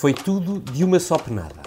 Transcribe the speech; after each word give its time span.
Foi 0.00 0.14
tudo 0.14 0.60
de 0.72 0.82
uma 0.82 0.98
só 0.98 1.18
penada. 1.18 1.60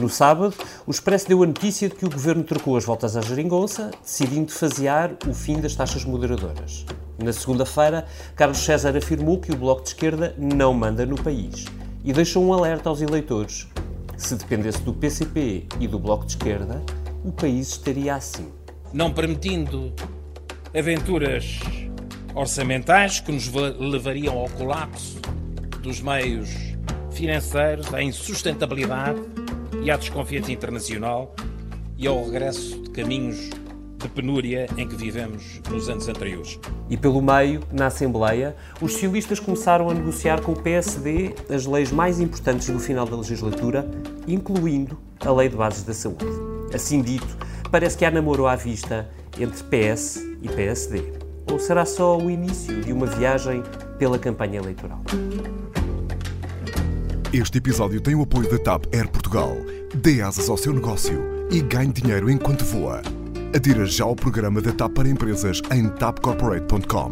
No 0.00 0.08
sábado, 0.08 0.54
o 0.86 0.90
Expresso 0.90 1.28
deu 1.28 1.42
a 1.42 1.46
notícia 1.46 1.90
de 1.90 1.94
que 1.94 2.06
o 2.06 2.10
governo 2.10 2.42
trocou 2.42 2.74
as 2.74 2.86
voltas 2.86 3.18
à 3.18 3.20
geringonça, 3.20 3.90
decidindo 4.02 4.50
fasear 4.50 5.14
o 5.28 5.34
fim 5.34 5.60
das 5.60 5.76
taxas 5.76 6.02
moderadoras. 6.02 6.86
Na 7.22 7.34
segunda-feira, 7.34 8.06
Carlos 8.34 8.60
César 8.60 8.96
afirmou 8.96 9.38
que 9.38 9.52
o 9.52 9.56
Bloco 9.58 9.82
de 9.82 9.88
Esquerda 9.88 10.34
não 10.38 10.72
manda 10.72 11.04
no 11.04 11.22
país 11.22 11.66
e 12.02 12.14
deixou 12.14 12.42
um 12.42 12.54
alerta 12.54 12.88
aos 12.88 13.02
eleitores. 13.02 13.68
Se 14.16 14.36
dependesse 14.36 14.80
do 14.80 14.94
PCP 14.94 15.66
e 15.78 15.86
do 15.86 15.98
Bloco 15.98 16.24
de 16.24 16.32
Esquerda, 16.32 16.82
o 17.22 17.30
país 17.30 17.68
estaria 17.68 18.14
assim. 18.14 18.48
Não 18.90 19.12
permitindo 19.12 19.92
aventuras 20.74 21.60
orçamentais 22.34 23.20
que 23.20 23.32
nos 23.32 23.52
levariam 23.78 24.38
ao 24.38 24.48
colapso 24.48 25.20
dos 25.82 26.00
meios 26.00 26.74
financeiros, 27.16 27.92
à 27.92 28.02
insustentabilidade 28.02 29.20
e 29.82 29.90
à 29.90 29.96
desconfiança 29.96 30.52
internacional 30.52 31.34
e 31.98 32.06
ao 32.06 32.24
regresso 32.24 32.80
de 32.82 32.90
caminhos 32.90 33.50
de 33.98 34.08
penúria 34.08 34.66
em 34.76 34.86
que 34.86 34.94
vivemos 34.94 35.60
nos 35.70 35.88
anos 35.88 36.06
anteriores. 36.08 36.58
E 36.88 36.96
pelo 36.96 37.22
meio, 37.22 37.62
na 37.72 37.86
Assembleia, 37.86 38.54
os 38.80 38.92
socialistas 38.92 39.40
começaram 39.40 39.88
a 39.88 39.94
negociar 39.94 40.42
com 40.42 40.52
o 40.52 40.62
PSD 40.62 41.34
as 41.48 41.66
leis 41.66 41.90
mais 41.90 42.20
importantes 42.20 42.68
do 42.68 42.78
final 42.78 43.06
da 43.06 43.16
legislatura, 43.16 43.88
incluindo 44.28 44.98
a 45.24 45.32
Lei 45.32 45.48
de 45.48 45.56
Bases 45.56 45.82
da 45.84 45.94
Saúde. 45.94 46.26
Assim 46.74 47.00
dito, 47.00 47.36
parece 47.70 47.96
que 47.96 48.04
há 48.04 48.10
namoro 48.10 48.46
à 48.46 48.54
vista 48.54 49.08
entre 49.38 49.62
PS 49.64 50.18
e 50.42 50.48
PSD. 50.48 51.02
Ou 51.50 51.58
será 51.58 51.84
só 51.84 52.18
o 52.18 52.30
início 52.30 52.82
de 52.82 52.92
uma 52.92 53.06
viagem 53.06 53.62
pela 53.98 54.18
campanha 54.18 54.58
eleitoral? 54.58 55.00
Este 57.32 57.58
episódio 57.58 58.00
tem 58.00 58.14
o 58.14 58.22
apoio 58.22 58.48
da 58.48 58.56
TAP 58.56 58.84
Air 58.94 59.08
Portugal. 59.08 59.56
Dê 59.94 60.22
asas 60.22 60.48
ao 60.48 60.56
seu 60.56 60.72
negócio 60.72 61.48
e 61.50 61.60
ganhe 61.60 61.92
dinheiro 61.92 62.30
enquanto 62.30 62.64
voa. 62.64 63.02
Adira 63.54 63.84
já 63.84 64.04
ao 64.04 64.14
programa 64.14 64.60
da 64.60 64.72
TAP 64.72 64.92
para 64.94 65.08
empresas 65.08 65.60
em 65.72 65.88
tapcorporate.com. 65.88 67.10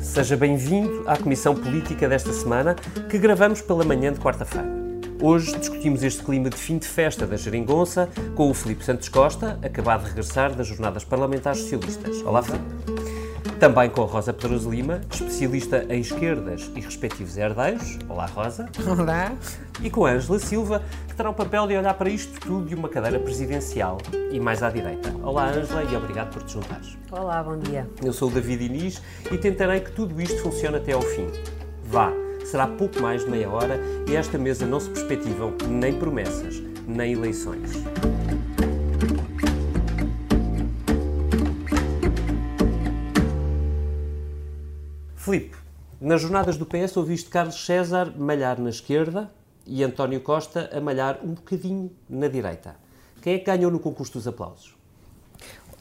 Seja 0.00 0.36
bem-vindo 0.36 1.02
à 1.06 1.16
Comissão 1.16 1.54
Política 1.56 2.08
desta 2.08 2.32
semana, 2.32 2.76
que 3.08 3.18
gravamos 3.18 3.60
pela 3.60 3.84
manhã 3.84 4.12
de 4.12 4.20
quarta-feira. 4.20 4.68
Hoje 5.20 5.58
discutimos 5.58 6.04
este 6.04 6.22
clima 6.22 6.48
de 6.50 6.56
fim 6.56 6.78
de 6.78 6.86
festa 6.86 7.26
da 7.26 7.36
Jeringonça 7.36 8.08
com 8.36 8.48
o 8.48 8.54
Filipe 8.54 8.84
Santos 8.84 9.08
Costa, 9.08 9.58
acabado 9.62 10.04
de 10.04 10.10
regressar 10.10 10.54
das 10.54 10.68
Jornadas 10.68 11.04
Parlamentares 11.04 11.60
Socialistas. 11.60 12.22
Olá, 12.22 12.42
Filipe. 12.42 12.99
Também 13.60 13.90
com 13.90 14.04
a 14.04 14.06
Rosa 14.06 14.32
Pedroso 14.32 14.70
Lima, 14.70 15.02
especialista 15.12 15.84
em 15.90 16.00
esquerdas 16.00 16.72
e 16.74 16.80
respectivos 16.80 17.36
herdeiros. 17.36 17.98
Olá, 18.08 18.24
Rosa. 18.24 18.66
Olá. 18.88 19.32
E 19.82 19.90
com 19.90 20.06
a 20.06 20.12
Ângela 20.12 20.38
Silva, 20.38 20.82
que 21.06 21.14
terá 21.14 21.28
o 21.28 21.34
papel 21.34 21.66
de 21.66 21.76
olhar 21.76 21.92
para 21.92 22.08
isto 22.08 22.40
tudo 22.40 22.64
de 22.64 22.74
uma 22.74 22.88
cadeira 22.88 23.18
presidencial 23.18 23.98
e 24.32 24.40
mais 24.40 24.62
à 24.62 24.70
direita. 24.70 25.14
Olá, 25.22 25.50
Ângela, 25.50 25.84
e 25.84 25.94
obrigado 25.94 26.32
por 26.32 26.42
te 26.42 26.54
juntares. 26.54 26.96
Olá, 27.12 27.42
bom 27.42 27.58
dia. 27.58 27.86
Eu 28.02 28.14
sou 28.14 28.30
o 28.30 28.32
David 28.32 28.64
Inês 28.64 29.02
e 29.30 29.36
tentarei 29.36 29.80
que 29.80 29.92
tudo 29.92 30.18
isto 30.22 30.40
funcione 30.42 30.78
até 30.78 30.92
ao 30.92 31.02
fim. 31.02 31.26
Vá, 31.84 32.10
será 32.46 32.66
pouco 32.66 33.02
mais 33.02 33.26
de 33.26 33.30
meia 33.30 33.50
hora 33.50 33.78
e 34.08 34.16
esta 34.16 34.38
mesa 34.38 34.64
não 34.64 34.80
se 34.80 34.88
perspectivam 34.88 35.52
nem 35.68 35.92
promessas, 35.92 36.62
nem 36.88 37.12
eleições. 37.12 37.72
Filipe, 45.30 45.56
nas 46.00 46.22
jornadas 46.22 46.56
do 46.56 46.66
PS 46.66 46.96
ouviste 46.96 47.30
Carlos 47.30 47.64
César 47.64 48.12
malhar 48.16 48.58
na 48.58 48.68
esquerda 48.68 49.30
e 49.64 49.84
António 49.84 50.20
Costa 50.20 50.68
a 50.76 50.80
malhar 50.80 51.20
um 51.22 51.34
bocadinho 51.34 51.88
na 52.08 52.26
direita. 52.26 52.74
Quem 53.22 53.34
é 53.34 53.38
que 53.38 53.44
ganhou 53.44 53.70
no 53.70 53.78
concurso 53.78 54.14
dos 54.14 54.26
aplausos? 54.26 54.74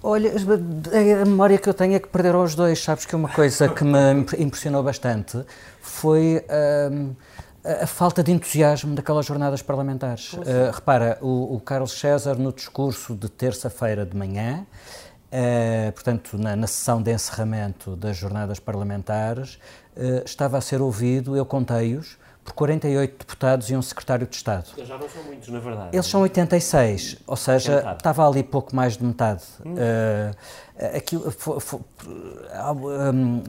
Olha, 0.03 0.31
a 0.31 1.25
memória 1.25 1.57
que 1.57 1.68
eu 1.68 1.73
tenho 1.73 1.96
é 1.96 2.00
que 2.00 2.07
perderam 2.07 2.44
os 2.44 2.53
dois. 2.53 2.79
Sabes 2.79 3.07
que 3.07 3.16
uma 3.16 3.28
coisa 3.28 3.68
que 3.68 3.84
me 3.84 4.22
impressionou 4.38 4.84
bastante 4.84 5.44
foi 5.81 6.46
hum, 6.91 7.16
a 7.63 7.88
falta 7.88 8.22
de 8.22 8.31
entusiasmo 8.31 8.94
daquelas 8.94 9.25
jornadas 9.25 9.63
parlamentares. 9.63 10.34
Uh, 10.34 10.72
repara, 10.72 11.18
o, 11.22 11.56
o 11.56 11.59
Carlos 11.59 12.00
César, 12.00 12.35
no 12.35 12.53
discurso 12.53 13.16
de 13.16 13.28
terça-feira 13.28 14.06
de 14.06 14.16
manhã, 14.16 14.63
Uh, 15.31 15.91
portanto, 15.91 16.40
na, 16.40 16.56
na, 16.56 16.66
sessão 16.66 17.00
de 17.00 17.13
encerramento 17.13 17.95
das 17.95 18.17
jornadas 18.17 18.59
parlamentares, 18.59 19.59
uh, 19.95 20.25
estava 20.25 20.57
a 20.57 20.62
ser 20.62 20.81
ouvido, 20.81 21.38
eu 21.38 21.45
contei-os, 21.45 22.17
por 22.44 22.53
48 22.53 23.17
deputados 23.19 23.69
e 23.69 23.75
um 23.75 23.81
secretário 23.81 24.25
de 24.25 24.35
Estado. 24.35 24.69
Eles 24.75 24.90
já 24.90 24.97
não 24.97 25.07
são 25.07 25.23
muitos, 25.23 25.50
na 25.50 25.59
verdade. 25.59 25.90
Eles 25.94 26.07
são 26.07 26.22
86, 26.22 27.17
ou 27.28 27.35
seja, 27.35 27.75
metade. 27.75 27.97
estava 27.97 28.28
ali 28.28 28.41
pouco 28.41 28.75
mais 28.75 28.97
de 28.97 29.03
metade. 29.03 29.44
Hum. 29.63 29.75
Uh, 29.75 30.95
aquilo, 30.95 31.31
foi, 31.31 31.59
foi, 31.59 31.79
um, 33.13 33.44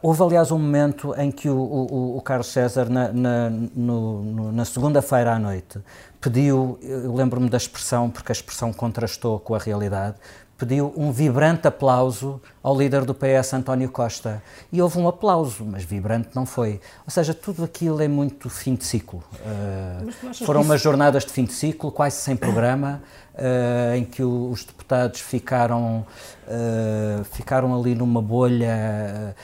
houve, 0.00 0.22
aliás, 0.22 0.50
um 0.50 0.58
momento 0.58 1.14
em 1.18 1.30
que 1.30 1.48
o, 1.48 1.58
o, 1.58 2.16
o 2.16 2.22
Carlos 2.22 2.46
César, 2.46 2.88
na, 2.88 3.12
na, 3.12 3.50
na 3.50 4.64
segunda-feira 4.64 5.34
à 5.34 5.38
noite, 5.38 5.78
pediu, 6.20 6.78
eu 6.80 7.14
lembro-me 7.14 7.50
da 7.50 7.56
expressão, 7.58 8.08
porque 8.08 8.32
a 8.32 8.34
expressão 8.34 8.72
contrastou 8.72 9.40
com 9.40 9.54
a 9.54 9.58
realidade, 9.58 10.16
pediu 10.62 10.94
um 10.96 11.10
vibrante 11.10 11.66
aplauso 11.66 12.40
ao 12.62 12.78
líder 12.78 13.04
do 13.04 13.12
PS, 13.12 13.54
António 13.54 13.90
Costa. 13.90 14.40
E 14.72 14.80
houve 14.80 14.96
um 14.96 15.08
aplauso, 15.08 15.64
mas 15.64 15.82
vibrante 15.82 16.28
não 16.36 16.46
foi. 16.46 16.80
Ou 17.04 17.10
seja, 17.10 17.34
tudo 17.34 17.64
aquilo 17.64 18.00
é 18.00 18.06
muito 18.06 18.48
fim 18.48 18.76
de 18.76 18.84
ciclo. 18.84 19.24
Uh, 19.40 20.34
foram 20.44 20.62
umas 20.62 20.76
isso... 20.76 20.84
jornadas 20.84 21.24
de 21.24 21.32
fim 21.32 21.44
de 21.44 21.52
ciclo, 21.52 21.90
quase 21.90 22.18
sem 22.18 22.36
programa, 22.36 23.02
uh, 23.34 23.96
em 23.96 24.04
que 24.04 24.22
o, 24.22 24.50
os 24.50 24.62
deputados 24.62 25.18
ficaram, 25.18 26.06
uh, 26.46 27.24
ficaram 27.24 27.76
ali 27.76 27.96
numa 27.96 28.22
bolha, 28.22 29.34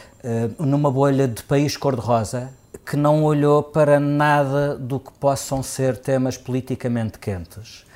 numa 0.57 0.91
bolha 0.91 1.27
de 1.27 1.43
país 1.43 1.77
cor-de-rosa, 1.77 2.53
que 2.87 2.97
não 2.97 3.25
olhou 3.25 3.61
para 3.61 3.99
nada 3.99 4.77
do 4.77 5.01
que 5.01 5.11
possam 5.15 5.65
ser 5.65 5.97
temas 5.97 6.37
politicamente 6.37 7.19
quentes. 7.19 7.88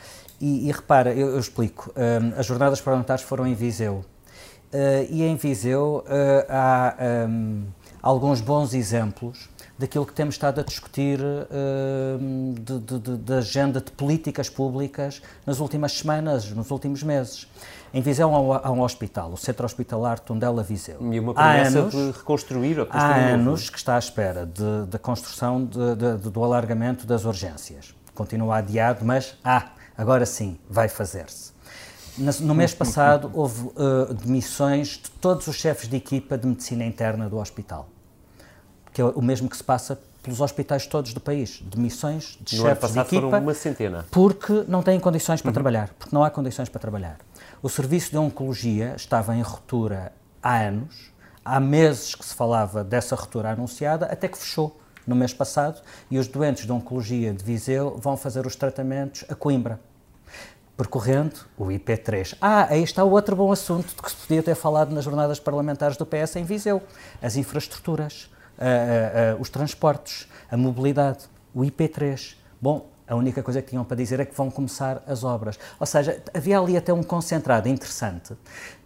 E, 0.42 0.68
e 0.68 0.72
repara, 0.72 1.14
eu, 1.14 1.28
eu 1.28 1.38
explico. 1.38 1.94
Um, 1.96 2.36
as 2.36 2.44
jornadas 2.44 2.80
parlamentares 2.80 3.22
foram 3.22 3.46
em 3.46 3.54
Viseu. 3.54 4.04
Uh, 4.74 5.06
e 5.08 5.22
em 5.22 5.36
Viseu 5.36 6.04
uh, 6.04 6.46
há 6.48 6.96
um, 7.28 7.62
alguns 8.02 8.40
bons 8.40 8.74
exemplos 8.74 9.48
daquilo 9.78 10.04
que 10.04 10.12
temos 10.12 10.34
estado 10.34 10.60
a 10.60 10.64
discutir 10.64 11.20
uh, 11.20 12.54
de, 12.54 12.78
de, 12.80 12.98
de, 12.98 13.16
de, 13.18 13.34
agenda 13.34 13.80
de 13.80 13.92
políticas 13.92 14.48
públicas 14.48 15.22
nas 15.46 15.60
últimas 15.60 15.92
semanas, 15.92 16.50
nos 16.50 16.72
últimos 16.72 17.04
meses. 17.04 17.46
Em 17.94 18.00
Viseu 18.00 18.34
há 18.34 18.70
um, 18.70 18.80
hospital, 18.80 19.30
o 19.32 19.36
Centro 19.36 19.64
Hospitalar 19.64 20.18
Tondela 20.18 20.64
Viseu. 20.64 20.96
E 21.12 21.20
uma 21.20 21.34
promessa 21.34 21.78
anos, 21.78 21.92
de 21.92 22.10
reconstruir 22.18 22.80
ou 22.80 22.86
Há 22.90 23.14
anos 23.14 23.70
que 23.70 23.78
está 23.78 23.94
à 23.94 23.98
espera 23.98 24.44
da 24.88 24.98
construção 24.98 25.62
do 25.62 26.42
alargamento 26.42 27.06
das 27.06 27.24
urgências. 27.24 27.94
Continua 28.12 28.56
adiado, 28.56 29.04
mas 29.04 29.36
há. 29.44 29.70
Agora 30.02 30.26
sim, 30.26 30.58
vai 30.68 30.88
fazer-se. 30.88 31.52
No 32.40 32.56
mês 32.56 32.74
passado 32.74 33.30
houve 33.32 33.68
uh, 33.68 34.12
demissões 34.12 35.00
de 35.00 35.08
todos 35.12 35.46
os 35.46 35.54
chefes 35.54 35.88
de 35.88 35.94
equipa 35.94 36.36
de 36.36 36.44
medicina 36.44 36.84
interna 36.84 37.28
do 37.28 37.38
hospital, 37.38 37.88
que 38.92 39.00
é 39.00 39.04
o 39.04 39.22
mesmo 39.22 39.48
que 39.48 39.56
se 39.56 39.62
passa 39.62 39.96
pelos 40.20 40.40
hospitais 40.40 40.88
todos 40.88 41.14
do 41.14 41.20
país. 41.20 41.62
Demissões 41.62 42.36
de 42.40 42.56
no 42.56 42.62
chefes 42.64 42.92
de 42.92 42.98
equipa. 42.98 43.22
Foram 43.22 43.42
uma 43.42 43.54
centena. 43.54 44.04
Porque 44.10 44.64
não 44.66 44.82
têm 44.82 44.98
condições 44.98 45.40
para 45.40 45.50
uhum. 45.50 45.54
trabalhar, 45.54 45.90
porque 45.96 46.12
não 46.12 46.24
há 46.24 46.30
condições 46.30 46.68
para 46.68 46.80
trabalhar. 46.80 47.18
O 47.62 47.68
serviço 47.68 48.10
de 48.10 48.18
oncologia 48.18 48.94
estava 48.96 49.36
em 49.36 49.40
ruptura 49.40 50.12
há 50.42 50.62
anos, 50.62 51.12
há 51.44 51.60
meses 51.60 52.16
que 52.16 52.26
se 52.26 52.34
falava 52.34 52.82
dessa 52.82 53.14
ruptura 53.14 53.52
anunciada, 53.52 54.06
até 54.06 54.26
que 54.26 54.36
fechou 54.36 54.80
no 55.06 55.14
mês 55.14 55.32
passado 55.32 55.80
e 56.10 56.18
os 56.18 56.26
doentes 56.26 56.66
de 56.66 56.72
oncologia 56.72 57.32
de 57.32 57.44
Viseu 57.44 57.96
vão 57.98 58.16
fazer 58.16 58.44
os 58.48 58.56
tratamentos 58.56 59.24
a 59.28 59.34
Coimbra 59.36 59.78
percorrendo 60.76 61.34
o 61.56 61.66
IP3. 61.66 62.36
Ah, 62.40 62.66
aí 62.70 62.82
está 62.82 63.04
o 63.04 63.10
outro 63.10 63.36
bom 63.36 63.52
assunto 63.52 63.88
de 63.88 64.02
que 64.02 64.10
se 64.10 64.16
podia 64.16 64.42
ter 64.42 64.54
falado 64.54 64.92
nas 64.92 65.04
jornadas 65.04 65.38
parlamentares 65.38 65.96
do 65.96 66.06
PS 66.06 66.36
em 66.36 66.44
Viseu: 66.44 66.82
as 67.20 67.36
infraestruturas, 67.36 68.30
uh, 68.58 69.34
uh, 69.34 69.36
uh, 69.36 69.40
os 69.40 69.48
transportes, 69.48 70.28
a 70.50 70.56
mobilidade, 70.56 71.24
o 71.54 71.60
IP3. 71.60 72.34
Bom, 72.60 72.88
a 73.06 73.14
única 73.14 73.42
coisa 73.42 73.60
que 73.60 73.70
tinham 73.70 73.84
para 73.84 73.96
dizer 73.96 74.20
é 74.20 74.24
que 74.24 74.34
vão 74.34 74.50
começar 74.50 75.02
as 75.06 75.24
obras. 75.24 75.58
Ou 75.78 75.86
seja, 75.86 76.22
havia 76.32 76.58
ali 76.58 76.76
até 76.76 76.92
um 76.92 77.02
concentrado 77.02 77.68
interessante 77.68 78.34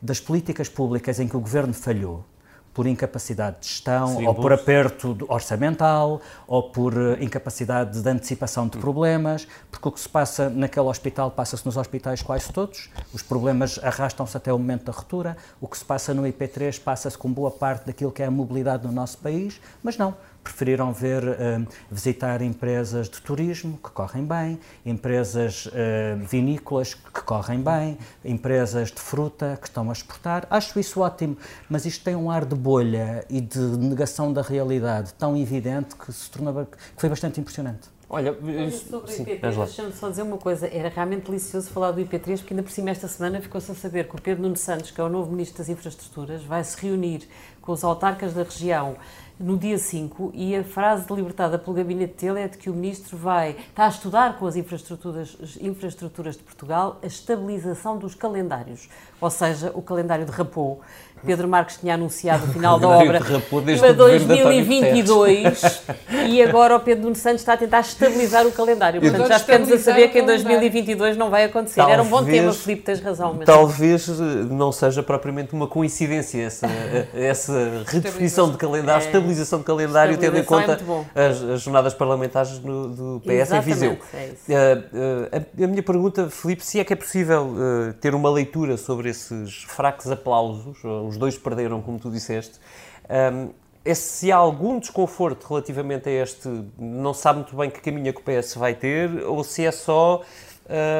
das 0.00 0.20
políticas 0.20 0.68
públicas 0.68 1.20
em 1.20 1.28
que 1.28 1.36
o 1.36 1.40
governo 1.40 1.72
falhou 1.72 2.24
por 2.76 2.86
incapacidade 2.86 3.60
de 3.62 3.68
gestão, 3.68 4.22
ou 4.26 4.34
por 4.34 4.52
aperto 4.52 5.16
orçamental, 5.30 6.20
ou 6.46 6.64
por 6.64 6.92
eh, 6.92 7.24
incapacidade 7.24 8.02
de 8.02 8.06
antecipação 8.06 8.68
de 8.68 8.76
problemas, 8.76 9.48
porque 9.70 9.88
o 9.88 9.90
que 9.90 9.98
se 9.98 10.06
passa 10.06 10.50
naquele 10.50 10.84
hospital 10.84 11.30
passa-se 11.30 11.64
nos 11.64 11.78
hospitais 11.78 12.20
quase 12.20 12.52
todos, 12.52 12.90
os 13.14 13.22
problemas 13.22 13.80
arrastam-se 13.82 14.36
até 14.36 14.52
o 14.52 14.58
momento 14.58 14.84
da 14.84 14.92
ruptura, 14.92 15.38
o 15.58 15.66
que 15.66 15.78
se 15.78 15.86
passa 15.86 16.12
no 16.12 16.24
IP3 16.24 16.78
passa-se 16.78 17.16
com 17.16 17.32
boa 17.32 17.50
parte 17.50 17.86
daquilo 17.86 18.12
que 18.12 18.22
é 18.22 18.26
a 18.26 18.30
mobilidade 18.30 18.86
no 18.86 18.92
nosso 18.92 19.16
país, 19.16 19.58
mas 19.82 19.96
não, 19.96 20.14
preferiram 20.46 20.92
ver, 20.92 21.24
uh, 21.24 21.66
visitar 21.90 22.40
empresas 22.40 23.08
de 23.08 23.20
turismo 23.20 23.78
que 23.82 23.90
correm 23.90 24.24
bem, 24.24 24.58
empresas 24.84 25.66
uh, 25.66 25.70
vinícolas 26.24 26.94
que 26.94 27.20
correm 27.22 27.60
bem, 27.60 27.98
empresas 28.24 28.92
de 28.92 29.00
fruta 29.00 29.58
que 29.60 29.66
estão 29.66 29.90
a 29.90 29.92
exportar. 29.92 30.46
Acho 30.48 30.78
isso 30.78 31.00
ótimo, 31.00 31.36
mas 31.68 31.84
isto 31.84 32.04
tem 32.04 32.14
um 32.14 32.30
ar 32.30 32.44
de 32.44 32.54
bolha 32.54 33.24
e 33.28 33.40
de 33.40 33.58
negação 33.58 34.32
da 34.32 34.42
realidade 34.42 35.12
tão 35.14 35.36
evidente 35.36 35.96
que 35.96 36.12
se 36.12 36.30
tornou, 36.30 36.64
que 36.64 36.76
foi 36.96 37.08
bastante 37.08 37.40
impressionante. 37.40 37.96
Olha, 38.08 38.32
sobre 38.70 39.12
sim, 39.12 39.24
o 39.24 39.26
IP3, 39.26 39.56
deixa-me 39.56 39.92
só 39.92 40.08
dizer 40.08 40.22
uma 40.22 40.38
coisa. 40.38 40.68
Era 40.68 40.88
realmente 40.88 41.26
delicioso 41.26 41.68
falar 41.70 41.90
do 41.90 42.00
IP3, 42.00 42.38
porque 42.38 42.54
ainda 42.54 42.62
por 42.62 42.70
cima 42.70 42.90
esta 42.90 43.08
semana 43.08 43.40
ficou-se 43.40 43.68
a 43.72 43.74
saber 43.74 44.08
que 44.08 44.14
o 44.14 44.22
Pedro 44.22 44.44
Nuno 44.44 44.56
Santos, 44.56 44.92
que 44.92 45.00
é 45.00 45.04
o 45.04 45.08
novo 45.08 45.32
Ministro 45.32 45.58
das 45.58 45.68
Infraestruturas, 45.68 46.44
vai 46.44 46.62
se 46.62 46.80
reunir 46.80 47.28
com 47.60 47.72
os 47.72 47.82
autarcas 47.82 48.32
da 48.32 48.44
região 48.44 48.96
no 49.38 49.56
dia 49.58 49.76
5 49.76 50.32
e 50.34 50.56
a 50.56 50.64
frase 50.64 51.12
libertada 51.12 51.58
pelo 51.58 51.76
gabinete 51.76 52.24
dele 52.24 52.40
é 52.40 52.48
de 52.48 52.56
que 52.56 52.70
o 52.70 52.74
Ministro 52.74 53.16
vai, 53.16 53.50
está 53.50 53.84
a 53.84 53.88
estudar 53.88 54.38
com 54.38 54.46
as 54.46 54.56
infraestruturas, 54.56 55.36
infraestruturas 55.60 56.36
de 56.36 56.42
Portugal 56.42 56.98
a 57.02 57.06
estabilização 57.06 57.98
dos 57.98 58.14
calendários, 58.14 58.88
ou 59.20 59.30
seja, 59.30 59.70
o 59.74 59.82
calendário 59.82 60.24
derrapou 60.24 60.80
Pedro 61.24 61.48
Marques 61.48 61.78
tinha 61.78 61.94
anunciado 61.94 62.44
o 62.44 62.48
final 62.48 62.78
da 62.80 62.88
obra 62.88 63.20
para 63.20 63.92
2022 63.92 65.82
e 66.28 66.42
agora 66.42 66.76
o 66.76 66.80
Pedro 66.80 67.04
Nuno 67.04 67.16
Santos 67.16 67.40
está 67.40 67.54
a 67.54 67.56
tentar 67.56 67.80
estabilizar 67.80 68.46
o 68.46 68.52
calendário. 68.52 69.00
Portanto, 69.00 69.28
já 69.28 69.38
ficamos 69.38 69.72
a 69.72 69.78
saber 69.78 70.08
que 70.08 70.18
em 70.18 70.26
2022 70.26 71.16
não 71.16 71.30
vai 71.30 71.44
acontecer. 71.44 71.76
Talvez, 71.76 71.98
Era 71.98 72.02
um 72.06 72.10
bom 72.10 72.24
tema, 72.24 72.52
Filipe, 72.52 72.82
tens 72.82 73.00
razão. 73.00 73.34
Mas... 73.34 73.46
Talvez 73.46 74.08
não 74.50 74.70
seja 74.70 75.02
propriamente 75.02 75.54
uma 75.54 75.66
coincidência 75.66 76.42
essa, 76.42 76.66
essa 77.14 77.82
redefinição 77.86 78.50
de 78.50 78.56
calendário, 78.56 79.06
é, 79.06 79.10
estabilização 79.26 79.58
de 79.58 79.64
calendário, 79.64 80.16
tendo 80.18 80.38
em 80.38 80.44
conta 80.44 80.78
é 81.14 81.26
as, 81.26 81.42
as, 81.42 81.62
jornadas 81.62 81.94
parlamentares 81.94 82.58
no, 82.60 82.88
do 82.88 83.20
PS 83.20 83.30
Exatamente, 83.30 83.68
em 83.68 83.72
Viseu. 83.72 83.98
É 84.48 84.74
uh, 84.74 84.78
uh, 84.78 85.60
a, 85.60 85.64
a, 85.64 85.66
minha 85.66 85.82
pergunta, 85.82 86.30
Filipe, 86.30 86.64
se 86.64 86.80
é 86.80 86.84
que 86.84 86.92
é 86.92 86.96
possível 86.96 87.46
uh, 87.46 87.92
ter 87.94 88.14
uma 88.14 88.30
leitura 88.30 88.76
sobre 88.76 89.10
esses 89.10 89.64
fracos 89.64 90.10
aplausos, 90.10 90.78
os 90.84 91.16
dois 91.16 91.36
perderam, 91.36 91.82
como 91.82 91.98
tu 91.98 92.10
disseste. 92.10 92.58
Um, 93.08 93.50
é 93.84 93.94
se 93.94 94.32
há 94.32 94.36
algum 94.36 94.80
desconforto 94.80 95.46
relativamente 95.48 96.08
a 96.08 96.12
este, 96.12 96.48
não 96.76 97.14
sabe 97.14 97.40
muito 97.40 97.56
bem 97.56 97.70
que 97.70 97.80
caminho 97.80 98.10
a 98.10 98.12
que 98.12 98.20
o 98.20 98.22
PS 98.24 98.56
vai 98.56 98.74
ter, 98.74 99.24
ou 99.24 99.44
se 99.44 99.64
é 99.64 99.70
só 99.70 100.22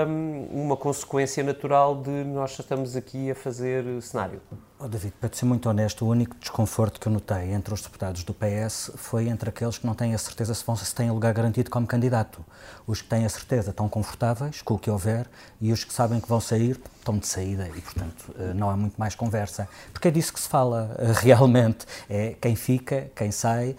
um, 0.09 0.47
uma 0.53 0.77
consequência 0.77 1.43
natural 1.43 1.97
de 1.97 2.11
nós 2.11 2.57
estamos 2.57 2.95
aqui 2.95 3.31
a 3.31 3.35
fazer 3.35 4.01
cenário? 4.01 4.41
Oh, 4.79 4.89
David, 4.89 5.15
para 5.19 5.35
ser 5.35 5.47
muito 5.47 5.71
honesto, 5.71 6.05
o 6.05 6.09
único 6.09 6.37
desconforto 6.39 7.01
que 7.01 7.09
eu 7.09 7.13
notei 7.13 7.51
entre 7.55 7.73
os 7.73 7.81
deputados 7.81 8.23
do 8.23 8.35
PS 8.35 8.91
foi 8.97 9.27
entre 9.27 9.49
aqueles 9.49 9.79
que 9.79 9.87
não 9.87 9.95
têm 9.95 10.15
a 10.15 10.19
certeza 10.19 10.53
se, 10.53 10.63
vão, 10.67 10.77
se 10.77 10.95
têm 10.95 11.11
lugar 11.11 11.33
garantido 11.33 11.71
como 11.71 11.87
candidato. 11.87 12.45
Os 12.87 13.01
que 13.01 13.09
têm 13.09 13.25
a 13.25 13.29
certeza 13.31 13.71
estão 13.71 13.89
confortáveis 13.89 14.61
com 14.61 14.75
o 14.75 14.79
que 14.79 14.91
houver 14.91 15.27
e 15.63 15.73
os 15.73 15.83
que 15.83 15.95
sabem 15.95 16.21
que 16.21 16.29
vão 16.29 16.43
sair 16.43 16.79
estão 16.99 17.17
de 17.17 17.27
saída 17.27 17.67
e, 17.75 17.81
portanto, 17.81 18.35
eh, 18.39 18.53
não 18.53 18.69
há 18.69 18.77
muito 18.77 18.97
mais 18.99 19.15
conversa. 19.15 19.67
Porque 19.95 20.09
é 20.09 20.11
disso 20.11 20.31
que 20.31 20.41
se 20.41 20.49
fala 20.49 20.95
eh, 20.99 21.13
realmente. 21.25 21.87
É 22.07 22.37
quem 22.39 22.55
fica, 22.55 23.11
quem 23.17 23.33
sai, 23.33 23.75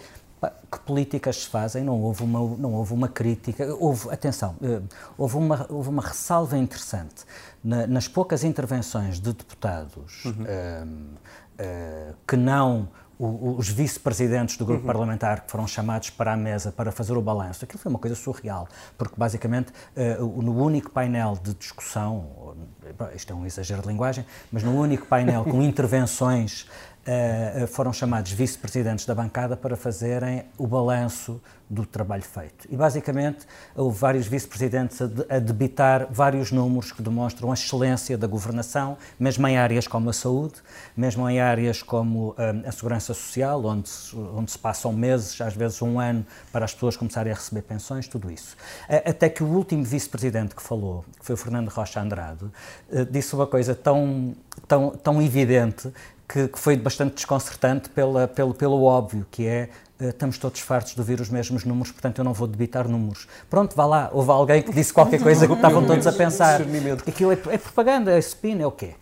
que 0.72 0.80
políticas 0.82 1.44
se 1.44 1.50
fazem, 1.50 1.84
não 1.84 2.00
houve 2.02 2.24
uma, 2.24 2.40
não 2.58 2.74
houve 2.74 2.94
uma 2.94 3.08
crítica, 3.08 3.74
houve, 3.76 4.10
atenção, 4.12 4.56
eh, 4.62 4.82
houve 5.18 5.36
uma, 5.36 5.66
houve 5.70 5.90
uma 5.90 6.04
ressalva 6.04 6.58
interessante 6.58 7.26
na, 7.64 7.88
nas 7.88 8.08
poucas 8.08 8.44
intervenções 8.44 9.20
de 9.20 9.34
deputados 9.34 10.26
uhum. 10.26 10.34
uh, 10.44 10.88
uh, 11.60 12.16
que 12.28 12.38
não 12.38 12.88
os 13.20 13.68
vice-presidentes 13.68 14.58
do 14.58 14.66
grupo 14.66 14.82
uhum. 14.82 14.88
parlamentar 14.88 15.42
que 15.42 15.50
foram 15.50 15.66
chamados 15.66 16.12
para 16.12 16.34
a 16.34 16.38
mesa 16.38 16.72
para 16.72 16.92
fazer 16.92 17.14
o 17.14 17.22
balanço, 17.22 17.66
aquilo 17.66 17.80
foi 17.80 17.90
uma 17.90 17.98
coisa 17.98 18.16
surreal, 18.16 18.68
porque 18.96 19.16
basicamente 19.18 19.74
uh, 20.20 20.42
no 20.42 20.56
único 20.64 20.92
painel 20.92 21.36
de 21.42 21.56
discussão, 21.56 22.56
isto 23.16 23.34
é 23.34 23.36
um 23.36 23.44
exagero 23.44 23.82
de 23.82 23.88
linguagem, 23.88 24.24
mas 24.52 24.62
no 24.62 24.80
único 24.80 25.08
painel 25.08 25.44
com 25.46 25.62
intervenções 25.64 26.68
foram 27.70 27.94
chamados 27.94 28.32
vice-presidentes 28.32 29.06
da 29.06 29.16
bancada 29.16 29.56
para 29.56 29.76
fazerem 29.76 30.44
o 30.58 30.68
balanço 30.68 31.42
do 31.70 31.86
trabalho 31.86 32.24
feito. 32.24 32.66
E, 32.70 32.78
basicamente, 32.78 33.46
houve 33.76 33.98
vários 33.98 34.26
vice-presidentes 34.26 35.02
a, 35.02 35.40
debitar 35.40 36.08
vários 36.10 36.52
números 36.52 36.92
que 36.92 37.02
demonstram 37.02 37.52
a 37.52 37.54
excelência 37.54 38.18
da 38.18 38.26
governação, 38.26 38.98
mesmo 39.20 39.46
em 39.48 39.58
áreas 39.58 39.88
como 39.88 40.10
a 40.10 40.14
saúde, 40.14 40.56
mesmo 40.96 41.30
em 41.30 41.40
áreas 41.40 41.84
como 41.84 42.30
uh, 42.30 42.36
a 42.66 42.72
segurança 42.72 43.14
social, 43.14 43.64
onde 43.66 43.90
se, 43.90 44.16
onde 44.16 44.52
se 44.52 44.58
passam 44.58 44.94
meses, 44.94 45.40
às 45.42 45.54
vezes 45.54 45.82
um 45.82 46.00
ano, 46.00 46.26
para 46.52 46.64
as 46.64 46.74
pessoas 46.74 46.96
começarem 46.96 47.34
a 47.34 47.36
receber 47.36 47.64
pensões, 47.64 48.08
tudo 48.08 48.32
isso. 48.32 48.56
Até 48.88 49.30
que 49.30 49.44
o 49.44 49.48
último 49.48 49.84
vice-presidente 49.84 50.56
que 50.56 50.62
falou, 50.62 51.04
que 51.20 51.26
foi 51.26 51.36
o 51.36 51.38
Fernando 51.38 51.68
Rocha 51.68 52.00
Andrade, 52.00 52.46
disse 53.12 53.36
uma 53.36 53.46
coisa 53.46 53.76
tão, 53.76 54.34
tão, 54.68 54.92
tão 54.92 55.22
evidente 55.22 55.92
que, 56.28 56.48
que 56.48 56.60
foi 56.60 56.76
bastante 56.76 57.16
desconcertante 57.16 57.90
pela, 57.90 58.28
pelo, 58.28 58.54
pelo 58.54 58.84
óbvio, 58.84 59.26
que 59.32 59.48
é 59.48 59.70
uh, 60.00 60.10
estamos 60.10 60.38
todos 60.38 60.60
fartos 60.60 60.94
de 60.94 61.00
ouvir 61.00 61.22
os 61.22 61.30
mesmos 61.30 61.64
números, 61.64 61.92
portanto 61.92 62.18
eu 62.20 62.26
não 62.26 62.34
vou 62.34 62.48
debitar 62.48 62.88
números. 62.88 63.28
Pronto, 63.50 63.76
vá 63.76 63.86
lá, 63.86 64.10
houve 64.12 64.30
alguém 64.32 64.62
que 64.62 64.74
disse 64.74 64.92
qualquer 64.92 65.22
coisa 65.22 65.48
que 65.48 65.54
estavam 65.54 65.86
todos 65.86 66.06
a 66.06 66.12
pensar. 66.12 66.60
Porque 66.98 67.12
aquilo 67.12 67.32
é, 67.32 67.40
é 67.54 67.58
propaganda, 67.58 68.12
é 68.12 68.20
spin, 68.20 68.60
é 68.60 68.68
o 68.68 68.72
quê? 68.72 68.96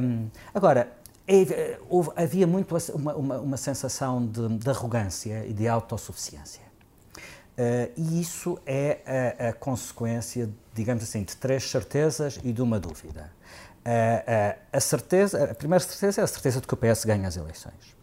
Um, 0.00 0.28
agora, 0.54 0.92
é, 1.26 1.78
houve, 1.88 2.10
havia 2.14 2.46
muito 2.46 2.76
uma, 2.94 3.14
uma, 3.14 3.38
uma 3.38 3.56
sensação 3.56 4.24
de, 4.24 4.58
de, 4.58 4.70
arrogância 4.70 5.44
e 5.46 5.52
de 5.52 5.66
autossuficiência. 5.66 6.62
Uh, 7.56 7.90
e 7.96 8.20
isso 8.20 8.58
é 8.66 9.34
a, 9.40 9.48
a 9.48 9.52
consequência, 9.52 10.50
digamos 10.74 11.02
assim, 11.02 11.22
de 11.22 11.36
três 11.36 11.70
certezas 11.70 12.38
e 12.44 12.52
de 12.52 12.60
uma 12.60 12.78
dúvida. 12.78 13.30
A, 13.84 14.56
a, 14.72 14.78
a, 14.78 14.80
certeza, 14.80 15.44
a 15.44 15.54
primeira 15.54 15.84
certeza 15.84 16.20
é 16.20 16.24
a 16.24 16.26
certeza 16.26 16.60
de 16.60 16.66
que 16.66 16.74
o 16.74 16.76
PS 16.76 17.04
ganha 17.04 17.28
as 17.28 17.36
eleições. 17.36 17.94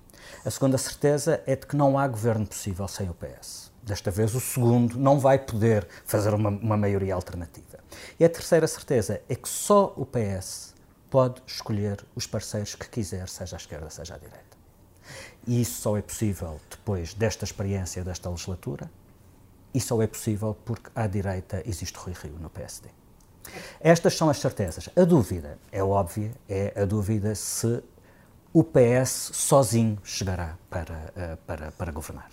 A 0.46 0.52
segunda 0.52 0.78
certeza 0.78 1.42
é 1.46 1.56
de 1.56 1.66
que 1.66 1.76
não 1.76 1.98
há 1.98 2.08
governo 2.08 2.46
possível 2.46 2.88
sem 2.88 3.10
o 3.10 3.14
PS. 3.14 3.72
Desta 3.84 4.12
vez, 4.12 4.36
o 4.36 4.40
segundo 4.40 4.98
não 4.98 5.20
vai 5.20 5.40
poder 5.40 5.88
fazer 6.06 6.34
uma, 6.34 6.50
uma 6.50 6.78
maioria 6.78 7.16
alternativa. 7.16 7.80
E 8.20 8.26
a 8.26 8.30
terceira 8.30 8.68
certeza 8.68 9.22
é 9.28 9.36
que 9.36 9.50
só 9.50 9.94
o 9.98 10.06
PS 10.06 10.76
pode 11.10 11.42
escolher 11.46 12.06
os 12.16 12.28
parceiros 12.28 12.76
que 12.76 12.88
quiser, 12.88 13.28
seja 13.28 13.56
à 13.56 13.58
esquerda, 13.58 13.90
seja 13.90 14.16
à 14.16 14.18
direita. 14.18 14.58
E 15.48 15.62
isso 15.62 15.82
só 15.82 15.98
é 15.98 16.02
possível 16.02 16.60
depois 16.70 17.14
desta 17.14 17.44
experiência, 17.44 18.04
desta 18.04 18.30
legislatura, 18.30 18.90
e 19.74 19.82
só 19.82 20.02
é 20.02 20.08
possível 20.08 20.56
porque 20.66 20.90
à 20.96 21.08
direita 21.08 21.64
existe 21.66 21.98
Rui 21.98 22.14
Rio 22.14 22.38
no 22.40 22.50
PSD. 22.50 22.90
Estas 23.80 24.16
são 24.16 24.30
as 24.30 24.40
certezas. 24.40 24.90
A 24.96 25.04
dúvida 25.04 25.58
é 25.72 25.84
óbvia, 25.84 26.32
é 26.48 26.74
a 26.76 26.86
dúvida 26.86 27.34
se 27.36 27.84
o 28.54 28.64
PS 28.64 29.32
sozinho 29.34 29.98
chegará 30.04 30.58
para, 30.70 31.14
eh, 31.16 31.38
para, 31.48 31.72
para 31.72 31.92
governar. 31.92 32.30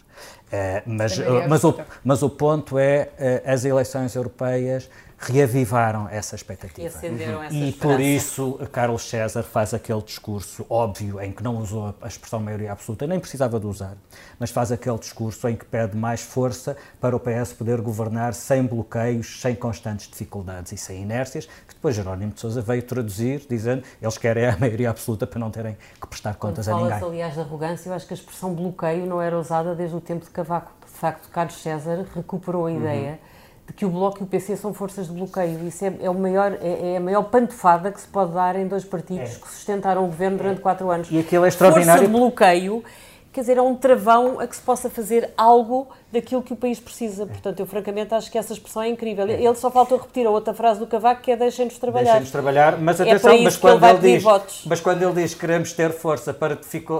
Uh, 0.48 0.82
mas, 0.86 1.18
é 1.18 1.46
mas, 1.46 1.64
o, 1.64 1.74
mas 2.02 2.22
o 2.22 2.30
ponto 2.30 2.78
é 2.78 3.10
uh, 3.18 3.50
as 3.50 3.64
eleições 3.64 4.14
europeias 4.14 4.88
reavivaram 5.18 6.08
essa 6.08 6.36
expectativa. 6.36 6.80
E 6.80 6.86
acenderam 6.86 7.42
essa 7.42 7.54
E 7.54 7.72
por 7.72 7.98
isso 8.00 8.58
Carlos 8.70 9.02
César 9.02 9.42
faz 9.42 9.74
aquele 9.74 10.00
discurso 10.00 10.64
óbvio 10.70 11.20
em 11.20 11.32
que 11.32 11.42
não 11.42 11.56
usou 11.56 11.94
a 12.00 12.06
expressão 12.06 12.38
maioria 12.38 12.70
absoluta, 12.70 13.06
nem 13.06 13.18
precisava 13.18 13.58
de 13.58 13.66
usar, 13.66 13.96
mas 14.38 14.50
faz 14.50 14.70
aquele 14.70 14.96
discurso 14.96 15.48
em 15.48 15.56
que 15.56 15.64
pede 15.64 15.96
mais 15.96 16.20
força 16.20 16.76
para 17.00 17.16
o 17.16 17.20
PS 17.20 17.52
poder 17.52 17.80
governar 17.80 18.32
sem 18.32 18.64
bloqueios, 18.64 19.40
sem 19.40 19.56
constantes 19.56 20.08
dificuldades 20.08 20.70
e 20.70 20.76
sem 20.76 21.02
inércias, 21.02 21.46
que 21.66 21.74
depois 21.74 21.96
Jerónimo 21.96 22.32
de 22.32 22.40
Sousa 22.40 22.62
veio 22.62 22.82
traduzir, 22.82 23.44
dizendo 23.48 23.82
eles 24.00 24.16
querem 24.16 24.46
a 24.46 24.56
maioria 24.56 24.90
absoluta 24.90 25.26
para 25.26 25.40
não 25.40 25.50
terem 25.50 25.76
que 26.00 26.06
prestar 26.06 26.36
contas 26.36 26.66
Quando 26.66 26.76
a 26.76 26.82
ninguém. 26.82 27.08
Aliás, 27.08 27.34
de 27.34 27.40
arrogância, 27.40 27.88
eu 27.88 27.94
acho 27.94 28.06
que 28.06 28.14
a 28.14 28.16
expressão 28.16 28.54
bloqueio 28.54 29.04
não 29.04 29.20
era 29.20 29.36
usada 29.36 29.74
desde 29.74 29.96
o 29.96 30.00
tempo 30.08 30.24
de 30.24 30.30
Cavaco. 30.30 30.72
De 30.84 30.98
facto, 30.98 31.28
Carlos 31.30 31.62
César 31.62 32.04
recuperou 32.14 32.66
a 32.66 32.72
ideia 32.72 33.10
uhum 33.12 33.38
de 33.68 33.74
que 33.74 33.84
o 33.84 33.90
Bloco 33.90 34.20
e 34.20 34.22
o 34.22 34.26
PC 34.26 34.56
são 34.56 34.72
forças 34.72 35.08
de 35.08 35.12
bloqueio. 35.12 35.66
Isso 35.68 35.84
é, 35.84 35.94
é 36.00 36.10
o 36.10 36.14
maior, 36.14 36.56
é, 36.60 36.94
é, 36.94 36.96
a 36.96 37.00
maior 37.00 37.24
pantofada 37.24 37.92
que 37.92 38.00
se 38.00 38.08
pode 38.08 38.32
dar 38.32 38.56
em 38.56 38.66
dois 38.66 38.82
partidos 38.84 39.30
é. 39.30 39.38
que 39.38 39.48
sustentaram 39.48 40.04
o 40.04 40.06
governo 40.06 40.38
durante 40.38 40.60
quatro 40.60 40.90
anos. 40.90 41.08
E 41.10 41.18
aquilo 41.18 41.44
é 41.44 41.48
extraordinário. 41.48 42.00
Força 42.00 42.06
de 42.06 42.18
bloqueio 42.18 42.82
quer 43.32 43.40
dizer, 43.40 43.58
é 43.58 43.62
um 43.62 43.74
travão 43.74 44.40
a 44.40 44.46
que 44.46 44.56
se 44.56 44.62
possa 44.62 44.88
fazer 44.88 45.30
algo 45.36 45.88
daquilo 46.12 46.42
que 46.42 46.52
o 46.52 46.56
país 46.56 46.80
precisa. 46.80 47.26
Portanto, 47.26 47.60
eu 47.60 47.66
francamente 47.66 48.14
acho 48.14 48.30
que 48.30 48.38
essa 48.38 48.52
expressão 48.52 48.82
é 48.82 48.88
incrível. 48.88 49.28
Ele 49.28 49.54
só 49.54 49.70
faltou 49.70 49.98
repetir 49.98 50.26
a 50.26 50.30
outra 50.30 50.54
frase 50.54 50.80
do 50.80 50.86
Cavaco 50.86 51.22
que 51.22 51.30
é 51.30 51.36
deixem-nos 51.36 51.78
trabalhar. 51.78 52.04
Deixem-nos 52.04 52.30
trabalhar, 52.30 52.78
mas 52.78 53.00
é 53.00 53.04
atenção, 53.04 53.32
é 53.32 53.42
mas, 53.42 53.56
quando 53.56 53.84
ele, 53.84 53.92
ele 53.92 54.14
diz, 54.14 54.22
votos. 54.22 54.64
mas 54.66 54.80
quando 54.80 55.02
ele 55.02 55.22
diz 55.22 55.34
que 55.34 55.40
queremos 55.40 55.72
ter 55.72 55.92
força 55.92 56.32
para, 56.32 56.58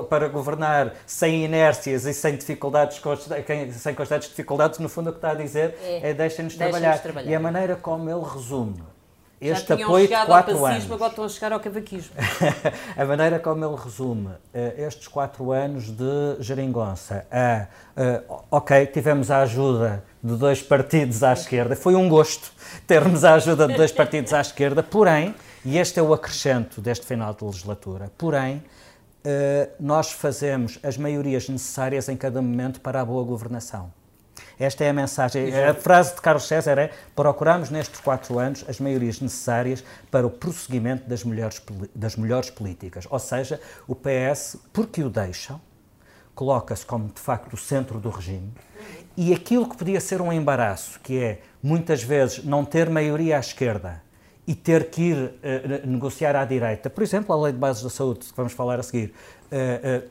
para 0.09 0.29
governar 0.29 0.95
sem 1.07 1.45
inércias 1.45 2.05
e 2.05 2.13
sem 2.13 2.37
dificuldades, 2.37 3.01
sem 3.73 3.95
constantes 3.95 4.29
dificuldades, 4.29 4.79
no 4.79 4.89
fundo 4.89 5.11
o 5.11 5.13
que 5.13 5.19
está 5.19 5.31
a 5.31 5.35
dizer 5.35 5.77
é, 5.83 6.11
é 6.11 6.15
deixem-nos 6.15 6.57
trabalhar. 6.57 6.99
trabalhar. 7.01 7.31
E 7.31 7.35
a 7.35 7.41
maneira 7.41 7.77
como 7.77 8.09
ele 8.11 8.23
resume 8.23 8.98
este 9.41 9.73
apoio 9.73 10.09
de 10.09 10.27
quatro 10.27 10.65
anos. 10.65 10.91
agora 10.91 11.11
estão 11.11 11.25
a 11.25 11.29
chegar 11.29 11.53
ao 11.53 11.61
cavaquismo. 11.61 12.13
a 12.97 13.05
maneira 13.05 13.39
como 13.39 13.65
ele 13.65 13.77
resume 13.77 14.29
uh, 14.29 14.39
estes 14.77 15.07
quatro 15.09 15.53
anos 15.53 15.91
de 15.91 16.37
geringonça 16.41 17.27
a, 17.31 17.67
uh, 17.97 18.43
ok, 18.51 18.87
tivemos 18.87 19.31
a 19.31 19.43
ajuda 19.43 20.05
de 20.23 20.37
dois 20.37 20.61
partidos 20.61 21.23
à 21.23 21.33
esquerda, 21.33 21.77
foi 21.77 21.95
um 21.95 22.09
gosto 22.09 22.51
termos 22.87 23.25
a 23.25 23.35
ajuda 23.35 23.69
de 23.69 23.75
dois 23.75 23.93
partidos 23.93 24.33
à 24.33 24.41
esquerda, 24.41 24.83
porém, 24.83 25.35
e 25.65 25.79
este 25.79 26.01
é 26.01 26.03
o 26.03 26.13
acrescento 26.13 26.81
deste 26.81 27.07
final 27.07 27.33
de 27.33 27.45
legislatura, 27.45 28.11
porém, 28.19 28.63
nós 29.79 30.11
fazemos 30.11 30.79
as 30.83 30.97
maiorias 30.97 31.49
necessárias 31.49 32.09
em 32.09 32.17
cada 32.17 32.43
momento 32.43 32.81
para 32.81 33.01
a 33.01 33.05
boa 33.05 33.23
governação. 33.23 33.93
Esta 34.59 34.85
é 34.85 34.91
a 34.91 34.93
mensagem. 34.93 35.55
A 35.55 35.75
frase 35.75 36.15
de 36.15 36.21
Carlos 36.21 36.47
César 36.47 36.79
é: 36.79 36.91
procuramos 37.15 37.71
nestes 37.71 38.01
quatro 38.01 38.39
anos 38.39 38.65
as 38.69 38.81
maiorias 38.81 39.21
necessárias 39.21 39.85
para 40.11 40.27
o 40.27 40.31
prosseguimento 40.31 41.09
das 41.09 41.23
melhores, 41.25 41.63
das 41.95 42.17
melhores 42.17 42.51
políticas. 42.51 43.07
Ou 43.09 43.19
seja, 43.19 43.61
o 43.87 43.95
PS, 43.95 44.57
porque 44.73 45.03
o 45.03 45.11
deixam, 45.11 45.61
coloca-se 46.35 46.85
como 46.85 47.09
de 47.09 47.21
facto 47.21 47.55
o 47.55 47.57
centro 47.57 47.99
do 47.99 48.11
regime 48.11 48.53
e 49.17 49.35
aquilo 49.35 49.69
que 49.69 49.77
podia 49.77 50.01
ser 50.01 50.23
um 50.23 50.33
embaraço, 50.33 51.01
que 51.01 51.19
é 51.19 51.41
muitas 51.61 52.05
vezes 52.05 52.45
não 52.45 52.65
ter 52.65 52.89
maioria 52.89 53.37
à 53.37 53.41
esquerda 53.41 54.01
e 54.47 54.55
ter 54.55 54.91
que 54.91 55.03
ir 55.03 55.17
uh, 55.17 55.87
negociar 55.87 56.37
à 56.37 56.45
direita, 56.45 56.89
por 56.89 57.03
exemplo, 57.03 57.35
a 57.35 57.43
lei 57.43 57.53
de 57.53 57.59
bases 57.59 57.83
da 57.83 57.91
saúde, 57.91 58.21
que 58.21 58.37
vamos 58.37 58.53
falar 58.53 58.79
a 58.79 58.83
seguir, 58.85 59.13
uh, 59.51 60.07
uh, 60.07 60.09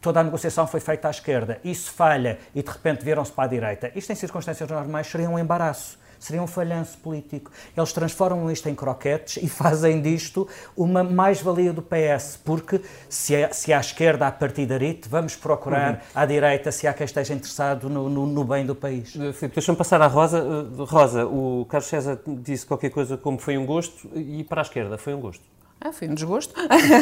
toda 0.00 0.20
a 0.20 0.24
negociação 0.24 0.66
foi 0.66 0.80
feita 0.80 1.08
à 1.08 1.10
esquerda, 1.10 1.60
isso 1.62 1.92
falha 1.92 2.38
e 2.54 2.62
de 2.62 2.70
repente 2.70 3.04
viram-se 3.04 3.32
para 3.32 3.44
a 3.44 3.46
direita, 3.46 3.92
isto 3.94 4.12
em 4.12 4.16
circunstâncias 4.16 4.68
normais 4.68 5.06
seria 5.06 5.28
um 5.28 5.38
embaraço, 5.38 5.98
seria 6.20 6.42
um 6.42 6.46
falhanço 6.46 6.98
político. 6.98 7.50
Eles 7.76 7.92
transformam 7.92 8.50
isto 8.50 8.68
em 8.68 8.74
croquetes 8.74 9.42
e 9.42 9.48
fazem 9.48 10.00
disto 10.00 10.46
uma 10.76 11.02
mais-valia 11.02 11.72
do 11.72 11.82
PS, 11.82 12.38
porque 12.44 12.80
se, 13.08 13.34
é, 13.34 13.50
se 13.52 13.72
à 13.72 13.80
esquerda 13.80 14.26
há 14.26 14.32
partidarite, 14.32 15.08
vamos 15.08 15.34
procurar 15.34 15.94
uhum. 15.94 15.98
à 16.14 16.26
direita 16.26 16.70
se 16.70 16.86
há 16.86 16.92
quem 16.92 17.06
esteja 17.06 17.34
interessado 17.34 17.88
no, 17.88 18.08
no, 18.08 18.26
no 18.26 18.44
bem 18.44 18.66
do 18.66 18.74
país. 18.74 19.16
Eh, 19.16 19.32
Filipe, 19.32 19.54
deixa-me 19.54 19.78
passar 19.78 20.00
à 20.02 20.06
Rosa. 20.06 20.38
Eh, 20.38 20.84
Rosa, 20.84 21.26
o 21.26 21.66
Carlos 21.68 21.88
César 21.88 22.20
disse 22.26 22.66
qualquer 22.66 22.90
coisa 22.90 23.16
como 23.16 23.38
foi 23.38 23.56
um 23.56 23.64
gosto 23.64 24.08
e 24.14 24.44
para 24.44 24.60
a 24.60 24.62
esquerda 24.62 24.98
foi 24.98 25.14
um 25.14 25.20
gosto. 25.20 25.42
Ah, 25.82 25.92
foi 25.92 26.08
um 26.08 26.14
desgosto, 26.14 26.54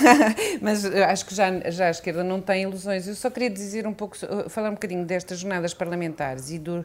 mas 0.62 0.84
acho 0.84 1.26
que 1.26 1.34
já, 1.34 1.68
já 1.68 1.88
a 1.88 1.90
esquerda 1.90 2.22
não 2.22 2.40
tem 2.40 2.62
ilusões. 2.62 3.08
Eu 3.08 3.16
só 3.16 3.28
queria 3.28 3.50
dizer 3.50 3.88
um 3.88 3.92
pouco, 3.92 4.16
falar 4.48 4.70
um 4.70 4.74
bocadinho 4.74 5.04
destas 5.04 5.40
jornadas 5.40 5.74
parlamentares 5.74 6.50
e 6.50 6.60
do, 6.60 6.78
uh, 6.78 6.84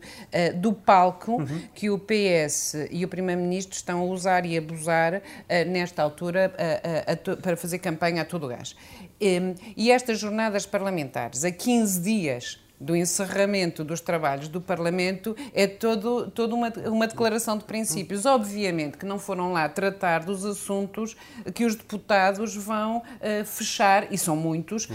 do 0.55 0.73
palco 0.73 1.33
uhum. 1.33 1.61
que 1.75 1.91
o 1.91 1.99
PS 1.99 2.87
e 2.89 3.05
o 3.05 3.07
Primeiro-Ministro 3.07 3.75
estão 3.75 4.01
a 4.01 4.05
usar 4.05 4.43
e 4.43 4.57
abusar 4.57 5.17
uh, 5.17 5.21
nesta 5.69 6.01
altura 6.01 6.51
uh, 6.55 7.37
para 7.37 7.55
fazer 7.55 7.77
campanha 7.77 8.23
a 8.23 8.25
todo 8.25 8.47
gás. 8.47 8.75
Um, 9.21 9.53
e 9.77 9.91
estas 9.91 10.17
jornadas 10.17 10.65
parlamentares, 10.65 11.45
a 11.45 11.51
15 11.51 12.01
dias 12.01 12.62
do 12.79 12.95
encerramento 12.95 13.83
dos 13.83 14.01
trabalhos 14.01 14.47
do 14.47 14.59
Parlamento 14.59 15.35
é 15.53 15.67
todo, 15.67 16.29
toda 16.31 16.53
uma, 16.53 16.71
uma 16.87 17.07
declaração 17.07 17.57
de 17.57 17.63
princípios. 17.63 18.25
Obviamente 18.25 18.97
que 18.97 19.05
não 19.05 19.17
foram 19.17 19.53
lá 19.53 19.69
tratar 19.69 20.23
dos 20.25 20.45
assuntos 20.45 21.15
que 21.53 21.65
os 21.65 21.75
deputados 21.75 22.55
vão 22.55 22.97
uh, 22.97 23.45
fechar, 23.45 24.11
e 24.11 24.17
são 24.17 24.35
muitos, 24.35 24.85
uh, 24.85 24.91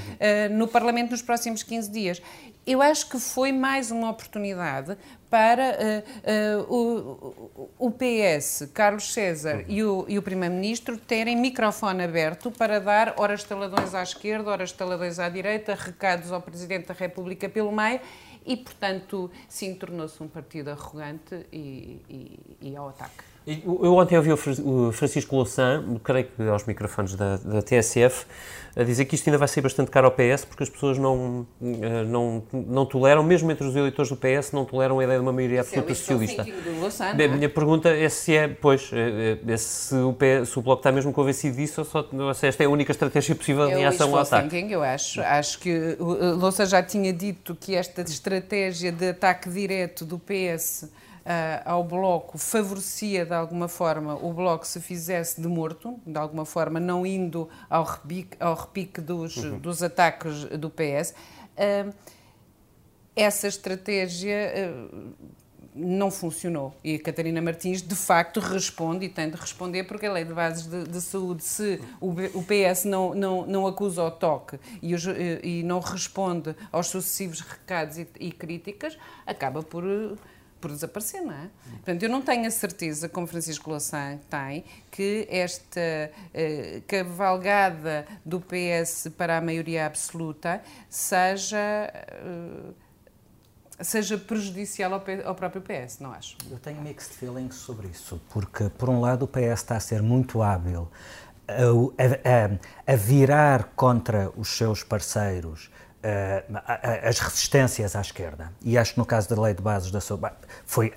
no 0.51 0.69
Parlamento 0.69 1.13
nos 1.13 1.23
próximos 1.23 1.63
15 1.63 1.91
dias. 1.91 2.23
Eu 2.69 2.83
acho 2.83 3.09
que 3.09 3.19
foi 3.19 3.51
mais 3.51 3.91
uma 3.91 4.11
oportunidade 4.11 4.95
para 5.31 5.73
uh, 5.73 6.67
uh, 6.69 7.65
o, 7.79 7.87
o, 7.87 7.91
PS, 7.91 8.69
Carlos 8.75 9.11
César 9.11 9.65
e 9.67 9.83
o, 9.83 10.01
o 10.01 10.23
Primeiro-Ministro 10.23 10.99
terem 10.99 11.35
microfone 11.35 12.05
aberto 12.05 12.51
para 12.51 12.79
dar 12.79 13.15
horas 13.17 13.41
estaladões 13.41 13.95
à 13.95 14.03
esquerda, 14.03 14.51
horas 14.51 14.69
estaladões 14.69 15.19
à 15.19 15.31
direita, 15.31 15.75
recados 15.75 16.31
ao 16.31 16.43
Presidente 16.43 16.89
da 16.89 16.93
República 16.93 17.49
pelo 17.49 17.73
meio 17.73 18.01
e, 18.45 18.55
portanto, 18.55 19.31
sim, 19.49 19.75
tornou-se 19.75 20.23
um 20.23 20.29
partido 20.29 20.69
arrogante 20.69 21.47
e, 21.51 22.03
e, 22.07 22.41
e 22.61 22.77
ao 22.77 22.91
ataque. 22.91 23.25
Eu 23.65 23.95
ontem 23.97 24.17
ouvi 24.17 24.31
o 24.31 24.93
Francisco 24.93 25.35
Louçã, 25.35 25.83
creio 26.05 26.27
que 26.27 26.43
aos 26.43 26.65
microfones 26.67 27.15
da, 27.15 27.39
da, 27.39 27.63
TSF, 27.63 28.27
a 28.77 28.83
dizer 28.83 29.07
que 29.07 29.15
isto 29.15 29.27
ainda 29.27 29.39
vai 29.39 29.49
ser 29.49 29.63
bastante 29.63 29.91
caro 29.91 30.07
ao 30.07 30.13
PS 30.13 30.45
porque 30.45 30.65
as 30.65 30.69
pessoas 30.69 30.99
não, 30.99 31.47
eh, 31.63 32.05
não, 32.05 32.43
não 32.53 32.85
toleram, 32.85 33.23
mesmo 33.23 33.51
entre 33.51 33.67
os 33.67 33.75
eleitores 33.75 34.11
do 34.11 34.17
PS, 34.17 34.53
não 34.53 34.67
toleram 34.67 34.99
a 34.99 35.05
ideia 35.05 35.19
de 35.19 35.23
uma 35.23 35.33
maioria 35.33 35.63
absoluta 35.63 35.95
socialista. 35.95 36.47
Louçã, 36.79 37.15
Bem, 37.15 37.27
a 37.27 37.37
minha 37.37 37.49
pergunta 37.49 37.89
é 37.89 38.09
se 38.11 38.37
é, 38.37 38.49
pois, 38.49 38.91
é, 38.93 39.39
é 39.47 39.57
se, 39.57 39.95
o 39.95 40.13
PS, 40.13 40.51
se 40.51 40.59
o 40.59 40.63
Bloco 40.63 40.81
está 40.81 40.93
mesmo 40.93 41.13
convencido 41.13 41.57
disso 41.57 41.81
ou, 41.81 41.85
só, 41.87 42.07
ou 42.13 42.35
se 42.35 42.47
esta 42.47 42.63
é 42.63 42.67
a 42.67 42.71
única 42.71 42.93
estratégia 42.93 43.35
possível 43.35 43.67
em 43.71 43.87
ação 43.87 44.15
ao 44.15 44.21
ataque. 44.21 44.51
Thinking, 44.51 44.73
eu 44.73 44.83
acho. 44.83 45.23
Acho 45.23 45.59
que 45.59 45.97
Louçã 45.99 46.67
já 46.67 46.83
tinha 46.83 47.15
dito 47.15 47.57
que 47.59 47.75
esta 47.75 48.03
estratégia 48.03 48.93
de 48.93 49.09
ataque 49.09 49.49
direto 49.49 50.05
do 50.05 50.19
PS 50.19 50.87
ao 51.65 51.85
Bloco 51.85 52.39
favorecia 52.39 53.27
de 53.27 53.35
alguma 53.35 53.69
forma 53.69 54.15
o 54.15 54.33
Bloco 54.33 54.67
se 54.67 54.81
fizesse 54.81 55.41
de 55.41 55.47
morto, 55.47 56.01
de 56.07 56.19
alguma 56.19 56.45
forma 56.45 56.81
não 56.81 57.05
indo 57.05 57.49
ao 57.69 57.85
repique, 57.85 58.37
ao 58.41 58.55
repique 58.55 59.01
dos, 59.01 59.37
uhum. 59.37 59.59
dos 59.59 59.83
ataques 59.83 60.45
do 60.45 60.71
PS. 60.71 61.15
Uh, 61.57 61.93
essa 63.15 63.49
estratégia 63.49 64.53
uh, 64.93 65.15
não 65.75 66.11
funcionou. 66.11 66.75
E 66.83 66.97
a 66.97 67.03
Catarina 67.03 67.41
Martins, 67.41 67.83
de 67.83 67.95
facto, 67.95 68.41
responde 68.41 69.07
e 69.07 69.09
tem 69.09 69.31
de 69.31 69.37
responder, 69.37 69.85
porque 69.85 70.07
a 70.07 70.13
lei 70.13 70.25
de 70.25 70.33
bases 70.33 70.67
de, 70.67 70.85
de 70.85 71.01
saúde, 71.01 71.43
se 71.45 71.81
o, 72.01 72.11
o, 72.11 72.43
PS 72.43 72.85
não, 72.85 73.15
não, 73.15 73.47
não 73.47 73.67
acusa 73.67 74.03
o 74.03 74.11
toque 74.11 74.59
e, 74.83 74.95
e, 75.43 75.63
não 75.63 75.81
responde 75.81 76.55
aos 76.73 76.89
sucessivos 76.89 77.41
recados 77.41 77.99
e, 77.99 78.09
e 78.19 78.33
críticas, 78.33 78.99
acaba 79.27 79.63
por 79.63 79.85
por 80.61 80.71
desaparecer, 80.71 81.23
não 81.23 81.33
é? 81.33 81.49
Portanto, 81.71 82.03
eu 82.03 82.09
não 82.09 82.23
tenho 82.23 82.47
a 82.47 82.51
certeza, 82.51 83.09
como 83.09 83.27
Francisco 83.27 83.71
Louçã 83.71 84.19
tem, 84.29 84.65
que 84.91 85.27
esta 85.31 85.81
uh, 86.11 86.83
cavalgada 86.87 88.07
do 88.25 88.41
PS 88.41 89.09
para 89.17 89.39
a 89.39 89.41
maioria 89.41 89.87
absoluta 89.87 90.63
seja. 90.89 91.93
Uh, 92.25 92.75
seja 93.81 94.19
prejudicial 94.19 94.93
ao, 94.93 95.05
ao, 95.25 95.37
próprio 95.37 95.63
PS, 95.63 96.01
não 96.01 96.11
acho? 96.11 96.37
Eu 96.51 96.59
tenho 96.59 96.83
mixed 96.83 97.15
feelings 97.15 97.55
sobre 97.55 97.87
isso, 97.87 98.21
porque, 98.31 98.69
por 98.71 98.89
um 98.89 99.01
lado, 99.01 99.25
o 99.25 99.29
PS 99.29 99.61
está 99.61 99.77
a 99.77 99.81
ser 99.81 100.03
muito 100.03 100.43
hábil 100.43 100.89
a, 101.49 102.91
a, 102.91 102.93
a 102.93 102.97
virar 102.97 103.73
contra 103.75 104.31
os 104.37 104.49
seus 104.49 104.83
parceiros 104.83 105.71
as 107.03 107.19
resistências 107.19 107.97
à 107.97 108.01
esquerda. 108.01 108.53
E 108.63 108.77
acho 108.77 108.93
que 108.93 108.99
no 108.99 109.07
caso 109.07 109.29
da 109.29 109.41
lei 109.41 109.55
de 109.55 109.63
bases 109.63 109.91
da 109.91 110.01
saúde 110.01 110.33
foi 110.67 110.93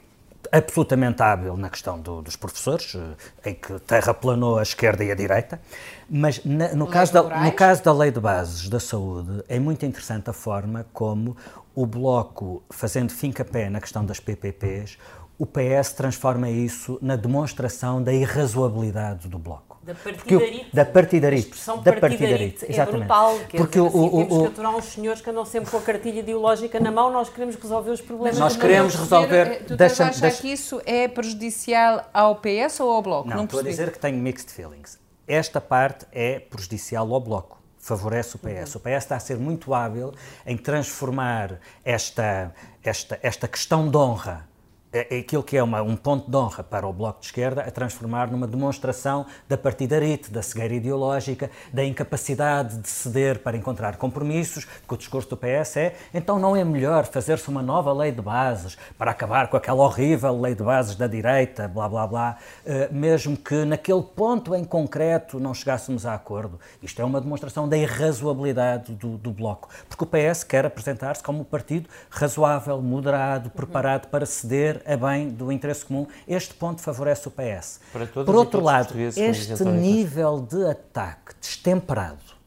absolutamente 0.51 1.21
hábil 1.21 1.55
na 1.55 1.69
questão 1.69 1.99
do, 1.99 2.21
dos 2.21 2.35
professores, 2.35 2.95
eh, 2.95 3.51
em 3.51 3.53
que 3.55 3.79
terraplanou 3.79 4.59
a 4.59 4.63
esquerda 4.63 5.03
e 5.03 5.11
a 5.11 5.15
direita, 5.15 5.61
mas 6.09 6.43
na, 6.43 6.73
no, 6.73 6.87
caso 6.87 7.13
da, 7.13 7.23
no 7.23 7.51
caso 7.53 7.83
da 7.83 7.93
lei 7.93 8.11
de 8.11 8.19
bases 8.19 8.67
da 8.67 8.79
saúde 8.79 9.43
é 9.47 9.59
muito 9.59 9.85
interessante 9.85 10.29
a 10.29 10.33
forma 10.33 10.85
como 10.91 11.37
o 11.73 11.85
Bloco, 11.85 12.61
fazendo 12.69 13.13
fim-capé 13.13 13.69
na 13.69 13.79
questão 13.79 14.05
das 14.05 14.19
PPPs, 14.19 14.97
o 15.37 15.45
PS 15.45 15.93
transforma 15.93 16.49
isso 16.49 16.99
na 17.01 17.15
demonstração 17.15 18.03
da 18.03 18.13
irrazoabilidade 18.13 19.27
do 19.27 19.39
Bloco. 19.39 19.70
Da 19.83 19.95
partidarite. 19.95 20.69
da 20.71 20.85
partidarite. 20.85 21.43
A 21.43 21.49
expressão 21.49 21.81
da 21.81 21.93
partidarite, 21.93 22.65
é 22.65 22.71
exatamente. 22.71 22.99
brutal. 22.99 23.39
Porque 23.49 23.79
dizer, 23.79 23.81
o, 23.81 23.87
assim, 23.87 23.97
o, 23.97 24.09
temos 24.11 24.37
o, 24.37 24.41
que 24.41 24.47
aturar 24.47 24.75
uns 24.75 24.85
senhores 24.85 25.21
que 25.21 25.29
andam 25.29 25.45
sempre 25.45 25.71
com 25.71 25.77
a 25.77 25.81
cartilha 25.81 26.19
ideológica 26.19 26.79
na 26.79 26.91
mão, 26.91 27.11
nós 27.11 27.29
queremos 27.29 27.55
resolver 27.55 27.89
os 27.89 28.01
problemas. 28.01 28.37
Nós 28.37 28.55
queremos 28.55 28.93
resolver... 28.93 29.47
Eh, 29.47 29.55
tu 29.67 29.75
deixa, 29.75 30.05
achar 30.05 30.21
deixa... 30.21 30.41
que 30.41 30.49
isso 30.49 30.79
é 30.85 31.07
prejudicial 31.07 32.07
ao 32.13 32.35
PS 32.35 32.79
ou 32.79 32.91
ao 32.91 33.01
Bloco? 33.01 33.27
Não, 33.27 33.37
Não 33.37 33.43
estou 33.45 33.59
a 33.59 33.63
dizer 33.63 33.91
que 33.91 33.97
tenho 33.97 34.17
mixed 34.17 34.51
feelings. 34.51 34.99
Esta 35.27 35.59
parte 35.59 36.05
é 36.11 36.39
prejudicial 36.39 37.11
ao 37.11 37.19
Bloco 37.19 37.59
favorece 37.81 38.35
o 38.35 38.39
PS. 38.39 38.75
Uhum. 38.75 38.81
O 38.81 38.83
PS 38.83 39.03
está 39.03 39.15
a 39.15 39.19
ser 39.19 39.37
muito 39.37 39.73
hábil 39.73 40.13
em 40.45 40.55
transformar 40.55 41.59
esta, 41.83 42.53
esta, 42.83 43.19
esta 43.23 43.47
questão 43.47 43.89
de 43.89 43.97
honra 43.97 44.47
é, 44.91 45.17
é 45.17 45.19
aquilo 45.19 45.43
que 45.43 45.55
é 45.55 45.63
uma, 45.63 45.81
um 45.81 45.95
ponto 45.95 46.29
de 46.29 46.35
honra 46.35 46.63
para 46.63 46.85
o 46.85 46.93
Bloco 46.93 47.21
de 47.21 47.27
Esquerda 47.27 47.61
a 47.61 47.71
transformar 47.71 48.29
numa 48.29 48.47
demonstração 48.47 49.25
da 49.47 49.57
partidarite, 49.57 50.31
da 50.31 50.41
cegueira 50.41 50.73
ideológica, 50.73 51.49
da 51.71 51.83
incapacidade 51.83 52.77
de 52.77 52.89
ceder 52.89 53.39
para 53.39 53.55
encontrar 53.55 53.95
compromissos, 53.97 54.65
porque 54.65 54.95
o 54.95 54.97
discurso 54.97 55.29
do 55.29 55.37
PS 55.37 55.77
é 55.77 55.95
então 56.13 56.37
não 56.39 56.55
é 56.55 56.63
melhor 56.63 57.05
fazer-se 57.05 57.47
uma 57.49 57.61
nova 57.61 57.93
lei 57.93 58.11
de 58.11 58.21
bases 58.21 58.77
para 58.97 59.11
acabar 59.11 59.47
com 59.47 59.57
aquela 59.57 59.83
horrível 59.83 60.39
lei 60.39 60.55
de 60.55 60.63
bases 60.63 60.95
da 60.95 61.07
direita, 61.07 61.67
blá 61.67 61.87
blá 61.87 62.07
blá, 62.07 62.37
eh, 62.65 62.89
mesmo 62.91 63.37
que 63.37 63.63
naquele 63.65 64.03
ponto 64.03 64.53
em 64.55 64.63
concreto 64.63 65.39
não 65.39 65.53
chegássemos 65.53 66.05
a 66.05 66.13
acordo. 66.13 66.59
Isto 66.81 67.01
é 67.01 67.05
uma 67.05 67.21
demonstração 67.21 67.67
da 67.67 67.77
irrazoabilidade 67.77 68.93
do, 68.93 69.17
do 69.17 69.31
Bloco, 69.31 69.69
porque 69.87 70.03
o 70.03 70.07
PS 70.07 70.43
quer 70.43 70.65
apresentar-se 70.65 71.23
como 71.23 71.41
um 71.41 71.43
partido 71.43 71.89
razoável, 72.09 72.81
moderado, 72.81 73.49
preparado 73.49 74.07
para 74.07 74.25
ceder 74.25 74.80
a 74.85 74.97
bem 74.97 75.29
do 75.29 75.51
interesse 75.51 75.85
comum. 75.85 76.07
Este 76.27 76.53
ponto 76.53 76.81
favorece 76.81 77.27
o 77.27 77.31
PS. 77.31 77.79
Por 78.13 78.35
outro 78.35 78.61
lado, 78.61 78.99
este 78.99 79.63
nível 79.65 80.41
de 80.41 80.65
ataque 80.65 81.35
destemperado 81.39 82.41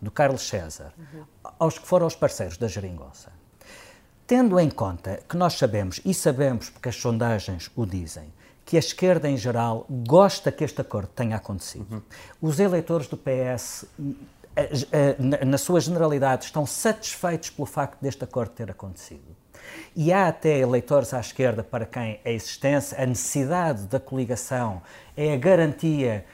do 0.00 0.10
Carlos 0.10 0.48
César 0.48 0.92
uhum. 0.96 1.24
aos 1.58 1.78
que 1.78 1.86
foram 1.86 2.06
os 2.06 2.14
parceiros 2.14 2.56
da 2.56 2.66
Geringonça, 2.66 3.32
tendo 4.26 4.58
em 4.58 4.70
conta 4.70 5.20
que 5.28 5.36
nós 5.36 5.54
sabemos, 5.54 6.00
e 6.04 6.14
sabemos 6.14 6.70
porque 6.70 6.88
as 6.88 6.96
sondagens 6.96 7.70
o 7.76 7.84
dizem, 7.84 8.32
que 8.64 8.76
a 8.76 8.78
esquerda 8.78 9.28
em 9.28 9.36
geral 9.36 9.84
gosta 9.88 10.52
que 10.52 10.62
este 10.62 10.80
acordo 10.80 11.08
tenha 11.08 11.36
acontecido. 11.36 11.96
Uhum. 11.96 12.02
Os 12.40 12.60
eleitores 12.60 13.08
do 13.08 13.16
PS, 13.16 13.84
eh, 14.54 14.70
eh, 14.92 15.44
na 15.44 15.58
sua 15.58 15.80
generalidade, 15.80 16.44
estão 16.44 16.64
satisfeitos 16.64 17.50
pelo 17.50 17.66
facto 17.66 18.00
deste 18.00 18.22
acordo 18.22 18.52
ter 18.52 18.70
acontecido. 18.70 19.39
E 19.94 20.12
há 20.12 20.28
até 20.28 20.58
eleitores 20.58 21.12
à 21.12 21.20
esquerda 21.20 21.62
para 21.62 21.84
quem 21.84 22.20
a 22.24 22.30
existência, 22.30 23.00
a 23.00 23.06
necessidade 23.06 23.82
da 23.84 24.00
coligação 24.00 24.82
é 25.16 25.32
a 25.32 25.36
garantia 25.36 26.24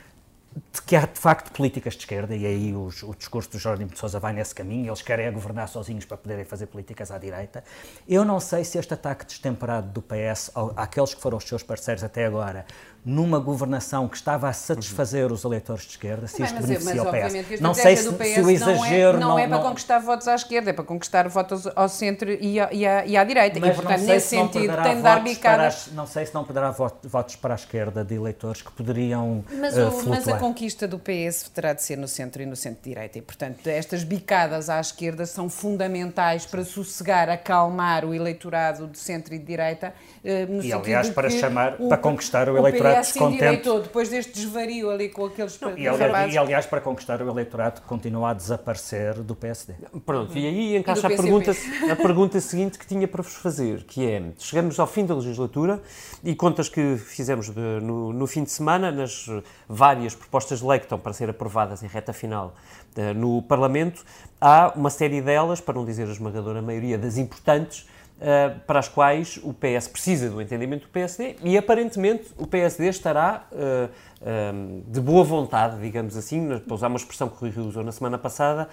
de 0.73 0.81
que 0.83 0.97
há 0.97 1.05
de 1.05 1.19
facto 1.19 1.53
políticas 1.53 1.95
de 1.95 2.01
esquerda, 2.01 2.35
e 2.35 2.47
aí 2.47 2.75
os, 2.75 3.03
o 3.03 3.15
discurso 3.15 3.51
do 3.51 3.59
Jorge 3.59 3.85
de 3.85 3.99
Sousa 3.99 4.19
vai 4.19 4.33
nesse 4.33 4.55
caminho, 4.55 4.89
eles 4.89 5.03
querem 5.03 5.27
é 5.27 5.31
governar 5.31 5.69
sozinhos 5.69 6.05
para 6.05 6.17
poderem 6.17 6.45
fazer 6.45 6.67
políticas 6.67 7.11
à 7.11 7.19
direita. 7.19 7.63
Eu 8.09 8.25
não 8.25 8.41
sei 8.41 8.65
se 8.65 8.79
este 8.79 8.95
ataque 8.95 9.27
destemperado 9.27 9.89
do 9.89 10.03
PS 10.03 10.51
àqueles 10.75 11.15
que 11.15 11.21
foram 11.21 11.37
os 11.37 11.45
seus 11.45 11.63
parceiros 11.63 12.03
até 12.03 12.25
agora 12.25 12.65
numa 13.07 13.39
governação 13.39 14.09
que 14.09 14.17
estava 14.17 14.49
a 14.49 14.53
satisfazer 14.53 15.31
os 15.31 15.45
eleitores 15.45 15.85
de 15.85 15.91
esquerda, 15.91 16.27
se 16.27 16.43
isto 16.43 16.61
beneficia 16.61 17.05
o 17.05 17.07
PS. 17.07 17.61
Não 17.61 17.73
sei 17.73 17.97
se, 17.97 18.03
se 18.03 18.41
o 18.41 18.51
exagero... 18.51 19.17
Não 19.17 19.19
é, 19.19 19.21
não, 19.21 19.29
não 19.29 19.39
é 19.39 19.47
para 19.47 19.59
não... 19.59 19.63
conquistar 19.63 20.01
votos 20.01 20.27
à 20.27 20.35
esquerda, 20.35 20.71
é 20.71 20.73
para 20.73 20.85
conquistar 20.85 21.29
votos 21.29 21.69
ao 21.77 21.89
centro 21.89 22.29
e 22.33 22.59
à, 22.59 22.69
e 22.73 22.85
à, 22.85 23.07
e 23.07 23.17
à 23.17 23.23
direita. 23.23 23.61
Mas 23.61 23.71
e, 23.71 23.75
portanto, 23.77 24.01
nesse 24.01 24.27
se 24.27 24.37
sentido, 24.37 24.75
tem 24.83 24.97
de 24.97 25.03
dar 25.03 25.23
bicadas... 25.23 25.91
não 25.93 26.05
sei 26.05 26.27
se 26.27 26.35
não 26.35 26.43
poderá 26.43 26.73
votos 26.73 27.37
para 27.37 27.55
a 27.55 27.57
esquerda 27.57 28.05
de 28.05 28.17
eleitores 28.17 28.61
que 28.61 28.73
poderiam 28.73 29.45
mas, 29.53 29.77
uh, 29.77 29.89
o, 29.89 30.09
mas 30.09 30.27
a 30.27 30.39
conquista 30.39 30.89
do 30.89 30.99
PS 30.99 31.49
terá 31.55 31.73
de 31.75 31.85
ser 31.85 31.97
no 31.97 32.09
centro 32.09 32.43
e 32.43 32.47
no 32.47 32.57
centro-direita. 32.57 33.19
E, 33.19 33.23
portanto, 33.23 33.69
estas 33.69 34.03
bicadas 34.03 34.69
à 34.69 34.81
esquerda 34.81 35.27
são 35.27 35.49
fundamentais 35.49 36.45
para 36.45 36.65
sossegar, 36.65 37.29
acalmar 37.29 38.05
o 38.05 38.13
eleitorado 38.13 38.89
de 38.89 38.99
centro 38.99 39.33
e 39.33 39.39
de 39.39 39.45
direita. 39.45 39.95
Uh, 40.25 40.55
no 40.55 40.65
e, 40.65 40.73
aliás, 40.73 41.09
para 41.09 41.31
chamar, 41.31 41.77
o, 41.79 41.89
para 41.89 41.99
conquistar 41.99 42.49
o 42.49 42.59
eleitorado 42.59 42.96
PS 43.03 43.17
endireitou 43.17 43.81
depois 43.81 44.09
deste 44.09 44.33
desvario 44.33 44.91
ali 44.91 45.09
com 45.09 45.27
aqueles 45.27 45.59
não, 45.61 45.77
e, 45.77 45.87
aliás, 45.87 46.35
e, 46.35 46.39
aliás, 46.39 46.67
para 46.67 46.81
conquistar 46.81 47.21
o 47.23 47.31
eleitorado 47.31 47.81
que 47.81 47.87
continua 47.87 48.31
a 48.31 48.35
desaparecer 48.35 49.15
do 49.15 49.35
PSD. 49.35 49.75
Pronto, 50.05 50.37
e 50.37 50.47
aí 50.47 50.77
encaixa 50.77 51.09
e 51.09 51.15
a, 51.15 51.17
pergunta, 51.17 51.57
a 51.91 51.97
pergunta 51.97 52.41
seguinte 52.41 52.79
que 52.79 52.87
tinha 52.87 53.07
para 53.07 53.23
vos 53.23 53.35
fazer, 53.35 53.85
que 53.85 54.07
é, 54.07 54.23
chegamos 54.39 54.79
ao 54.79 54.87
fim 54.87 55.05
da 55.05 55.15
legislatura 55.15 55.81
e 56.23 56.35
contas 56.35 56.69
que 56.69 56.97
fizemos 56.97 57.51
de, 57.51 57.61
no, 57.61 58.13
no 58.13 58.27
fim 58.27 58.45
de 58.45 58.51
semana, 58.51 58.91
nas 58.91 59.27
várias 59.69 60.15
propostas 60.15 60.61
de 60.61 60.67
lei 60.67 60.79
que 60.79 60.87
estão 60.87 60.99
para 60.99 61.13
ser 61.13 61.29
aprovadas 61.29 61.83
em 61.83 61.87
reta 61.87 62.13
final 62.13 62.55
de, 62.95 63.13
no 63.15 63.43
Parlamento, 63.43 64.05
há 64.41 64.73
uma 64.75 64.91
série 64.91 65.21
delas, 65.21 65.61
para 65.61 65.75
não 65.75 65.85
dizer 65.85 66.09
a 66.09 66.13
esmagadora 66.13 66.63
maioria 66.63 66.99
das 66.99 67.17
importantes, 67.17 67.87
Uh, 68.17 68.59
para 68.61 68.79
as 68.79 68.89
quais 68.89 69.39
o 69.43 69.53
PS 69.53 69.89
precisa 69.89 70.31
do 70.31 70.41
entendimento 70.41 70.87
do 70.87 70.89
PSD 70.89 71.37
e 71.43 71.59
aparentemente 71.59 72.25
o 72.39 72.47
PSD 72.47 72.89
estará 72.89 73.47
uh, 73.53 73.91
uh, 74.23 74.83
de 74.91 75.03
boa 75.03 75.23
vontade, 75.23 75.79
digamos 75.83 76.17
assim, 76.17 76.59
para 76.61 76.75
usar 76.75 76.87
uma 76.87 76.97
expressão 76.97 77.29
que 77.29 77.35
o 77.35 77.39
Rui 77.51 77.69
usou 77.69 77.85
na 77.85 77.93
semana 77.93 78.17
passada, 78.17 78.71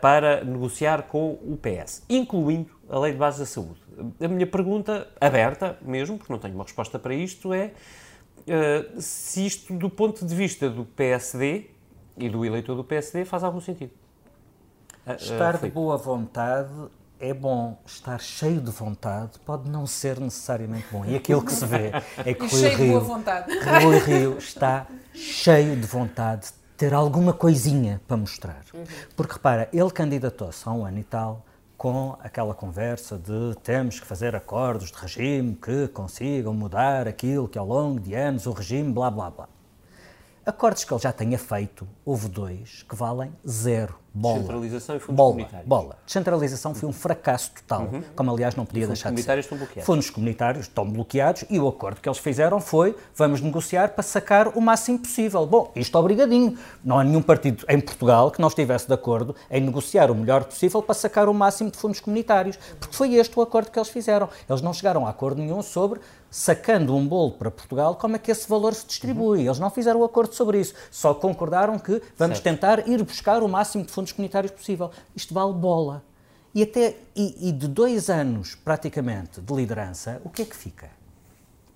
para 0.00 0.44
negociar 0.44 1.02
com 1.04 1.34
o 1.34 1.56
PS, 1.56 2.02
incluindo 2.10 2.70
a 2.88 2.98
Lei 2.98 3.12
de 3.12 3.18
Base 3.18 3.38
da 3.38 3.46
Saúde. 3.46 3.80
A 4.20 4.26
minha 4.26 4.48
pergunta, 4.48 5.06
aberta 5.20 5.78
mesmo, 5.80 6.18
porque 6.18 6.32
não 6.32 6.40
tenho 6.40 6.54
uma 6.56 6.64
resposta 6.64 6.98
para 6.98 7.14
isto, 7.14 7.54
é 7.54 7.70
se 8.98 9.46
isto, 9.46 9.72
do 9.74 9.88
ponto 9.88 10.26
de 10.26 10.34
vista 10.34 10.68
do 10.68 10.84
PSD 10.84 11.70
e 12.18 12.28
do 12.28 12.44
eleitor 12.44 12.74
do 12.74 12.82
PSD, 12.82 13.24
faz 13.24 13.44
algum 13.44 13.60
sentido. 13.60 13.92
Estar 15.06 15.58
de 15.58 15.70
boa 15.70 15.96
vontade 15.96 16.90
é 17.22 17.32
bom 17.32 17.78
estar 17.86 18.20
cheio 18.20 18.60
de 18.60 18.72
vontade, 18.72 19.38
pode 19.46 19.70
não 19.70 19.86
ser 19.86 20.18
necessariamente 20.18 20.86
bom. 20.90 21.04
E 21.04 21.14
aquilo 21.14 21.40
que 21.40 21.52
se 21.52 21.64
vê 21.64 21.92
é 22.18 22.34
que 22.34 22.44
Rui 22.44 22.68
Rio, 22.68 22.98
Rui 23.80 23.98
Rio 24.00 24.38
está 24.38 24.88
cheio 25.14 25.76
de 25.76 25.86
vontade 25.86 26.46
de 26.46 26.52
ter 26.76 26.92
alguma 26.92 27.32
coisinha 27.32 28.00
para 28.08 28.16
mostrar. 28.16 28.62
Uhum. 28.74 28.82
Porque 29.14 29.34
repara, 29.34 29.68
ele 29.72 29.90
candidatou-se 29.92 30.68
há 30.68 30.72
um 30.72 30.84
ano 30.84 30.98
e 30.98 31.04
tal 31.04 31.44
com 31.78 32.16
aquela 32.20 32.54
conversa 32.54 33.16
de 33.16 33.56
temos 33.62 34.00
que 34.00 34.06
fazer 34.06 34.34
acordos 34.34 34.90
de 34.90 34.98
regime 34.98 35.54
que 35.54 35.86
consigam 35.88 36.52
mudar 36.52 37.06
aquilo 37.06 37.46
que 37.48 37.58
ao 37.58 37.66
longo 37.66 38.00
de 38.00 38.14
anos 38.14 38.46
o 38.46 38.52
regime 38.52 38.92
blá 38.92 39.10
blá 39.10 39.30
blá. 39.30 39.48
Acordos 40.44 40.82
que 40.82 40.92
ele 40.92 41.00
já 41.00 41.12
tenha 41.12 41.38
feito, 41.38 41.86
houve 42.04 42.28
dois 42.28 42.82
que 42.82 42.96
valem 42.96 43.32
zero. 43.48 44.02
Bola. 44.14 44.40
Descentralização 44.40 44.96
e 44.96 44.98
fundos 44.98 45.16
bola, 45.16 45.30
comunitários. 45.30 45.68
Bola. 45.68 45.98
Descentralização 46.04 46.74
foi 46.74 46.88
um 46.88 46.92
fracasso 46.92 47.52
total, 47.52 47.82
uhum. 47.82 48.02
como 48.14 48.30
aliás 48.30 48.54
não 48.56 48.66
podia 48.66 48.86
deixar 48.86 49.10
de 49.12 49.22
ser. 49.22 49.42
Fundos 49.42 49.46
comunitários 49.46 49.46
estão 49.46 49.56
bloqueados. 49.56 49.86
Fundos 49.86 50.10
comunitários 50.10 50.66
estão 50.66 50.90
bloqueados 50.90 51.44
e 51.48 51.58
o 51.60 51.68
acordo 51.68 52.00
que 52.00 52.08
eles 52.08 52.18
fizeram 52.18 52.60
foi 52.60 52.94
vamos 53.14 53.40
negociar 53.40 53.90
para 53.90 54.02
sacar 54.02 54.48
o 54.48 54.60
máximo 54.60 54.98
possível. 54.98 55.46
Bom, 55.46 55.70
isto 55.76 55.96
obrigadinho. 55.96 56.58
Não 56.84 56.98
há 56.98 57.04
nenhum 57.04 57.22
partido 57.22 57.64
em 57.68 57.80
Portugal 57.80 58.30
que 58.32 58.40
não 58.40 58.48
estivesse 58.48 58.86
de 58.88 58.92
acordo 58.92 59.34
em 59.48 59.60
negociar 59.60 60.10
o 60.10 60.14
melhor 60.14 60.44
possível 60.44 60.82
para 60.82 60.94
sacar 60.94 61.28
o 61.28 61.32
máximo 61.32 61.70
de 61.70 61.78
fundos 61.78 62.00
comunitários, 62.00 62.58
porque 62.80 62.94
foi 62.94 63.14
este 63.14 63.38
o 63.38 63.42
acordo 63.42 63.70
que 63.70 63.78
eles 63.78 63.88
fizeram. 63.88 64.28
Eles 64.50 64.60
não 64.60 64.74
chegaram 64.74 65.06
a 65.06 65.10
acordo 65.10 65.40
nenhum 65.40 65.62
sobre 65.62 66.00
sacando 66.32 66.96
um 66.96 67.06
bolo 67.06 67.32
para 67.32 67.50
Portugal, 67.50 67.94
como 67.94 68.16
é 68.16 68.18
que 68.18 68.30
esse 68.30 68.48
valor 68.48 68.74
se 68.74 68.86
distribui. 68.86 69.40
Uhum. 69.40 69.44
Eles 69.44 69.58
não 69.58 69.70
fizeram 69.70 70.00
o 70.00 70.02
um 70.02 70.06
acordo 70.06 70.34
sobre 70.34 70.58
isso, 70.58 70.74
só 70.90 71.12
concordaram 71.12 71.78
que 71.78 72.02
vamos 72.16 72.38
certo. 72.38 72.42
tentar 72.42 72.88
ir 72.88 73.02
buscar 73.04 73.42
o 73.42 73.48
máximo 73.48 73.84
de 73.84 73.92
fundos 73.92 74.12
comunitários 74.12 74.50
possível. 74.50 74.90
Isto 75.14 75.34
vale 75.34 75.52
bola. 75.52 76.02
E, 76.54 76.62
até, 76.62 76.96
e, 77.14 77.48
e 77.48 77.52
de 77.52 77.68
dois 77.68 78.08
anos, 78.08 78.54
praticamente, 78.54 79.40
de 79.40 79.54
liderança, 79.54 80.20
o 80.24 80.30
que 80.30 80.42
é 80.42 80.44
que 80.44 80.56
fica? 80.56 81.02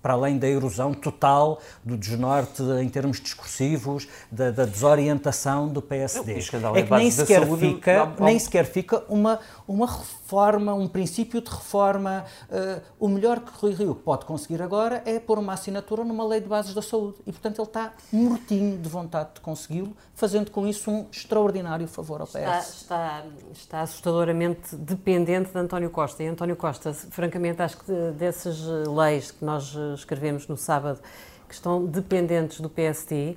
para 0.07 0.13
além 0.13 0.37
da 0.37 0.47
erosão 0.47 0.93
total 0.93 1.59
do 1.83 1.97
desnorte 1.97 2.63
em 2.81 2.87
termos 2.87 3.19
discursivos, 3.19 4.07
da, 4.31 4.51
da 4.51 4.63
desorientação 4.63 5.67
do 5.67 5.81
PSD. 5.81 6.39
É 6.75 6.83
que 6.83 6.91
nem 6.91 7.11
sequer, 7.11 7.45
saúde, 7.45 7.67
fica, 7.67 8.13
nem 8.17 8.39
sequer 8.39 8.65
fica 8.65 9.03
uma, 9.09 9.39
uma 9.67 9.85
reforma, 9.85 10.73
um 10.73 10.87
princípio 10.87 11.41
de 11.41 11.49
reforma. 11.49 12.25
Uh, 12.49 12.81
o 12.99 13.07
melhor 13.07 13.41
que 13.41 13.51
Rui 13.59 13.73
Rio 13.73 13.93
pode 13.93 14.25
conseguir 14.25 14.61
agora 14.61 15.01
é 15.05 15.19
pôr 15.19 15.37
uma 15.37 15.53
assinatura 15.53 16.03
numa 16.03 16.25
lei 16.25 16.39
de 16.39 16.47
bases 16.47 16.73
da 16.73 16.81
saúde. 16.81 17.17
E, 17.25 17.31
portanto, 17.31 17.59
ele 17.59 17.67
está 17.67 17.93
mortinho 18.11 18.77
de 18.77 18.89
vontade 18.89 19.35
de 19.35 19.41
consegui-lo, 19.41 19.95
fazendo 20.13 20.49
com 20.51 20.67
isso 20.67 20.89
um 20.89 21.05
extraordinário 21.11 21.87
favor 21.87 22.21
ao 22.21 22.27
PS. 22.27 22.35
Está, 22.35 22.59
está, 22.59 23.23
está 23.51 23.81
assustadoramente 23.81 24.75
dependente 24.75 25.51
de 25.51 25.59
António 25.59 25.89
Costa. 25.89 26.23
E 26.23 26.27
António 26.27 26.55
Costa, 26.55 26.93
francamente, 26.93 27.61
acho 27.61 27.77
que 27.77 27.91
dessas 28.17 28.61
leis 28.87 29.31
que 29.31 29.43
nós 29.43 29.75
escrevemos 29.95 30.47
no 30.47 30.55
sábado, 30.55 30.99
que 31.47 31.53
estão 31.53 31.85
dependentes 31.85 32.59
do 32.59 32.69
PSD, 32.69 33.31
eh, 33.31 33.35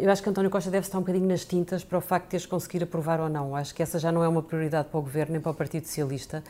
eu 0.00 0.10
acho 0.10 0.22
que 0.22 0.28
António 0.30 0.50
Costa 0.50 0.70
deve 0.70 0.86
estar 0.86 0.98
um 0.98 1.02
bocadinho 1.02 1.26
nas 1.26 1.44
tintas 1.44 1.84
para 1.84 1.98
o 1.98 2.00
facto 2.00 2.24
de 2.24 2.30
teres 2.30 2.46
conseguir 2.46 2.82
aprovar 2.82 3.20
ou 3.20 3.28
não. 3.28 3.54
Acho 3.54 3.74
que 3.74 3.82
essa 3.82 3.98
já 3.98 4.10
não 4.10 4.24
é 4.24 4.28
uma 4.28 4.42
prioridade 4.42 4.88
para 4.88 4.98
o 4.98 5.02
Governo 5.02 5.32
nem 5.32 5.40
para 5.40 5.52
o 5.52 5.54
Partido 5.54 5.86
Socialista, 5.86 6.42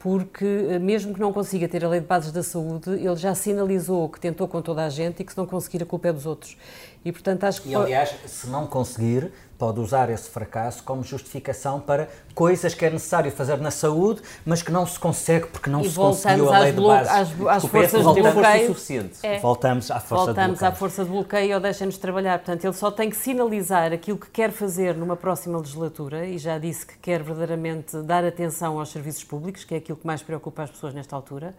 porque 0.00 0.44
eh, 0.44 0.78
mesmo 0.78 1.14
que 1.14 1.20
não 1.20 1.32
consiga 1.32 1.68
ter 1.68 1.84
a 1.84 1.88
lei 1.88 2.00
de 2.00 2.06
bases 2.06 2.32
da 2.32 2.42
saúde, 2.42 2.90
ele 2.90 3.16
já 3.16 3.34
sinalizou 3.34 4.08
que 4.08 4.18
tentou 4.18 4.48
com 4.48 4.60
toda 4.62 4.84
a 4.84 4.88
gente 4.88 5.20
e 5.20 5.24
que 5.24 5.32
se 5.32 5.38
não 5.38 5.46
conseguir 5.46 5.82
a 5.82 5.86
culpa 5.86 6.08
é 6.08 6.12
dos 6.12 6.26
outros. 6.26 6.56
E, 7.04 7.12
portanto, 7.12 7.44
acho 7.44 7.62
que... 7.62 7.68
E, 7.68 7.74
aliás, 7.74 8.14
se 8.26 8.46
não 8.48 8.66
conseguir, 8.66 9.30
pode 9.60 9.78
usar 9.78 10.08
esse 10.08 10.30
fracasso 10.30 10.82
como 10.82 11.04
justificação 11.04 11.78
para 11.78 12.08
coisas 12.34 12.72
que 12.72 12.82
é 12.86 12.88
necessário 12.88 13.30
fazer 13.30 13.58
na 13.58 13.70
saúde, 13.70 14.22
mas 14.42 14.62
que 14.62 14.72
não 14.72 14.86
se 14.86 14.98
consegue 14.98 15.48
porque 15.48 15.68
não 15.68 15.82
e 15.82 15.90
se 15.90 15.96
conseguiu 15.96 16.50
a 16.50 16.60
lei 16.60 16.72
de 16.72 16.80
base. 16.80 17.10
Às, 17.10 17.28
às 17.46 17.64
forças 17.66 18.14
de 18.14 18.22
bloqueio. 18.22 18.66
Suficiente. 18.68 19.18
É. 19.22 19.38
Voltamos 19.38 19.90
à 19.90 20.00
força 20.00 20.24
Voltamos 20.24 20.54
de 20.54 20.60
bloqueio. 20.60 20.72
à 20.72 20.74
força 20.74 21.04
de 21.04 21.10
bloqueio 21.10 21.54
ou 21.56 21.60
deixem-nos 21.60 21.98
trabalhar. 21.98 22.38
Portanto, 22.38 22.64
ele 22.64 22.72
só 22.72 22.90
tem 22.90 23.10
que 23.10 23.16
sinalizar 23.16 23.92
aquilo 23.92 24.16
que 24.16 24.30
quer 24.30 24.50
fazer 24.50 24.96
numa 24.96 25.14
próxima 25.14 25.58
legislatura 25.58 26.24
e 26.24 26.38
já 26.38 26.56
disse 26.56 26.86
que 26.86 26.96
quer 26.96 27.22
verdadeiramente 27.22 27.98
dar 27.98 28.24
atenção 28.24 28.78
aos 28.78 28.88
serviços 28.88 29.24
públicos, 29.24 29.62
que 29.62 29.74
é 29.74 29.76
aquilo 29.76 29.98
que 29.98 30.06
mais 30.06 30.22
preocupa 30.22 30.62
as 30.62 30.70
pessoas 30.70 30.94
nesta 30.94 31.14
altura. 31.14 31.54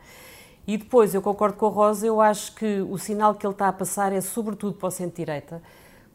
E 0.66 0.76
depois, 0.76 1.14
eu 1.14 1.22
concordo 1.22 1.56
com 1.56 1.68
a 1.68 1.70
Rosa, 1.70 2.08
eu 2.08 2.20
acho 2.20 2.56
que 2.56 2.82
o 2.82 2.98
sinal 2.98 3.36
que 3.36 3.46
ele 3.46 3.54
está 3.54 3.68
a 3.68 3.74
passar 3.74 4.12
é 4.12 4.22
sobretudo 4.22 4.74
para 4.74 4.88
o 4.88 4.92
centro-direita, 4.92 5.62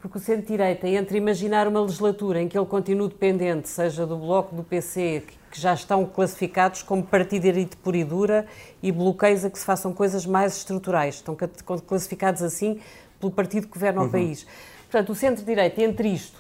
porque 0.07 0.19
o 0.19 0.21
centro-direita, 0.21 0.89
entre 0.89 1.19
imaginar 1.19 1.67
uma 1.67 1.81
legislatura 1.81 2.41
em 2.41 2.47
que 2.49 2.57
ele 2.57 2.67
continue 2.67 3.09
dependente, 3.09 3.69
seja 3.69 4.07
do 4.07 4.17
Bloco, 4.17 4.55
do 4.55 4.63
PC, 4.63 5.25
que 5.51 5.61
já 5.61 5.75
estão 5.75 6.07
classificados 6.07 6.81
como 6.81 7.03
partidarite 7.03 7.77
pura 7.77 7.97
e 7.97 8.05
dura, 8.05 8.47
e 8.81 8.93
bloqueios 8.93 9.45
a 9.45 9.51
que 9.51 9.59
se 9.59 9.65
façam 9.65 9.93
coisas 9.93 10.25
mais 10.25 10.59
estruturais, 10.59 11.17
estão 11.17 11.37
classificados 11.85 12.41
assim 12.41 12.81
pelo 13.19 13.33
partido 13.33 13.67
que 13.67 13.73
governa 13.73 14.03
uhum. 14.03 14.07
o 14.07 14.11
país. 14.11 14.47
Portanto, 14.83 15.11
o 15.11 15.15
centro-direita, 15.15 15.83
entre 15.83 16.09
isto 16.09 16.39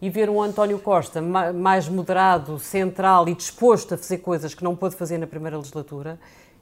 e 0.00 0.08
ver 0.08 0.30
um 0.30 0.40
António 0.40 0.78
Costa 0.78 1.20
mais 1.20 1.88
moderado, 1.88 2.56
central 2.60 3.28
e 3.28 3.34
disposto 3.34 3.94
a 3.94 3.98
fazer 3.98 4.18
coisas 4.18 4.54
que 4.54 4.62
não 4.62 4.76
pôde 4.76 4.94
fazer 4.94 5.18
na 5.18 5.26
primeira 5.26 5.56
legislatura, 5.56 6.20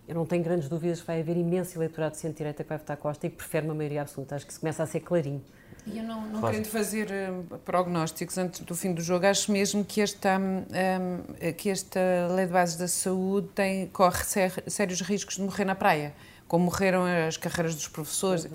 eu 0.09 0.15
não 0.15 0.25
tenho 0.25 0.43
grandes 0.43 0.71
dúvidas 0.71 1.03
que 1.03 1.07
vai 1.07 1.21
haver 1.21 1.37
imenso 1.37 1.77
eleitorado 1.77 2.13
de 2.13 2.19
centro-direita 2.19 2.63
que 2.63 2.69
vai 2.69 2.79
votar 2.79 2.97
Costa 2.97 3.27
e 3.27 3.31
que 3.31 3.37
prefere 3.37 3.67
uma 3.67 3.75
maioria 3.75 4.01
absoluta. 4.01 4.37
Acho 4.37 4.47
que 4.47 4.53
isso 4.53 4.61
começa 4.61 4.83
a 4.83 4.87
ser 4.87 5.01
clarinho. 5.01 5.43
E 5.87 5.99
eu 5.99 6.05
não, 6.05 6.23
não 6.23 6.41
claro. 6.41 6.55
querendo 6.55 6.67
fazer 6.67 7.09
uh, 7.09 7.59
prognósticos 7.59 8.37
antes 8.39 8.61
do 8.61 8.75
fim 8.75 8.93
do 8.93 9.01
jogo, 9.01 9.27
acho 9.27 9.53
mesmo 9.53 9.85
que 9.85 10.01
esta, 10.01 10.39
um, 10.39 11.53
que 11.53 11.71
esta 11.71 12.01
lei 12.35 12.47
de 12.47 12.53
bases 12.53 12.77
da 12.77 12.89
saúde 12.89 13.49
tem, 13.55 13.87
corre 13.89 14.25
ser, 14.25 14.65
sérios 14.67 15.01
riscos 15.01 15.37
de 15.37 15.43
morrer 15.43 15.65
na 15.65 15.75
praia 15.75 16.13
como 16.49 16.67
morreram 16.67 17.05
as 17.05 17.37
carreiras 17.37 17.75
dos 17.75 17.89
professores. 17.89 18.45
Uhum. 18.45 18.51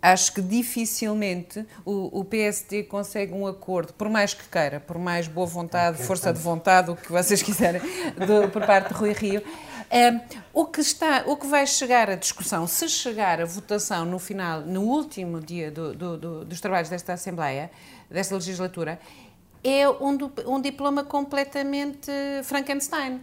Acho 0.00 0.32
que 0.32 0.40
dificilmente 0.40 1.64
o, 1.84 2.20
o, 2.20 2.24
PSD 2.24 2.84
consegue 2.84 3.32
um 3.32 3.46
acordo, 3.46 3.92
por 3.92 4.08
mais 4.08 4.32
que 4.32 4.48
queira, 4.48 4.80
por 4.80 4.98
mais 4.98 5.28
boa 5.28 5.46
vontade, 5.46 6.02
força 6.02 6.32
de 6.32 6.38
vontade, 6.38 6.90
o 6.90 6.96
que 6.96 7.12
vocês 7.12 7.42
quiserem, 7.42 7.80
do, 7.80 8.50
por 8.50 8.64
parte 8.64 8.88
de 8.88 8.94
Rui 8.94 9.12
Rio. 9.12 9.42
O, 10.52 10.66
que 10.66 10.80
está, 10.80 11.24
o 11.26 11.36
que 11.36 11.46
vai 11.46 11.66
chegar 11.66 12.10
à 12.10 12.14
discussão, 12.14 12.66
se 12.66 12.88
chegar 12.88 13.40
a 13.40 13.44
votação 13.44 14.04
no 14.04 14.18
final, 14.18 14.60
no 14.60 14.82
último 14.82 15.40
dia 15.40 15.70
do, 15.70 15.94
do, 15.94 16.16
do, 16.18 16.44
dos 16.44 16.60
trabalhos 16.60 16.88
desta 16.88 17.12
Assembleia, 17.12 17.70
desta 18.10 18.34
legislatura, 18.34 18.98
é 19.62 19.88
um, 19.88 20.18
um 20.46 20.60
diploma 20.60 21.04
completamente 21.04 22.10
Frankenstein, 22.44 23.20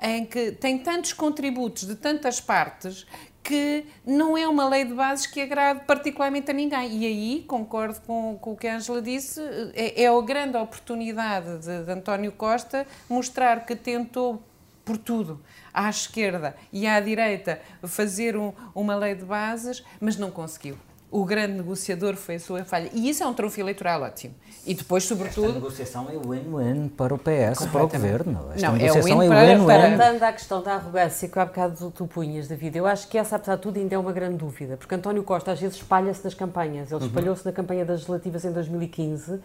em 0.00 0.24
que 0.24 0.52
tem 0.52 0.78
tantos 0.78 1.12
contributos 1.12 1.86
de 1.86 1.94
tantas 1.94 2.40
partes 2.40 3.06
que 3.42 3.84
não 4.06 4.38
é 4.38 4.46
uma 4.46 4.68
lei 4.68 4.84
de 4.84 4.94
bases 4.94 5.26
que 5.26 5.40
agrade 5.40 5.80
particularmente 5.84 6.50
a 6.50 6.54
ninguém. 6.54 6.98
E 6.98 7.06
aí, 7.06 7.44
concordo 7.46 8.00
com, 8.02 8.38
com 8.40 8.52
o 8.52 8.56
que 8.56 8.68
a 8.68 8.76
Angela 8.76 9.02
disse, 9.02 9.40
é, 9.74 10.04
é 10.04 10.06
a 10.06 10.20
grande 10.22 10.56
oportunidade 10.56 11.58
de, 11.58 11.84
de 11.84 11.90
António 11.90 12.32
Costa 12.32 12.86
mostrar 13.08 13.66
que 13.66 13.74
tentou 13.74 14.42
por 14.84 14.96
tudo, 14.96 15.40
à 15.72 15.88
esquerda 15.88 16.56
e 16.72 16.86
à 16.86 16.98
direita, 17.00 17.60
fazer 17.84 18.36
um, 18.36 18.52
uma 18.74 18.94
lei 18.94 19.14
de 19.14 19.24
bases, 19.24 19.84
mas 20.00 20.16
não 20.16 20.30
conseguiu 20.30 20.76
o 21.12 21.26
grande 21.26 21.52
negociador 21.52 22.16
foi 22.16 22.36
a 22.36 22.40
sua 22.40 22.64
falha. 22.64 22.88
E 22.94 23.10
isso 23.10 23.22
é 23.22 23.26
um 23.26 23.34
trunfo 23.34 23.60
eleitoral 23.60 24.00
ótimo. 24.00 24.34
E 24.66 24.72
depois, 24.72 25.04
sobretudo... 25.04 25.48
Esta 25.48 25.58
negociação 25.58 26.08
é 26.08 26.14
win-win 26.14 26.88
para 26.88 27.14
o 27.14 27.18
PS, 27.18 27.66
para 27.66 27.84
o 27.84 27.88
Governo. 27.88 28.48
Esta 28.54 28.66
não, 28.66 28.76
negociação 28.76 29.22
é 29.22 29.28
win-win. 29.28 29.70
É 29.70 29.88
Voltando 29.88 30.22
à 30.22 30.32
questão 30.32 30.62
da 30.62 30.74
arrogância 30.76 31.28
que 31.28 31.38
há 31.38 31.44
bocado 31.44 31.90
tu 31.90 32.06
punhas 32.06 32.48
da 32.48 32.56
vida, 32.56 32.78
eu 32.78 32.86
acho 32.86 33.06
que 33.08 33.18
essa, 33.18 33.36
apesar 33.36 33.56
de 33.56 33.62
tudo, 33.62 33.78
ainda 33.78 33.94
é 33.94 33.98
uma 33.98 34.12
grande 34.12 34.36
dúvida. 34.36 34.78
Porque 34.78 34.94
António 34.94 35.22
Costa 35.22 35.52
às 35.52 35.60
vezes 35.60 35.76
espalha-se 35.76 36.24
nas 36.24 36.32
campanhas. 36.32 36.90
Ele 36.90 37.00
uhum. 37.00 37.06
espalhou-se 37.06 37.44
na 37.44 37.52
campanha 37.52 37.84
das 37.84 37.96
legislativas 37.96 38.44
em 38.46 38.52
2015. 38.52 39.38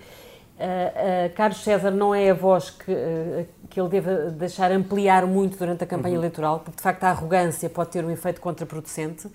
Uh, 0.58 1.30
uh, 1.30 1.36
Carlos 1.36 1.64
César 1.64 1.92
não 1.92 2.16
é 2.16 2.32
a 2.32 2.34
voz 2.34 2.72
que, 2.72 2.92
uh, 2.92 3.48
que 3.70 3.80
ele 3.80 3.90
deve 3.90 4.32
deixar 4.32 4.72
ampliar 4.72 5.28
muito 5.28 5.56
durante 5.56 5.84
a 5.84 5.88
campanha 5.88 6.16
uhum. 6.16 6.22
eleitoral, 6.22 6.60
porque 6.62 6.78
de 6.78 6.82
facto 6.82 7.04
a 7.04 7.10
arrogância 7.10 7.70
pode 7.70 7.92
ter 7.92 8.04
um 8.04 8.10
efeito 8.10 8.42
contraproducente. 8.42 9.28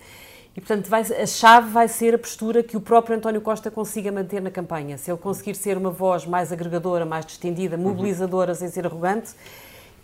E, 0.56 0.60
portanto, 0.60 0.88
vai, 0.88 1.00
a 1.00 1.26
chave 1.26 1.70
vai 1.70 1.86
ser 1.86 2.14
a 2.14 2.18
postura 2.18 2.62
que 2.62 2.76
o 2.76 2.80
próprio 2.80 3.16
António 3.16 3.40
Costa 3.40 3.70
consiga 3.70 4.10
manter 4.10 4.42
na 4.42 4.50
campanha. 4.50 4.98
Se 4.98 5.10
ele 5.10 5.18
conseguir 5.18 5.54
ser 5.54 5.78
uma 5.78 5.90
voz 5.90 6.26
mais 6.26 6.52
agregadora, 6.52 7.06
mais 7.06 7.24
distendida, 7.24 7.76
uhum. 7.76 7.82
mobilizadora, 7.84 8.50
uhum. 8.50 8.58
sem 8.58 8.68
ser 8.68 8.84
arrogante, 8.84 9.30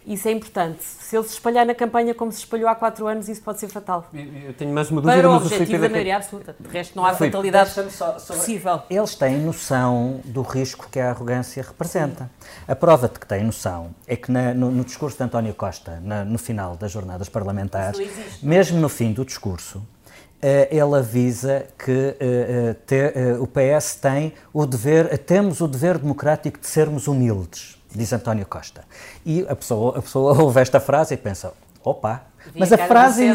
isso 0.09 0.27
é 0.27 0.33
importante. 0.33 0.83
Se 0.83 1.17
ele 1.17 1.27
se 1.27 1.35
espalhar 1.35 1.67
na 1.67 1.75
campanha 1.75 2.15
como 2.15 2.33
se 2.33 2.39
espalhou 2.39 2.69
há 2.69 2.75
quatro 2.75 3.07
anos, 3.07 3.29
isso 3.29 3.43
pode 3.43 3.61
ser 3.61 3.69
fatal. 3.69 4.09
Eu 4.13 4.55
tenho 4.55 4.73
mais 4.73 4.91
uma 4.91 5.03
dúvida. 5.03 5.21
Para 5.21 5.31
o 5.31 5.37
objetivo 5.37 5.83
da 5.83 5.89
maioria 5.89 6.17
absoluta. 6.17 6.57
De 6.59 6.69
resto, 6.69 6.97
não 6.97 7.05
há 7.05 7.15
Filipe, 7.15 7.37
fatalidade 7.37 7.75
possível. 8.27 8.83
Eles 8.89 9.15
têm 9.15 9.39
noção 9.39 10.21
do 10.25 10.43
risco 10.43 10.89
que 10.91 10.99
a 10.99 11.11
arrogância 11.11 11.63
representa. 11.63 12.31
A 12.67 12.75
prova 12.75 13.09
de 13.09 13.19
que 13.19 13.27
têm 13.27 13.45
noção 13.45 13.95
é 14.07 14.17
que 14.17 14.33
na, 14.33 14.55
no, 14.55 14.71
no, 14.71 14.85
discurso 14.85 15.17
de 15.17 15.25
António 15.25 15.55
Costa, 15.55 16.01
na, 16.03 16.25
no 16.25 16.39
final 16.39 16.77
das 16.77 16.91
jornadas 16.91 17.29
parlamentares, 17.29 18.01
mesmo 18.43 18.81
no 18.81 18.89
fim 18.89 19.13
do 19.13 19.25
discurso, 19.25 19.83
eh, 20.41 20.69
ele 20.71 20.95
avisa 20.95 21.67
que 21.77 21.91
uh, 21.91 22.75
te, 22.87 22.95
uh, 22.95 23.43
o 23.43 23.47
PS 23.47 23.97
tem 23.97 24.33
o 24.53 24.65
dever, 24.65 25.19
temos 25.19 25.61
o 25.61 25.67
dever 25.67 25.99
democrático 25.99 26.61
de 26.61 26.67
sermos 26.67 27.09
humildes, 27.09 27.77
diz 27.95 28.13
António 28.13 28.47
Costa. 28.47 28.85
E 29.25 29.47
a 29.49 29.57
pessoa, 29.57 29.99
a 29.99 30.03
pessoa 30.03 30.37
ouve 30.41 30.61
esta 30.61 30.81
frase 30.81 31.15
e 31.15 31.17
pensa, 31.17 31.53
opa, 31.83 32.23
mas 32.55 32.73
a, 32.73 32.79
frase 32.79 33.27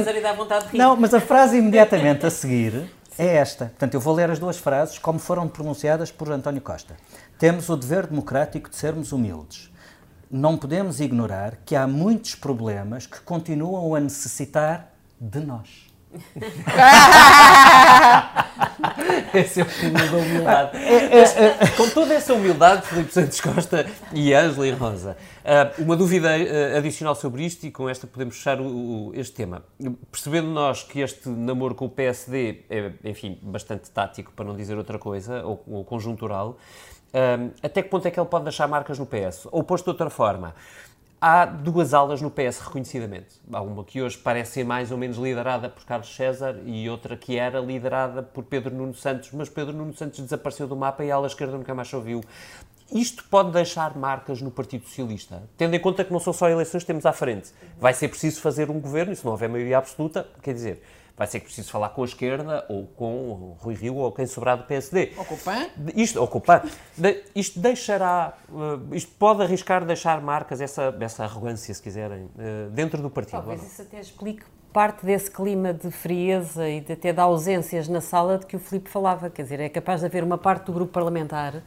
não, 0.74 0.96
mas 0.96 1.14
a 1.14 1.20
frase 1.20 1.58
imediatamente 1.60 2.26
a 2.26 2.30
seguir 2.30 2.90
é 3.18 3.36
esta. 3.36 3.66
Portanto, 3.66 3.94
eu 3.94 4.00
vou 4.00 4.14
ler 4.14 4.30
as 4.30 4.40
duas 4.40 4.58
frases 4.58 4.98
como 4.98 5.20
foram 5.20 5.48
pronunciadas 5.48 6.12
por 6.12 6.32
António 6.32 6.62
Costa. 6.62 6.96
Temos 7.38 7.70
o 7.70 7.76
dever 7.76 8.08
democrático 8.08 8.70
de 8.70 8.76
sermos 8.76 9.12
humildes. 9.12 9.72
Não 10.32 10.58
podemos 10.58 11.00
ignorar 11.00 11.58
que 11.66 11.76
há 11.76 11.86
muitos 11.86 12.34
problemas 12.34 13.06
que 13.06 13.20
continuam 13.22 13.94
a 13.94 14.00
necessitar 14.00 14.92
de 15.20 15.40
nós. 15.40 15.93
Esse 19.34 19.62
é 19.62 19.64
o 19.64 19.66
fim 19.66 19.92
da 19.92 20.04
humildade. 20.04 20.78
É, 20.84 21.20
é, 21.20 21.58
é, 21.62 21.68
com 21.76 21.90
toda 21.90 22.14
essa 22.14 22.34
humildade, 22.34 22.86
Felipe 22.88 23.14
Santos 23.14 23.42
Costa 23.42 23.86
e 24.12 24.34
Ângela 24.34 24.68
e 24.68 24.72
Rosa, 24.72 25.18
uh, 25.44 25.82
uma 25.82 25.96
dúvida 25.96 26.30
uh, 26.30 26.78
adicional 26.78 27.16
sobre 27.16 27.46
isto 27.46 27.66
e 27.66 27.72
com 27.72 27.90
esta 27.90 28.06
podemos 28.06 28.36
fechar 28.36 28.60
o, 28.60 29.12
este 29.16 29.34
tema. 29.34 29.64
Percebendo 30.12 30.50
nós 30.50 30.84
que 30.84 31.00
este 31.00 31.30
namoro 31.30 31.76
com 31.76 31.86
o 31.86 31.90
PSD 31.90 32.66
é, 32.70 32.92
enfim, 33.04 33.40
bastante 33.42 33.90
tático, 33.92 34.34
para 34.34 34.46
não 34.46 34.56
dizer 34.56 34.78
outra 34.78 35.00
coisa, 35.00 35.44
ou, 35.44 35.64
ou 35.68 35.86
conjuntural, 35.86 36.58
uh, 37.14 37.52
até 37.62 37.82
que 37.82 37.90
ponto 37.90 38.08
é 38.08 38.12
que 38.12 38.20
ele 38.20 38.30
pode 38.30 38.44
deixar 38.44 38.68
marcas 38.68 39.00
no 39.00 39.06
PS? 39.06 39.48
Ou 39.52 39.64
posto 39.64 39.86
de 39.86 39.92
outra 39.92 40.10
forma, 40.10 40.54
Há 41.26 41.46
duas 41.46 41.94
alas 41.94 42.22
no 42.22 42.30
PS, 42.30 42.60
reconhecidamente. 42.60 43.40
Há 43.50 43.62
uma 43.62 43.86
que 43.86 44.02
hoje 44.02 44.18
parece 44.18 44.52
ser 44.52 44.66
mais 44.66 44.92
ou 44.92 44.98
menos 44.98 45.16
liderada 45.16 45.70
por 45.70 45.86
Carlos 45.86 46.14
César 46.14 46.60
e 46.66 46.90
outra 46.90 47.16
que 47.16 47.38
era 47.38 47.62
liderada 47.62 48.22
por 48.22 48.44
Pedro 48.44 48.76
Nuno 48.76 48.94
Santos, 48.94 49.30
mas 49.32 49.48
Pedro 49.48 49.72
Nuno 49.72 49.94
Santos 49.94 50.20
desapareceu 50.20 50.68
do 50.68 50.76
mapa 50.76 51.02
e 51.06 51.10
a 51.10 51.16
ala 51.16 51.28
esquerda 51.28 51.56
nunca 51.56 51.74
mais 51.74 51.94
ouviu. 51.94 52.20
Isto 52.92 53.24
pode 53.30 53.54
deixar 53.54 53.96
marcas 53.96 54.42
no 54.42 54.52
Partido 54.52 54.84
Socialista, 54.84 55.42
tendo 55.56 55.74
em 55.74 55.80
conta 55.80 56.04
que 56.04 56.12
não 56.12 56.20
são 56.20 56.34
só 56.34 56.50
eleições 56.50 56.84
que 56.84 56.88
temos 56.88 57.06
à 57.06 57.14
frente. 57.14 57.54
Vai 57.80 57.94
ser 57.94 58.10
preciso 58.10 58.42
fazer 58.42 58.70
um 58.70 58.82
governo, 58.82 59.14
e 59.14 59.16
se 59.16 59.24
não 59.24 59.32
houver 59.32 59.48
maioria 59.48 59.78
absoluta, 59.78 60.28
quer 60.42 60.54
dizer, 60.54 60.84
vai 61.16 61.28
ser 61.28 61.40
preciso 61.40 61.72
falar 61.72 61.90
com 61.90 62.02
a 62.02 62.06
esquerda, 62.06 62.66
ou 62.68 62.88
com 62.88 63.14
o 63.14 63.58
Rui 63.60 63.76
Rio, 63.76 63.96
ou 63.96 64.12
quem 64.12 64.26
sobrar 64.26 64.58
do 64.58 64.64
PSD. 64.64 65.14
Ocupar? 65.18 65.70
Isto, 65.96 66.22
ocupar. 66.22 66.66
Isto 67.36 67.60
deixará, 67.60 68.34
eh, 68.50 68.96
isto 68.96 69.12
pode 69.18 69.44
arriscar 69.44 69.86
deixar 69.86 70.22
marcas, 70.22 70.60
essa, 70.60 70.96
essa 71.00 71.24
arrogância, 71.24 71.74
se 71.74 71.82
quiserem, 71.82 72.30
eh, 72.38 72.68
dentro 72.72 73.02
do 73.02 73.10
partido. 73.10 73.34
Talvez 73.34 73.64
isso 73.64 73.82
até 73.84 74.00
explique 74.00 74.44
parte 74.74 75.06
desse 75.06 75.30
clima 75.30 75.72
de 75.72 75.92
frieza 75.92 76.68
e 76.68 76.82
de, 76.82 76.94
até 76.94 77.14
de 77.14 77.20
ausências 77.20 77.88
na 77.88 78.02
sala 78.02 78.40
de 78.40 78.48
que 78.48 78.56
o 78.56 78.60
Filipe 78.60 78.90
falava. 78.90 79.30
Quer 79.30 79.44
dizer, 79.44 79.60
é 79.60 79.70
capaz 79.70 80.00
de 80.00 80.08
haver 80.08 80.24
uma 80.24 80.38
parte 80.38 80.66
do 80.66 80.74
grupo 80.74 80.92
parlamentar 80.92 81.62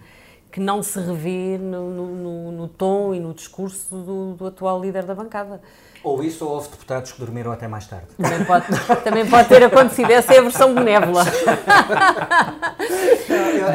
que 0.50 0.58
não 0.58 0.82
se 0.82 0.98
revê 0.98 1.56
no, 1.58 1.90
no, 1.90 2.52
no 2.52 2.68
tom 2.68 3.14
e 3.14 3.20
no 3.20 3.32
discurso 3.32 3.96
do, 3.96 4.34
do 4.34 4.46
atual 4.46 4.80
líder 4.80 5.04
da 5.04 5.14
bancada. 5.14 5.60
Ou 6.06 6.22
isso, 6.22 6.44
ou 6.46 6.52
houve 6.52 6.68
deputados 6.68 7.10
que 7.10 7.18
dormiram 7.18 7.50
até 7.50 7.66
mais 7.66 7.84
tarde. 7.88 8.06
Também 8.16 8.44
pode, 8.44 8.66
também 9.02 9.28
pode 9.28 9.48
ter 9.48 9.64
acontecido. 9.64 10.12
Essa 10.12 10.34
é 10.34 10.38
a 10.38 10.42
versão 10.42 10.72
benévola. 10.72 11.24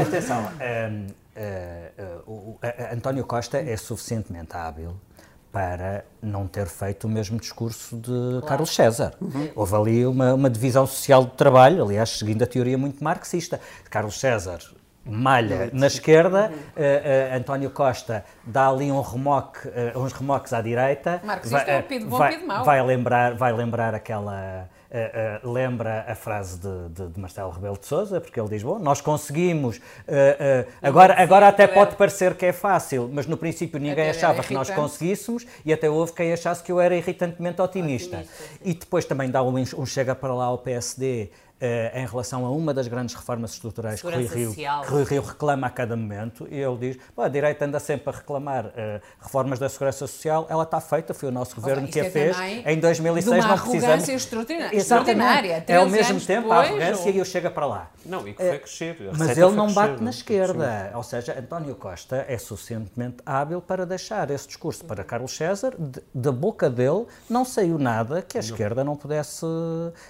Atenção, 0.02 0.40
um, 0.40 1.08
uh, 1.36 2.22
uh, 2.26 2.52
uh, 2.52 2.60
António 2.94 3.26
Costa 3.26 3.58
é 3.58 3.76
suficientemente 3.76 4.56
hábil 4.56 4.96
para 5.52 6.06
não 6.22 6.48
ter 6.48 6.68
feito 6.68 7.04
o 7.04 7.10
mesmo 7.10 7.38
discurso 7.38 7.98
de 7.98 8.08
claro. 8.08 8.46
Carlos 8.46 8.74
César. 8.74 9.14
Uhum. 9.20 9.50
Houve 9.54 9.76
ali 9.76 10.06
uma, 10.06 10.34
uma, 10.34 10.50
divisão 10.50 10.88
social 10.88 11.26
do 11.26 11.32
trabalho, 11.32 11.84
aliás, 11.84 12.12
seguindo 12.12 12.42
a 12.44 12.48
teoria 12.48 12.78
muito 12.78 13.04
marxista. 13.04 13.60
Carlos 13.90 14.18
César 14.18 14.62
malha 15.12 15.70
na 15.74 15.88
esquerda, 15.88 16.52
uh, 16.52 16.80
uh, 16.80 17.38
António 17.38 17.70
Costa 17.70 18.24
dá 18.44 18.70
ali 18.70 18.92
um 18.92 19.02
remoque, 19.02 19.68
uh, 19.68 20.00
uns 20.00 20.14
remoques 20.14 20.54
à 20.54 20.62
direita. 20.62 21.22
Marxista 21.24 21.58
vai, 21.58 21.76
é 21.76 21.80
o 21.80 21.84
pido 21.84 22.06
bom, 22.08 22.18
vai, 22.18 22.36
pido 22.36 22.48
mau. 22.48 22.64
Vai 22.64 22.82
lembrar, 22.84 23.36
vai 23.36 23.54
lembrar 23.54 23.94
aquela... 23.94 24.70
lembra 25.42 26.06
a 26.06 26.16
frase 26.16 26.60
de, 26.60 26.90
de, 26.90 27.08
de, 27.14 27.20
Marcelo 27.20 27.50
Rebelo 27.50 27.78
de 27.78 27.86
Sousa, 27.86 28.20
porque 28.20 28.38
ele 28.38 28.50
diz, 28.50 28.62
bom, 28.62 28.78
nós 28.78 29.00
conseguimos, 29.00 29.80
agora, 30.82 31.16
agora 31.18 31.48
até 31.48 31.66
pode 31.66 31.96
parecer 31.96 32.36
que 32.36 32.46
é 32.48 32.52
fácil, 32.52 33.10
mas 33.12 33.26
no 33.26 33.38
princípio 33.38 33.80
ninguém 33.80 34.10
achava 34.10 34.44
que 34.44 34.54
nós 34.54 34.70
conseguíssemos 34.70 35.46
e 35.64 35.72
até 35.72 35.90
houve 35.90 36.12
quem 36.12 36.34
achasse 36.34 36.62
que 36.62 36.72
eu 36.74 36.80
era 36.82 36.94
irritantemente 36.94 37.62
otimista. 37.62 38.18
otimista 38.18 38.44
e 38.64 38.74
depois 38.74 39.06
também 39.06 39.30
dá 39.30 39.42
um, 39.42 39.54
um 39.54 39.86
chega 39.86 40.14
para 40.14 40.34
lá 40.34 40.46
ao 40.46 40.58
PSD, 40.58 41.30
em 41.94 42.06
relação 42.06 42.46
a 42.46 42.50
uma 42.50 42.74
das 42.74 42.88
grandes 42.88 43.16
reformas 43.16 43.54
estruturais 43.54 44.02
que 44.02 44.08
Rui, 44.08 44.26
Rio, 44.26 44.54
que 44.54 44.66
Rui, 44.66 45.04
Rio, 45.04 45.22
reclama 45.22 45.68
a 45.68 45.70
cada 45.70 45.96
momento, 45.96 46.48
e 46.50 46.58
ele 46.58 46.78
diz, 46.78 46.98
a 47.18 47.28
direita 47.28 47.66
anda 47.66 47.80
sempre 47.80 48.10
a 48.10 48.18
reclamar 48.18 48.66
uh, 48.66 48.72
reformas 49.22 49.60
da 49.60 49.70
Segurança 49.70 50.00
Social, 50.00 50.48
ela 50.50 50.64
está 50.64 50.82
feita, 50.82 51.14
foi 51.14 51.30
o 51.30 51.32
nosso 51.32 51.56
governo 51.56 51.88
que 51.88 52.00
a 52.00 52.06
é 52.06 52.10
fez, 52.10 52.38
em 52.66 52.80
2006 52.80 53.46
não 53.46 53.58
precisamos... 53.58 54.10
extraordinária, 54.10 54.76
extraordinária. 54.76 55.64
É 55.68 55.76
ao 55.76 55.88
mesmo 55.88 56.20
tempo 56.20 56.50
depois, 56.50 56.60
a 56.60 56.72
arrogância 56.72 57.06
ou... 57.06 57.12
e 57.12 57.18
eu 57.20 57.26
chega 57.26 57.52
para 57.52 57.66
lá. 57.66 57.92
Não, 58.06 58.28
e 58.28 58.34
que 58.34 58.44
foi 58.44 58.60
crescer. 58.60 58.98
Mas 59.18 59.38
ele 59.38 59.52
não 59.52 59.72
bate 59.72 59.90
crescer, 59.90 60.04
na 60.04 60.10
esquerda, 60.10 60.90
sim. 60.90 60.96
ou 60.98 61.04
seja, 61.04 61.40
António 61.40 61.76
Costa 61.76 62.26
é 62.28 62.38
suficientemente 62.38 63.18
hábil 63.26 63.62
para 63.62 63.86
deixar 63.86 64.32
esse 64.32 64.48
discurso 64.48 64.84
para 64.86 65.04
Carlos 65.04 65.36
César, 65.36 65.74
de, 65.78 66.02
da 66.14 66.32
boca 66.32 66.70
dele 66.70 67.06
não 67.30 67.46
saiu 67.46 67.78
nada 67.78 68.22
que 68.22 68.38
a 68.38 68.42
esquerda 68.42 68.84
não 68.84 68.96
pudesse, 68.96 69.46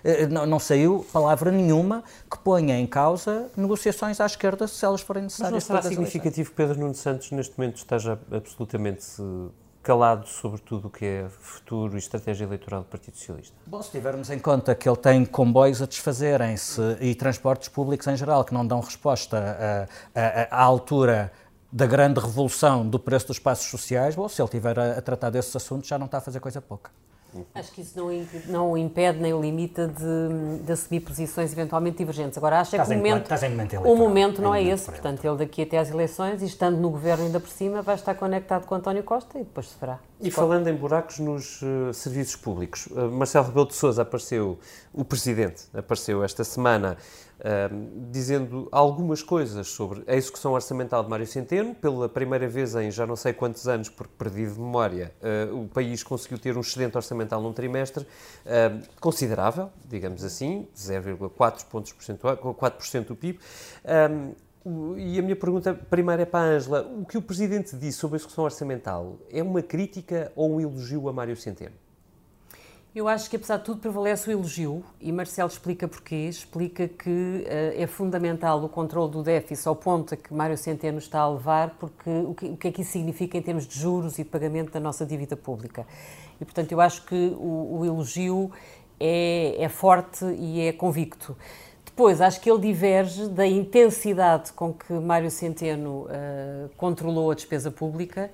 eh, 0.04 0.28
não, 0.28 0.46
não 0.46 0.60
saiu 0.60 1.06
palavra 1.12 1.41
palavra 1.42 1.52
nenhuma 1.52 2.04
que 2.30 2.38
ponha 2.38 2.80
em 2.80 2.86
causa 2.86 3.50
negociações 3.58 4.22
à 4.22 4.26
esquerda 4.26 4.68
se 4.68 4.86
elas 4.86 5.02
forem 5.02 5.24
necessárias. 5.24 5.54
Mas 5.54 5.70
não 5.70 5.82
será 5.82 5.90
significativo 5.90 6.52
que 6.52 6.56
Pedro 6.56 6.80
Nuno 6.80 6.94
Santos 6.94 7.32
neste 7.32 7.58
momento 7.58 7.78
esteja 7.78 8.20
absolutamente 8.32 9.06
calado 9.82 10.28
sobre 10.28 10.62
tudo 10.62 10.90
o 10.90 10.92
que 10.92 11.04
é 11.04 11.28
futuro 11.40 11.96
e 11.96 11.98
estratégia 11.98 12.46
eleitoral 12.46 12.82
do 12.82 12.86
Partido 12.86 13.18
Socialista? 13.18 13.56
Bom, 13.66 13.82
se 13.82 13.90
tivermos 13.90 14.30
em 14.30 14.38
conta 14.38 14.76
que 14.76 14.88
ele 14.88 14.98
tem 14.98 15.26
comboios 15.26 15.82
a 15.82 15.88
desfazerem-se 15.88 16.98
e 17.02 17.16
transportes 17.16 17.68
públicos 17.68 18.06
em 18.06 18.16
geral 18.16 18.46
que 18.46 18.54
não 18.54 18.66
dão 18.66 18.80
resposta 18.80 19.88
à 20.14 20.64
altura 20.64 21.32
da 21.72 21.88
grande 21.88 22.20
revolução 22.20 22.88
do 22.88 23.00
preço 23.00 23.28
dos 23.28 23.38
espaços 23.38 23.66
sociais, 23.68 24.14
bom, 24.14 24.28
se 24.28 24.40
ele 24.42 24.48
estiver 24.48 24.78
a, 24.78 24.98
a 25.00 25.02
tratar 25.02 25.30
desses 25.32 25.56
assuntos 25.56 25.88
já 25.88 25.98
não 25.98 26.06
está 26.06 26.20
a 26.20 26.22
fazer 26.22 26.40
coisa 26.40 26.62
pouca. 26.62 26.92
Acho 27.56 27.72
que 27.72 27.82
isso 27.82 27.98
não, 27.98 28.10
não 28.48 28.78
impede 28.78 29.20
nem 29.20 29.40
limita 29.40 29.88
de, 29.88 30.64
de 30.64 30.72
assumir 30.72 31.00
posições 31.00 31.52
eventualmente 31.54 31.98
divergentes. 31.98 32.38
Agora, 32.38 32.60
acho 32.60 32.76
é 32.76 32.80
que 32.80 32.86
o 32.86 32.96
momento, 32.96 33.30
momento 33.30 33.76
o 33.84 33.96
momento 33.96 34.42
não 34.42 34.54
é 34.54 34.64
esse. 34.64 34.86
Portanto, 34.86 35.24
ele 35.26 35.38
daqui 35.38 35.62
até 35.62 35.78
às 35.78 35.90
eleições, 35.90 36.42
e 36.42 36.46
estando 36.46 36.78
no 36.78 36.90
governo 36.90 37.26
ainda 37.26 37.40
por 37.40 37.50
cima, 37.50 37.82
vai 37.82 37.96
estar 37.96 38.16
conectado 38.16 38.66
com 38.66 38.76
António 38.76 39.04
Costa 39.04 39.40
e 39.40 39.44
depois 39.44 39.68
se 39.70 39.76
fará. 39.76 40.00
E 40.24 40.30
falando 40.30 40.68
em 40.68 40.76
buracos 40.76 41.18
nos 41.18 41.62
uh, 41.64 41.92
serviços 41.94 42.36
públicos, 42.36 42.86
uh, 42.88 43.10
Marcelo 43.10 43.48
Rebelo 43.48 43.68
de 43.68 43.74
Sousa 43.74 44.04
apareceu, 44.04 44.60
o 44.94 45.04
Presidente 45.04 45.64
apareceu 45.74 46.24
esta 46.24 46.44
semana 46.44 46.98
dizendo 48.12 48.68
algumas 48.72 49.24
coisas 49.24 49.68
sobre 49.68 50.04
a 50.06 50.16
execução 50.16 50.54
orçamental 50.54 51.04
de 51.04 51.10
Mário 51.10 51.26
Centeno. 51.26 51.74
Pela 51.74 52.08
primeira 52.08 52.48
vez 52.48 52.76
em 52.76 52.92
já 52.92 53.06
não 53.06 53.16
sei 53.16 53.34
quantos 53.34 53.68
anos, 53.68 53.90
porque 53.90 54.14
perdi 54.16 54.46
de 54.46 54.60
memória, 54.60 55.12
uh, 55.52 55.64
o 55.64 55.68
país 55.68 56.04
conseguiu 56.04 56.38
ter 56.38 56.56
um 56.56 56.62
excedente 56.62 56.96
orçamental 56.96 57.42
num 57.42 57.52
trimestre 57.52 58.04
uh, 58.04 58.88
considerável, 59.00 59.72
digamos 59.88 60.24
assim, 60.24 60.68
0,4 60.78 61.66
pontos 61.66 61.94
percentuais, 61.94 62.38
4% 62.38 63.06
do 63.06 63.16
PIB. 63.16 63.40
Um, 63.86 64.36
e 64.98 65.18
a 65.18 65.22
minha 65.22 65.36
pergunta 65.36 65.74
primeira 65.74 66.22
é 66.22 66.26
para 66.26 66.40
a 66.42 66.56
Ângela. 66.56 66.82
O 66.82 67.06
que 67.06 67.18
o 67.18 67.22
Presidente 67.22 67.76
disse 67.76 67.98
sobre 67.98 68.16
a 68.16 68.18
execução 68.18 68.44
orçamental 68.44 69.18
é 69.32 69.42
uma 69.42 69.62
crítica 69.62 70.32
ou 70.36 70.54
um 70.54 70.62
elogio 70.62 71.10
a 71.10 71.14
Mário 71.14 71.36
Centeno? 71.36 71.76
Eu 72.94 73.08
acho 73.08 73.30
que, 73.30 73.38
apesar 73.38 73.56
de 73.56 73.64
tudo, 73.64 73.80
prevalece 73.80 74.30
o 74.30 74.34
elogio 74.34 74.84
e 75.00 75.14
Marcelo 75.14 75.50
explica 75.50 75.88
porquê. 75.88 76.28
Explica 76.28 76.90
que 76.90 77.10
uh, 77.10 77.82
é 77.82 77.88
fundamental 77.88 78.62
o 78.62 78.68
controle 78.68 79.10
do 79.10 79.24
déficit 79.24 79.66
ao 79.66 79.78
ponto 79.78 80.14
a 80.14 80.18
que 80.18 80.34
Mário 80.34 80.58
Centeno 80.58 80.98
está 80.98 81.22
a 81.22 81.30
levar, 81.30 81.78
porque 81.80 82.10
o 82.10 82.34
que, 82.34 82.46
o 82.48 82.58
que 82.58 82.68
é 82.68 82.72
que 82.72 82.82
isso 82.82 82.92
significa 82.92 83.38
em 83.38 83.42
termos 83.42 83.66
de 83.66 83.80
juros 83.80 84.20
e 84.20 84.24
de 84.24 84.30
pagamento 84.30 84.74
da 84.74 84.80
nossa 84.82 85.06
dívida 85.06 85.38
pública. 85.38 85.88
E, 86.40 86.44
portanto, 86.44 86.74
eu 86.74 86.82
acho 86.82 87.06
que 87.06 87.34
o, 87.40 87.80
o 87.80 87.86
elogio 87.86 88.52
é, 89.00 89.56
é 89.58 89.70
forte 89.70 90.26
e 90.26 90.60
é 90.60 90.74
convicto. 90.74 91.36
Depois, 92.02 92.20
acho 92.20 92.42
que 92.42 92.50
ele 92.50 92.60
diverge 92.60 93.28
da 93.28 93.46
intensidade 93.46 94.52
com 94.54 94.74
que 94.74 94.92
Mário 94.92 95.30
Centeno 95.30 96.08
uh, 96.08 96.68
controlou 96.76 97.30
a 97.30 97.36
despesa 97.36 97.70
pública 97.70 98.32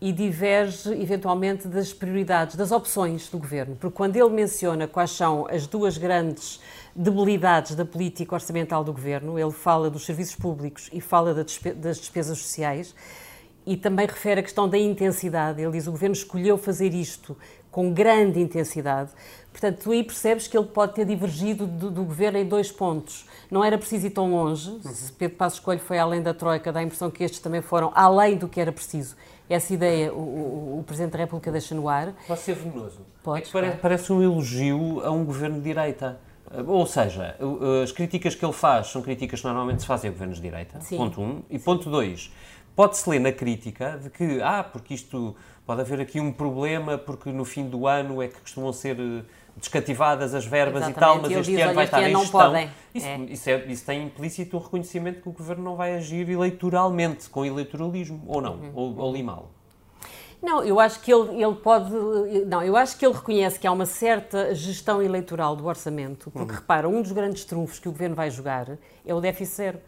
e 0.00 0.10
diverge 0.12 0.90
eventualmente 0.94 1.68
das 1.68 1.92
prioridades, 1.92 2.56
das 2.56 2.72
opções 2.72 3.28
do 3.28 3.36
governo. 3.36 3.76
Porque 3.76 3.94
quando 3.94 4.16
ele 4.16 4.30
menciona 4.30 4.88
quais 4.88 5.10
são 5.10 5.46
as 5.50 5.66
duas 5.66 5.98
grandes 5.98 6.58
debilidades 6.96 7.74
da 7.74 7.84
política 7.84 8.34
orçamental 8.34 8.82
do 8.82 8.94
governo, 8.94 9.38
ele 9.38 9.52
fala 9.52 9.90
dos 9.90 10.06
serviços 10.06 10.34
públicos 10.34 10.88
e 10.90 10.98
fala 10.98 11.34
das 11.34 11.98
despesas 11.98 12.38
sociais 12.38 12.94
e 13.66 13.76
também 13.76 14.06
refere 14.06 14.40
a 14.40 14.42
questão 14.42 14.66
da 14.66 14.78
intensidade. 14.78 15.60
Ele 15.60 15.72
diz 15.72 15.86
o 15.86 15.90
governo 15.90 16.14
escolheu 16.14 16.56
fazer 16.56 16.94
isto 16.94 17.36
com 17.70 17.92
grande 17.92 18.38
intensidade. 18.38 19.10
Portanto, 19.52 19.80
tu 19.82 19.92
aí 19.92 20.02
percebes 20.02 20.48
que 20.48 20.56
ele 20.56 20.66
pode 20.66 20.94
ter 20.94 21.04
divergido 21.04 21.66
do, 21.66 21.90
do 21.90 22.04
governo 22.04 22.38
em 22.38 22.44
dois 22.44 22.72
pontos. 22.72 23.26
Não 23.50 23.62
era 23.62 23.76
preciso 23.76 24.06
ir 24.06 24.10
tão 24.10 24.30
longe. 24.30 24.70
Uhum. 24.70 24.80
Se 24.82 25.12
Pedro 25.12 25.36
Passos 25.36 25.60
Coelho 25.60 25.80
foi 25.80 25.98
além 25.98 26.22
da 26.22 26.32
Troika, 26.32 26.72
dá 26.72 26.80
a 26.80 26.82
impressão 26.82 27.10
que 27.10 27.22
estes 27.22 27.40
também 27.40 27.60
foram 27.60 27.92
além 27.94 28.36
do 28.36 28.48
que 28.48 28.60
era 28.60 28.72
preciso 28.72 29.14
essa 29.54 29.72
ideia 29.74 30.12
o, 30.12 30.18
o, 30.18 30.78
o, 30.80 30.84
Presidente 30.84 31.12
da 31.12 31.18
República 31.18 31.50
deixa 31.50 31.74
no 31.74 31.88
ar. 31.88 32.14
Pode 32.26 32.40
ser 32.40 32.54
venenoso. 32.54 33.00
Pode. 33.22 33.48
É 33.48 33.52
parece, 33.52 33.76
parece 33.78 34.12
um 34.12 34.22
elogio 34.22 35.00
a 35.04 35.10
um 35.10 35.24
governo 35.24 35.56
de 35.56 35.62
direita. 35.62 36.18
Ou 36.66 36.86
seja, 36.86 37.36
as 37.82 37.92
críticas 37.92 38.34
que 38.34 38.44
ele 38.44 38.52
faz 38.52 38.88
são 38.88 39.00
críticas 39.00 39.40
que 39.40 39.46
normalmente 39.46 39.80
se 39.80 39.86
fazem 39.86 40.10
a 40.10 40.12
governos 40.12 40.36
de 40.36 40.42
direita, 40.42 40.80
Sim. 40.80 40.98
ponto 40.98 41.20
um. 41.20 41.42
E 41.48 41.58
ponto 41.58 41.88
dois, 41.88 42.30
pode-se 42.76 43.08
ler 43.08 43.20
na 43.20 43.32
crítica 43.32 43.98
de 44.02 44.10
que, 44.10 44.42
ah, 44.42 44.62
porque 44.62 44.92
isto 44.92 45.34
pode 45.64 45.80
haver 45.80 46.00
aqui 46.00 46.20
um 46.20 46.30
problema, 46.30 46.98
porque 46.98 47.30
no 47.32 47.44
fim 47.44 47.66
do 47.66 47.86
ano 47.86 48.20
é 48.20 48.28
que 48.28 48.38
costumam 48.38 48.70
ser 48.70 48.96
descativadas 49.56 50.34
as 50.34 50.44
verbas 50.44 50.82
Exatamente. 50.82 50.96
e 50.96 51.00
tal, 51.00 51.22
mas 51.22 51.30
e 51.30 51.34
este 51.34 51.60
ano 51.60 51.74
vai 51.74 51.84
estar 51.84 52.02
em 52.02 52.16
gestão. 52.16 52.56
Isso, 52.94 53.06
é. 53.06 53.16
Isso, 53.28 53.50
é, 53.50 53.64
isso, 53.66 53.86
tem 53.86 54.02
implícito 54.04 54.56
o 54.56 54.60
reconhecimento 54.60 55.20
que 55.22 55.28
o 55.28 55.32
Governo 55.32 55.62
não 55.62 55.76
vai 55.76 55.94
agir 55.94 56.28
eleitoralmente, 56.28 57.28
com 57.28 57.44
eleitoralismo, 57.44 58.22
ou 58.26 58.40
não, 58.40 58.54
uhum. 58.54 58.72
ou, 58.74 58.98
ou 58.98 59.12
limá-lo. 59.12 59.50
Não, 60.42 60.64
eu 60.64 60.80
acho 60.80 61.00
que 61.00 61.12
ele, 61.12 61.40
ele 61.40 61.54
pode. 61.54 61.92
Não, 62.46 62.62
eu 62.64 62.76
acho 62.76 62.98
que 62.98 63.06
ele 63.06 63.14
reconhece 63.14 63.60
que 63.60 63.66
há 63.66 63.70
uma 63.70 63.86
certa 63.86 64.52
gestão 64.52 65.00
eleitoral 65.00 65.54
do 65.54 65.66
orçamento, 65.66 66.32
porque 66.32 66.52
uhum. 66.52 66.58
repara, 66.58 66.88
um 66.88 67.00
dos 67.00 67.12
grandes 67.12 67.44
trunfos 67.44 67.78
que 67.78 67.88
o 67.88 67.92
governo 67.92 68.16
vai 68.16 68.28
jogar 68.28 68.76
é 69.06 69.14
o 69.14 69.20
déficit 69.20 69.56
zero. 69.56 69.78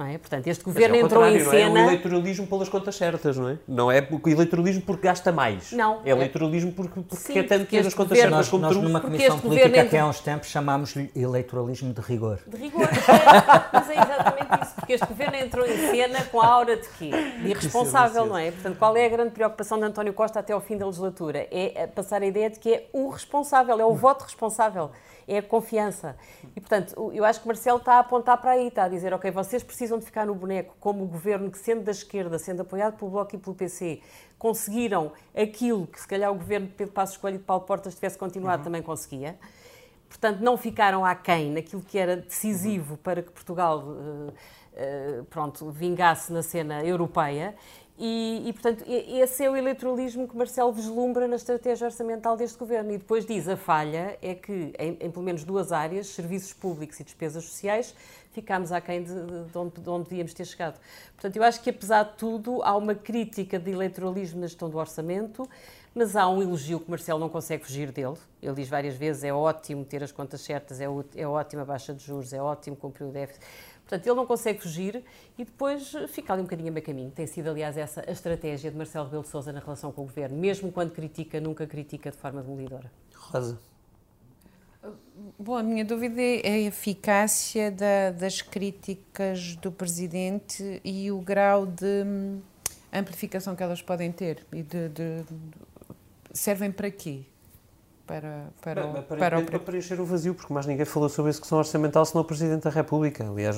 Não 0.00 0.06
é? 0.06 0.16
Portanto, 0.16 0.46
este 0.46 0.64
governo 0.64 0.96
é 0.96 1.00
entrou 1.00 1.26
em 1.26 1.44
cena. 1.44 1.68
Não 1.68 1.76
é 1.76 1.82
o 1.82 1.86
eleitoralismo 1.88 2.46
pelas 2.46 2.70
contas 2.70 2.96
certas, 2.96 3.36
não 3.36 3.50
é? 3.50 3.58
Não 3.68 3.92
é 3.92 4.08
o 4.10 4.28
eleitoralismo 4.30 4.80
porque 4.80 5.06
gasta 5.06 5.30
mais. 5.30 5.72
Não. 5.72 6.00
É 6.06 6.10
eleitoralismo 6.10 6.72
porque, 6.72 7.02
porque 7.02 7.22
Sim, 7.22 7.34
quer 7.34 7.42
tanto 7.42 7.66
ter 7.66 7.86
as 7.86 7.92
contas 7.92 8.16
certas 8.16 8.48
como 8.48 8.62
nós, 8.62 8.76
nós 8.76 8.82
numa 8.82 8.98
comissão 8.98 9.38
política 9.38 9.84
que 9.84 9.96
há 9.98 10.06
uns 10.06 10.20
tempos 10.20 10.48
chamámos-lhe 10.48 11.10
eleitoralismo 11.14 11.92
de 11.92 12.00
rigor. 12.00 12.38
De 12.46 12.56
rigor, 12.56 12.84
é, 12.84 13.68
mas 13.74 13.90
é 13.90 13.92
exatamente 13.92 14.62
isso, 14.62 14.74
porque 14.76 14.92
este 14.94 15.06
governo 15.06 15.36
entrou 15.36 15.66
em 15.66 15.76
cena 15.90 16.24
com 16.24 16.40
a 16.40 16.46
aura 16.46 16.76
de 16.78 16.88
quê? 16.96 17.10
De 17.42 17.50
irresponsável, 17.50 18.24
não 18.24 18.38
é? 18.38 18.52
Portanto, 18.52 18.78
qual 18.78 18.96
é 18.96 19.04
a 19.04 19.08
grande 19.10 19.32
preocupação 19.32 19.78
de 19.78 19.84
António 19.84 20.14
Costa 20.14 20.40
até 20.40 20.54
ao 20.54 20.62
fim 20.62 20.78
da 20.78 20.86
legislatura? 20.86 21.46
É 21.50 21.86
passar 21.86 22.22
a 22.22 22.26
ideia 22.26 22.48
de 22.48 22.58
que 22.58 22.72
é 22.72 22.86
o 22.94 23.10
responsável, 23.10 23.78
é 23.78 23.84
o 23.84 23.94
voto 23.94 24.22
responsável 24.22 24.92
é 25.26 25.38
a 25.38 25.42
confiança. 25.42 26.16
E, 26.56 26.60
portanto, 26.60 27.10
eu 27.12 27.24
acho 27.24 27.40
que 27.40 27.46
Marcelo 27.46 27.78
está 27.78 27.94
a 27.94 27.98
apontar 28.00 28.40
para 28.40 28.52
aí, 28.52 28.68
está 28.68 28.84
a 28.84 28.88
dizer, 28.88 29.12
ok, 29.12 29.30
vocês 29.30 29.62
precisam 29.62 29.98
de 29.98 30.04
ficar 30.04 30.26
no 30.26 30.34
boneco 30.34 30.74
como 30.80 31.04
o 31.04 31.06
governo 31.06 31.50
que, 31.50 31.58
sendo 31.58 31.82
da 31.82 31.90
esquerda, 31.90 32.38
sendo 32.38 32.62
apoiado 32.62 32.96
pelo 32.96 33.10
Bloco 33.10 33.34
e 33.34 33.38
pelo 33.38 33.54
PC, 33.54 34.00
conseguiram 34.38 35.12
aquilo 35.34 35.86
que, 35.86 36.00
se 36.00 36.08
calhar, 36.08 36.30
o 36.30 36.34
governo 36.34 36.66
de 36.66 36.74
Pedro 36.74 36.92
Passos 36.92 37.16
Coelho 37.16 37.36
e 37.36 37.38
de 37.38 37.44
Paulo 37.44 37.64
Portas 37.64 37.94
tivesse 37.94 38.18
continuado, 38.18 38.58
uhum. 38.58 38.64
também 38.64 38.82
conseguia. 38.82 39.38
Portanto, 40.08 40.40
não 40.40 40.56
ficaram 40.56 41.04
aquém 41.04 41.52
naquilo 41.52 41.82
que 41.82 41.96
era 41.96 42.16
decisivo 42.16 42.96
para 42.96 43.22
que 43.22 43.30
Portugal 43.30 43.78
uh, 43.78 44.32
uh, 44.32 45.24
pronto, 45.26 45.70
vingasse 45.70 46.32
na 46.32 46.42
cena 46.42 46.84
europeia 46.84 47.54
e, 48.02 48.48
e, 48.48 48.52
portanto, 48.54 48.82
esse 48.86 49.44
é 49.44 49.50
o 49.50 49.54
eleitoralismo 49.54 50.26
que 50.26 50.34
Marcelo 50.34 50.72
vislumbra 50.72 51.28
na 51.28 51.36
estratégia 51.36 51.84
orçamental 51.84 52.34
deste 52.34 52.58
governo. 52.58 52.90
E 52.92 52.96
depois 52.96 53.26
diz 53.26 53.46
a 53.46 53.58
falha 53.58 54.18
é 54.22 54.34
que, 54.34 54.72
em, 54.78 54.96
em 54.98 55.10
pelo 55.10 55.22
menos 55.22 55.44
duas 55.44 55.70
áreas, 55.70 56.06
serviços 56.06 56.54
públicos 56.54 56.98
e 56.98 57.04
despesas 57.04 57.44
sociais, 57.44 57.94
ficámos 58.32 58.72
aquém 58.72 59.02
de, 59.02 59.12
de, 59.12 59.58
onde, 59.58 59.82
de 59.82 59.90
onde 59.90 60.08
devíamos 60.08 60.32
ter 60.32 60.46
chegado. 60.46 60.80
Portanto, 61.12 61.36
eu 61.36 61.42
acho 61.42 61.60
que, 61.60 61.68
apesar 61.68 62.04
de 62.04 62.14
tudo, 62.16 62.62
há 62.62 62.74
uma 62.74 62.94
crítica 62.94 63.58
de 63.58 63.70
eleitoralismo 63.70 64.40
na 64.40 64.46
gestão 64.46 64.70
do 64.70 64.78
orçamento, 64.78 65.46
mas 65.94 66.16
há 66.16 66.26
um 66.26 66.40
elogio 66.40 66.80
que 66.80 66.88
Marcelo 66.88 67.20
não 67.20 67.28
consegue 67.28 67.64
fugir 67.66 67.92
dele. 67.92 68.16
Ele 68.40 68.54
diz 68.54 68.68
várias 68.70 68.94
vezes: 68.94 69.24
é 69.24 69.32
ótimo 69.32 69.84
ter 69.84 70.02
as 70.02 70.10
contas 70.10 70.40
certas, 70.40 70.80
é, 70.80 70.86
é 71.16 71.26
ótimo 71.26 71.60
a 71.60 71.64
baixa 71.66 71.92
de 71.92 72.02
juros, 72.02 72.32
é 72.32 72.40
ótimo 72.40 72.76
cumprir 72.76 73.04
o 73.04 73.10
déficit. 73.10 73.44
Portanto, 73.90 74.06
ele 74.06 74.14
não 74.14 74.24
consegue 74.24 74.62
fugir 74.62 75.02
e 75.36 75.44
depois 75.44 75.92
fica 76.10 76.32
ali 76.32 76.42
um 76.42 76.44
bocadinho 76.44 76.68
a 76.68 76.72
meio 76.72 76.86
caminho. 76.86 77.10
Tem 77.10 77.26
sido, 77.26 77.50
aliás, 77.50 77.76
essa 77.76 78.04
a 78.06 78.12
estratégia 78.12 78.70
de 78.70 78.76
Marcelo 78.76 79.06
Rebelo 79.06 79.24
de 79.24 79.28
Sousa 79.28 79.52
na 79.52 79.58
relação 79.58 79.90
com 79.90 80.02
o 80.02 80.04
governo. 80.04 80.38
Mesmo 80.38 80.70
quando 80.70 80.92
critica, 80.92 81.40
nunca 81.40 81.66
critica 81.66 82.12
de 82.12 82.16
forma 82.16 82.40
demolidora. 82.40 82.88
Rosa. 83.12 83.58
Bom, 85.36 85.56
a 85.56 85.62
minha 85.62 85.84
dúvida 85.84 86.22
é 86.22 86.52
a 86.52 86.58
eficácia 86.60 87.72
da, 87.72 88.12
das 88.12 88.40
críticas 88.40 89.56
do 89.56 89.72
Presidente 89.72 90.80
e 90.84 91.10
o 91.10 91.18
grau 91.20 91.66
de 91.66 92.04
hum, 92.06 92.40
amplificação 92.92 93.56
que 93.56 93.62
elas 93.62 93.82
podem 93.82 94.12
ter 94.12 94.46
e 94.52 94.62
de, 94.62 94.88
de, 94.88 95.22
de 95.24 95.36
servem 96.32 96.70
para 96.70 96.92
quê? 96.92 97.24
Para, 98.10 98.50
para, 98.60 98.82
para, 98.82 99.02
para, 99.02 99.16
para, 99.16 99.38
o... 99.38 99.44
para 99.44 99.58
preencher 99.60 100.00
o 100.00 100.04
vazio, 100.04 100.34
porque 100.34 100.52
mais 100.52 100.66
ninguém 100.66 100.84
falou 100.84 101.08
sobre 101.08 101.28
a 101.28 101.30
execução 101.30 101.58
orçamental 101.58 102.04
senão 102.04 102.22
o 102.22 102.24
Presidente 102.24 102.64
da 102.64 102.70
República. 102.70 103.24
Aliás, 103.24 103.56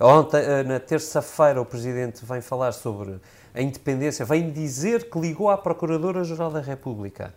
ontem, 0.00 0.38
eh, 0.38 0.62
na 0.62 0.80
terça-feira, 0.80 1.60
o 1.60 1.66
Presidente 1.66 2.24
vem 2.24 2.40
falar 2.40 2.72
sobre 2.72 3.20
a 3.54 3.60
independência, 3.60 4.24
vem 4.24 4.50
dizer 4.50 5.10
que 5.10 5.20
ligou 5.20 5.50
à 5.50 5.58
Procuradora-Geral 5.58 6.50
da 6.50 6.60
República 6.60 7.34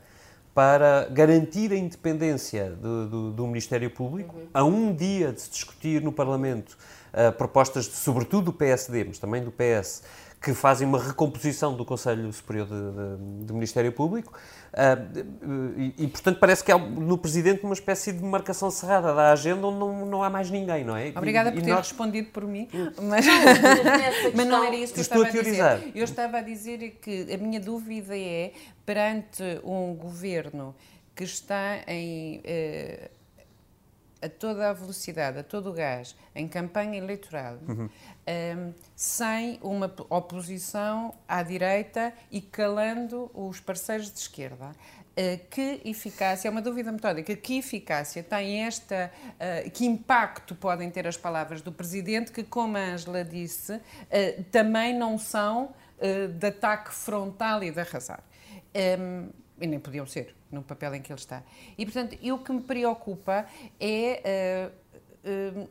para 0.54 1.10
garantir 1.12 1.74
a 1.74 1.76
independência 1.76 2.72
do, 2.72 3.10
do, 3.10 3.32
do 3.32 3.48
Ministério 3.48 3.90
Público, 3.92 4.38
uhum. 4.38 4.48
a 4.54 4.64
um 4.64 4.96
dia 4.96 5.34
de 5.34 5.42
se 5.42 5.50
discutir 5.50 6.02
no 6.02 6.14
Parlamento 6.14 6.78
uh, 7.12 7.34
propostas, 7.34 7.84
de, 7.84 7.96
sobretudo 7.98 8.46
do 8.46 8.54
PSD, 8.54 9.04
mas 9.04 9.20
também 9.20 9.44
do 9.44 9.52
PS, 9.52 10.04
que 10.46 10.54
fazem 10.54 10.88
uma 10.88 11.02
recomposição 11.02 11.76
do 11.76 11.84
Conselho 11.84 12.32
Superior 12.32 12.68
de, 12.68 13.46
do 13.48 13.56
Ministério 13.56 13.92
Público. 13.92 14.32
Uh, 14.72 15.82
e, 15.98 16.04
e, 16.04 16.08
portanto, 16.08 16.38
parece 16.40 16.64
que 16.64 16.72
há 16.72 16.78
no 16.78 17.18
Presidente 17.18 17.64
uma 17.64 17.74
espécie 17.74 18.14
de 18.14 18.24
marcação 18.24 18.70
cerrada 18.70 19.12
da 19.16 19.32
agenda 19.32 19.66
onde 19.66 19.80
não, 19.80 20.06
não 20.06 20.24
há 20.24 20.30
mais 20.30 20.52
ninguém, 20.52 20.84
não 20.84 20.96
é? 20.96 21.12
Obrigada 21.16 21.50
e, 21.50 21.54
por 21.54 21.64
ter 21.64 21.72
nós... 21.72 21.88
respondido 21.88 22.30
por 22.30 22.46
mim, 22.46 22.70
mas, 23.02 23.26
mas 24.36 24.48
não 24.48 24.64
era 24.64 24.76
isso 24.76 24.94
que 24.94 25.00
eu 25.00 25.02
estava 25.02 25.24
a, 25.24 25.28
a 25.28 25.32
dizer. 25.32 25.92
Eu 25.96 26.04
estava 26.04 26.38
a 26.38 26.42
dizer 26.42 27.00
que 27.02 27.34
a 27.34 27.38
minha 27.38 27.60
dúvida 27.60 28.16
é, 28.16 28.52
perante 28.86 29.42
um 29.64 29.96
governo 29.96 30.76
que 31.16 31.24
está 31.24 31.80
em... 31.88 32.38
Uh, 32.38 33.16
a 34.26 34.30
toda 34.30 34.70
a 34.70 34.74
velocidade, 34.74 35.40
a 35.40 35.44
todo 35.44 35.70
o 35.70 35.74
gás, 35.74 36.16
em 36.34 36.48
campanha 36.48 36.98
eleitoral, 36.98 37.60
uhum. 37.68 37.86
um, 37.86 37.90
ehm, 38.26 38.74
sem 38.96 39.60
uma 39.62 39.94
oposição 40.10 41.14
à 41.28 41.44
direita 41.44 42.12
e 42.32 42.42
calando 42.42 43.30
os 43.34 43.60
parceiros 43.60 44.12
de 44.12 44.20
esquerda. 44.20 44.72
Uh, 45.18 45.40
que 45.50 45.80
eficácia, 45.86 46.50
é 46.50 46.52
uma 46.52 46.62
dúvida 46.62 46.92
metódica, 46.92 47.34
que 47.38 47.60
eficácia 47.60 48.22
tem 48.22 48.66
esta, 48.66 49.10
uh, 49.16 49.72
que 49.72 49.86
impacto 49.86 50.54
podem 50.54 50.92
ter 50.92 51.08
as 51.08 51.16
palavras 51.16 51.62
do 51.62 51.72
Presidente, 51.72 52.34
que, 52.34 52.44
como 52.44 52.76
a 52.76 52.82
Angela 52.82 53.24
disse, 53.24 53.76
uh, 53.76 54.44
também 54.52 54.94
não 54.98 55.18
são 55.18 55.74
de 56.38 56.48
ataque 56.48 56.94
frontal 56.94 57.64
e 57.64 57.72
de 57.72 57.80
arrasar. 57.80 58.22
Um, 58.76 58.78
ehm, 58.78 59.30
e 59.60 59.68
nem 59.68 59.80
podiam 59.80 60.06
ser 60.06 60.36
no 60.52 60.62
papel 60.62 60.96
em 60.96 61.02
que 61.02 61.12
ele 61.12 61.20
está. 61.20 61.44
E, 61.78 61.86
portanto, 61.86 62.18
o 62.22 62.38
que 62.40 62.52
me 62.52 62.62
preocupa 62.62 63.46
é 63.80 64.72
uh, 65.26 65.62
uh, 65.64 65.70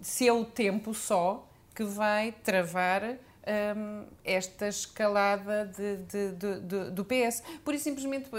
se 0.00 0.26
é 0.26 0.32
o 0.32 0.44
tempo 0.44 0.92
só 0.94 1.48
que 1.74 1.84
vai 1.84 2.32
travar 2.32 3.02
um, 3.04 3.16
ehm, 3.46 4.04
esta 4.24 4.66
escalada 4.66 5.66
de, 5.66 5.96
de, 6.04 6.32
de, 6.32 6.90
do 6.90 7.04
PS. 7.04 7.42
Por 7.62 7.74
isso, 7.74 7.84
simplesmente, 7.84 8.30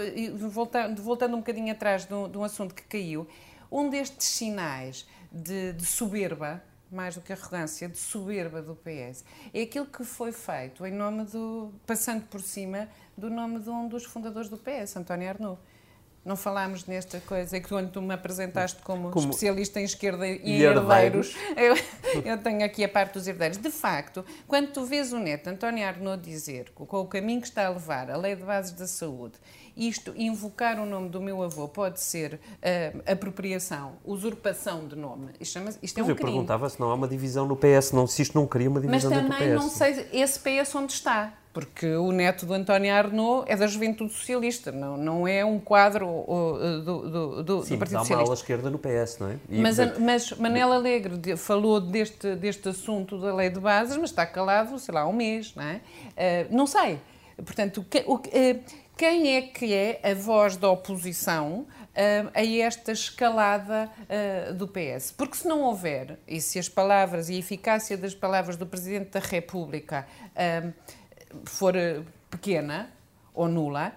voltando, 0.50 1.00
voltando 1.02 1.34
um 1.34 1.38
bocadinho 1.38 1.72
atrás 1.72 2.04
de 2.04 2.14
um 2.14 2.42
assunto 2.42 2.74
que 2.74 2.82
caiu, 2.82 3.28
um 3.70 3.88
destes 3.88 4.26
sinais 4.26 5.06
de, 5.30 5.74
soberba 5.84 6.62
mais 6.90 7.14
do 7.14 7.20
que 7.20 7.32
arrogância, 7.32 7.88
de 7.88 7.98
soberba 7.98 8.62
do 8.62 8.74
PS. 8.74 9.24
É 9.52 9.62
aquilo 9.62 9.86
que 9.86 10.04
foi 10.04 10.32
feito 10.32 10.86
em 10.86 10.92
nome 10.92 11.24
do. 11.24 11.72
passando 11.86 12.24
por 12.26 12.40
cima 12.40 12.88
do 13.18 13.28
nome 13.28 13.58
de 13.58 13.68
um 13.68 13.88
dos 13.88 14.04
fundadores 14.04 14.48
do 14.48 14.56
PS, 14.56 14.96
António 14.96 15.28
Arnaud. 15.28 15.58
Não 16.24 16.36
falámos 16.36 16.84
nesta 16.84 17.20
coisa 17.20 17.58
que 17.58 17.68
quando 17.68 17.90
tu 17.90 18.02
me 18.02 18.12
apresentaste 18.12 18.82
como, 18.82 19.10
como 19.10 19.30
especialista 19.30 19.80
em 19.80 19.84
esquerda 19.84 20.26
e, 20.26 20.40
e 20.44 20.62
herdeiros, 20.62 21.34
herdeiros. 21.34 21.36
Eu, 21.56 22.22
eu, 22.32 22.38
tenho 22.38 22.64
aqui 22.64 22.84
a 22.84 22.88
parte 22.88 23.14
dos 23.14 23.26
herdeiros. 23.26 23.56
De 23.56 23.70
facto, 23.70 24.24
quando 24.46 24.70
tu 24.72 24.84
vês 24.84 25.12
o 25.12 25.18
neto 25.18 25.48
António 25.48 25.86
Arnaud 25.86 26.22
dizer 26.22 26.70
com 26.74 26.84
o 26.84 27.06
caminho 27.06 27.40
que 27.40 27.46
está 27.46 27.66
a 27.66 27.70
levar 27.70 28.10
a 28.10 28.16
lei 28.16 28.36
de 28.36 28.42
bases 28.42 28.72
da 28.72 28.86
saúde, 28.86 29.38
isto, 29.78 30.12
invocar 30.16 30.78
o 30.78 30.86
nome 30.86 31.08
do 31.08 31.20
meu 31.20 31.42
avô 31.42 31.68
pode 31.68 32.00
ser 32.00 32.34
uh, 32.34 33.02
apropriação, 33.10 33.92
usurpação 34.04 34.86
de 34.86 34.96
nome. 34.96 35.28
Isto, 35.40 35.60
isto 35.82 36.00
é 36.00 36.02
um 36.02 36.08
eu 36.08 36.16
crime. 36.16 36.32
perguntava 36.32 36.68
se 36.68 36.80
não 36.80 36.90
há 36.90 36.94
uma 36.94 37.08
divisão 37.08 37.46
no 37.46 37.56
PS, 37.56 37.92
não, 37.92 38.06
se 38.06 38.22
isto 38.22 38.38
não 38.38 38.46
cria 38.46 38.68
uma 38.68 38.80
divisão 38.80 39.10
Mas 39.10 39.28
também 39.28 39.54
não 39.54 39.68
sei 39.68 40.06
esse 40.12 40.40
PS 40.40 40.74
onde 40.74 40.92
está 40.92 41.34
porque 41.58 41.96
o 41.96 42.12
neto 42.12 42.46
do 42.46 42.54
António 42.54 42.94
Arnaud 42.94 43.44
é 43.50 43.56
da 43.56 43.66
Juventude 43.66 44.12
Socialista, 44.12 44.70
não, 44.70 44.96
não 44.96 45.26
é 45.26 45.44
um 45.44 45.58
quadro 45.58 46.06
uh, 46.06 46.80
do, 46.84 47.10
do, 47.10 47.42
do, 47.42 47.62
Sim, 47.64 47.74
do 47.74 47.78
Partido 47.78 47.96
há 47.96 48.00
Socialista. 48.00 48.14
uma 48.14 48.22
ala 48.22 48.34
esquerda 48.34 48.70
no 48.70 48.78
PS, 48.78 49.18
não 49.18 49.28
é? 49.28 49.36
E, 49.48 49.60
mas, 49.60 49.98
mas 49.98 50.32
Manela 50.32 50.76
Alegre 50.76 51.36
falou 51.36 51.80
deste, 51.80 52.36
deste 52.36 52.68
assunto 52.68 53.18
da 53.18 53.34
lei 53.34 53.50
de 53.50 53.58
bases, 53.58 53.96
mas 53.96 54.10
está 54.10 54.24
calado, 54.24 54.78
sei 54.78 54.94
lá, 54.94 55.04
um 55.04 55.12
mês, 55.12 55.52
não 55.56 55.64
é? 55.64 55.76
Uh, 55.76 56.56
não 56.56 56.64
sei. 56.64 57.00
Portanto, 57.44 57.84
que, 57.90 58.04
o, 58.06 58.14
uh, 58.14 58.20
quem 58.98 59.36
é 59.36 59.42
que 59.42 59.72
é 59.72 60.00
a 60.02 60.12
voz 60.12 60.56
da 60.56 60.68
oposição 60.68 61.60
uh, 61.60 62.30
a 62.34 62.44
esta 62.44 62.90
escalada 62.90 63.88
uh, 64.50 64.54
do 64.54 64.66
PS? 64.66 65.12
Porque 65.12 65.36
se 65.36 65.46
não 65.46 65.62
houver, 65.62 66.18
e 66.26 66.40
se 66.40 66.58
as 66.58 66.68
palavras 66.68 67.28
e 67.28 67.34
a 67.34 67.38
eficácia 67.38 67.96
das 67.96 68.12
palavras 68.12 68.56
do 68.56 68.66
Presidente 68.66 69.10
da 69.10 69.20
República 69.20 70.04
uh, 70.34 70.72
for 71.44 71.74
pequena 72.28 72.90
ou 73.32 73.46
nula, 73.46 73.92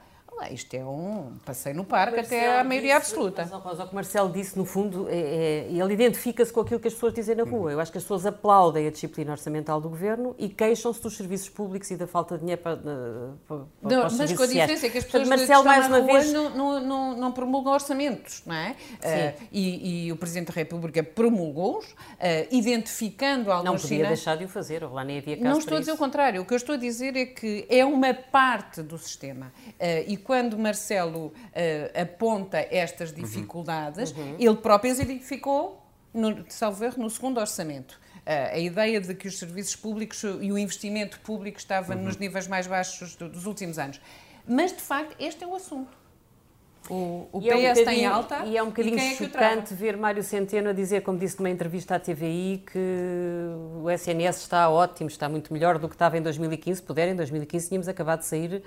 isto 0.49 0.73
é 0.73 0.83
um 0.83 1.33
passeio 1.45 1.75
no 1.75 1.83
parque 1.83 2.19
até 2.19 2.59
à 2.59 2.63
maioria 2.63 2.99
disse, 2.99 3.11
absoluta. 3.11 3.47
Mas, 3.49 3.63
mas, 3.63 3.79
o 3.79 3.85
que 3.85 3.91
o 3.91 3.95
Marcelo 3.95 4.31
disse, 4.31 4.57
no 4.57 4.65
fundo, 4.65 5.07
é, 5.09 5.19
é, 5.19 5.67
ele 5.69 5.93
identifica-se 5.93 6.51
com 6.51 6.61
aquilo 6.61 6.79
que 6.79 6.87
as 6.87 6.93
pessoas 6.93 7.13
dizem 7.13 7.35
na 7.35 7.43
rua. 7.43 7.71
Eu 7.71 7.79
acho 7.79 7.91
que 7.91 7.97
as 7.97 8.03
pessoas 8.03 8.25
aplaudem 8.25 8.87
a 8.87 8.91
disciplina 8.91 9.31
orçamental 9.31 9.79
do 9.79 9.89
governo 9.89 10.35
e 10.37 10.49
queixam-se 10.49 11.01
dos 11.01 11.15
serviços 11.15 11.49
públicos 11.49 11.89
e 11.91 11.95
da 11.95 12.07
falta 12.07 12.35
de 12.35 12.41
dinheiro 12.41 12.61
para, 12.61 12.77
para, 12.77 13.33
para 13.47 13.65
não, 13.83 14.07
os 14.07 14.17
Mas 14.17 14.33
com 14.33 14.43
a 14.43 14.47
diferença 14.47 14.87
é 14.87 14.89
que 14.89 14.97
as 14.97 15.03
pessoas 15.03 15.27
Portanto, 15.27 15.39
Marcelo, 15.39 15.65
mais 15.65 15.87
uma 15.87 16.01
vez 16.01 16.33
não, 16.33 16.49
não, 16.79 17.17
não, 17.17 17.31
promulgam 17.31 17.73
orçamentos, 17.73 18.43
não 18.45 18.55
é? 18.55 18.71
Uh, 18.71 19.43
e, 19.51 20.07
e, 20.07 20.11
o 20.11 20.15
Presidente 20.15 20.47
da 20.47 20.53
República 20.53 21.03
promulgou-os, 21.03 21.85
uh, 21.85 21.95
identificando 22.51 23.51
alguns 23.51 23.65
Não 23.65 23.73
podia 23.73 23.87
sinais. 23.87 24.09
deixar 24.09 24.37
de 24.37 24.45
o 24.45 24.47
fazer, 24.47 24.83
lá 24.83 25.03
nem 25.03 25.17
havia 25.17 25.37
caso 25.37 25.49
Não 25.49 25.59
estou 25.59 25.77
a 25.77 25.79
dizer 25.79 25.91
o 25.91 25.97
contrário. 25.97 26.41
O 26.41 26.45
que 26.45 26.53
eu 26.53 26.57
estou 26.57 26.75
a 26.75 26.77
dizer 26.77 27.15
é 27.15 27.25
que 27.25 27.65
é 27.69 27.85
uma 27.85 28.13
parte 28.13 28.81
do 28.81 28.97
sistema. 28.97 29.51
Uh, 29.67 30.05
e 30.07 30.17
quando 30.31 30.57
Marcelo 30.57 31.25
uh, 31.25 32.01
aponta 32.01 32.65
estas 32.71 33.09
uhum. 33.09 33.17
dificuldades, 33.17 34.11
uhum. 34.11 34.37
ele 34.39 34.55
próprio 34.55 34.89
as 34.89 34.97
identificou, 34.97 35.85
no, 36.13 36.45
salvo 36.47 36.85
erro, 36.85 37.03
no 37.03 37.09
segundo 37.09 37.37
orçamento. 37.37 37.99
Uh, 38.19 38.55
a 38.55 38.57
ideia 38.57 39.01
de 39.01 39.13
que 39.13 39.27
os 39.27 39.37
serviços 39.37 39.75
públicos 39.75 40.23
e 40.23 40.49
o 40.49 40.57
investimento 40.57 41.19
público 41.19 41.59
estavam 41.59 41.97
uhum. 41.97 42.03
nos 42.03 42.15
níveis 42.15 42.47
mais 42.47 42.65
baixos 42.65 43.13
do, 43.17 43.27
dos 43.27 43.45
últimos 43.45 43.77
anos. 43.77 43.99
Mas, 44.47 44.71
de 44.71 44.81
facto, 44.81 45.17
este 45.19 45.43
é 45.43 45.47
o 45.47 45.53
assunto. 45.53 45.99
O, 46.89 47.27
o 47.33 47.41
PS 47.41 47.51
é 47.51 47.81
um 47.81 47.85
tem 47.85 48.05
alta. 48.05 48.45
E 48.45 48.55
é 48.55 48.63
um 48.63 48.67
bocadinho 48.67 48.97
é 48.97 49.13
chocante 49.15 49.73
ver 49.73 49.97
Mário 49.97 50.23
Centeno 50.23 50.69
a 50.69 50.73
dizer, 50.73 51.01
como 51.01 51.19
disse 51.19 51.37
numa 51.39 51.49
entrevista 51.49 51.95
à 51.95 51.99
TVI, 51.99 52.63
que 52.71 52.79
o 53.83 53.89
SNS 53.89 54.37
está 54.37 54.69
ótimo, 54.69 55.09
está 55.09 55.27
muito 55.27 55.51
melhor 55.51 55.77
do 55.77 55.89
que 55.89 55.95
estava 55.95 56.17
em 56.17 56.21
2015. 56.21 56.81
Puder, 56.83 57.09
em 57.09 57.15
2015 57.17 57.67
tínhamos 57.67 57.89
acabado 57.89 58.19
de 58.19 58.27
sair 58.27 58.63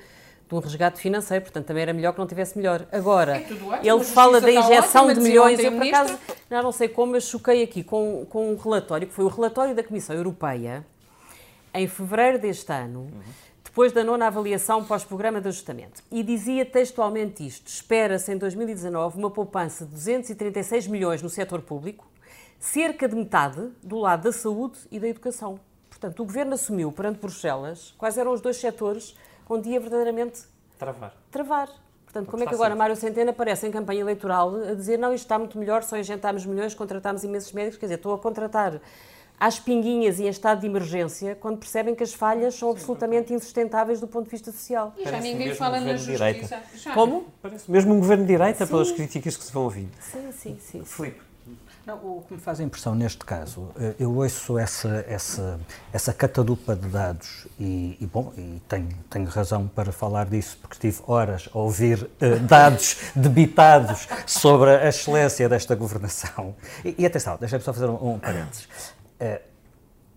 um 0.56 0.60
resgate 0.60 1.00
financeiro, 1.00 1.42
portanto 1.44 1.66
também 1.66 1.82
era 1.82 1.92
melhor 1.92 2.12
que 2.12 2.18
não 2.18 2.26
tivesse 2.26 2.56
melhor. 2.56 2.86
Agora, 2.92 3.36
é 3.36 3.40
ótimo, 3.40 3.74
ele 3.82 4.04
fala 4.04 4.40
da 4.40 4.50
injeção 4.50 5.12
de 5.12 5.20
milhões, 5.20 5.58
eu 5.58 5.72
por 5.72 5.82
acaso, 5.86 6.18
não, 6.50 6.62
não 6.62 6.72
sei 6.72 6.88
como, 6.88 7.12
mas 7.12 7.24
choquei 7.24 7.62
aqui 7.62 7.82
com, 7.82 8.26
com 8.28 8.52
um 8.52 8.56
relatório, 8.56 9.06
que 9.06 9.14
foi 9.14 9.24
o 9.24 9.28
relatório 9.28 9.74
da 9.74 9.82
Comissão 9.82 10.14
Europeia, 10.14 10.86
em 11.74 11.88
fevereiro 11.88 12.38
deste 12.38 12.72
ano, 12.72 13.00
uhum. 13.00 13.20
depois 13.64 13.92
da 13.92 14.04
nona 14.04 14.28
avaliação 14.28 14.84
pós-programa 14.84 15.40
de 15.40 15.48
ajustamento. 15.48 16.02
E 16.10 16.22
dizia 16.22 16.64
textualmente 16.64 17.44
isto: 17.44 17.66
espera-se 17.66 18.32
em 18.32 18.38
2019 18.38 19.18
uma 19.18 19.30
poupança 19.30 19.84
de 19.84 19.90
236 19.92 20.86
milhões 20.86 21.20
no 21.20 21.28
setor 21.28 21.62
público, 21.62 22.06
cerca 22.60 23.08
de 23.08 23.16
metade 23.16 23.70
do 23.82 23.98
lado 23.98 24.22
da 24.22 24.32
saúde 24.32 24.78
e 24.90 25.00
da 25.00 25.08
educação. 25.08 25.58
Portanto, 25.90 26.20
o 26.20 26.24
governo 26.24 26.54
assumiu 26.54 26.92
perante 26.92 27.18
Bruxelas 27.18 27.94
quais 27.96 28.18
eram 28.18 28.32
os 28.32 28.40
dois 28.40 28.56
setores 28.56 29.16
onde 29.48 29.70
ia 29.70 29.80
verdadeiramente 29.80 30.42
travar. 30.78 31.14
travar. 31.30 31.68
Portanto, 32.04 32.30
como 32.30 32.44
é 32.44 32.46
que 32.46 32.54
agora 32.54 32.76
Mário 32.76 32.94
Centeno 32.94 33.30
aparece 33.30 33.66
em 33.66 33.72
campanha 33.72 34.00
eleitoral 34.00 34.54
a 34.54 34.74
dizer 34.74 34.98
não, 34.98 35.12
isto 35.12 35.24
está 35.24 35.36
muito 35.36 35.58
melhor, 35.58 35.82
só 35.82 35.96
injetámos 35.96 36.46
milhões, 36.46 36.72
contratámos 36.72 37.24
imensos 37.24 37.52
médicos, 37.52 37.76
quer 37.76 37.86
dizer, 37.86 37.96
estou 37.96 38.14
a 38.14 38.18
contratar 38.18 38.80
às 39.38 39.58
pinguinhas 39.58 40.20
e 40.20 40.24
em 40.24 40.28
estado 40.28 40.60
de 40.60 40.66
emergência 40.66 41.34
quando 41.34 41.58
percebem 41.58 41.92
que 41.92 42.04
as 42.04 42.14
falhas 42.14 42.54
são 42.54 42.70
absolutamente 42.70 43.32
insustentáveis 43.32 44.00
do 44.00 44.06
ponto 44.06 44.26
de 44.26 44.30
vista 44.30 44.52
social. 44.52 44.94
E 44.96 45.04
já 45.04 45.18
ninguém 45.18 45.54
fala 45.54 45.80
na 45.80 45.96
justiça. 45.96 46.62
Como? 46.94 47.26
Parece 47.42 47.68
mesmo 47.68 47.94
um 47.94 47.98
governo 47.98 48.24
de 48.24 48.32
direita 48.32 48.64
sim. 48.64 48.70
pelas 48.70 48.92
críticas 48.92 49.36
que 49.36 49.42
se 49.42 49.52
vão 49.52 49.64
ouvindo. 49.64 49.90
Sim, 50.00 50.30
sim, 50.32 50.58
sim. 50.60 50.84
Filipe. 50.84 51.33
Não, 51.86 51.96
o 51.96 52.24
que 52.26 52.32
me 52.32 52.40
faz 52.40 52.60
impressão 52.60 52.94
neste 52.94 53.22
caso, 53.26 53.68
eh, 53.78 53.94
eu 53.98 54.16
ouço 54.16 54.56
essa, 54.58 55.04
essa, 55.06 55.60
essa 55.92 56.14
catadupa 56.14 56.74
de 56.74 56.88
dados 56.88 57.46
e, 57.60 57.98
e 58.00 58.06
bom, 58.06 58.32
e 58.38 58.62
tenho, 58.66 58.88
tenho 59.10 59.26
razão 59.28 59.68
para 59.68 59.92
falar 59.92 60.24
disso, 60.24 60.56
porque 60.62 60.78
tive 60.78 61.02
horas 61.06 61.46
a 61.52 61.58
ouvir 61.58 62.04
uh, 62.04 62.40
dados 62.48 62.96
debitados 63.14 64.08
sobre 64.26 64.70
a 64.70 64.88
excelência 64.88 65.46
desta 65.46 65.74
governação. 65.74 66.56
E, 66.82 66.94
e 66.96 67.04
atenção, 67.04 67.36
deixa-me 67.38 67.62
só 67.62 67.74
fazer 67.74 67.90
um, 67.90 68.14
um 68.14 68.18
parênteses. 68.18 68.64
Uh, 69.20 69.40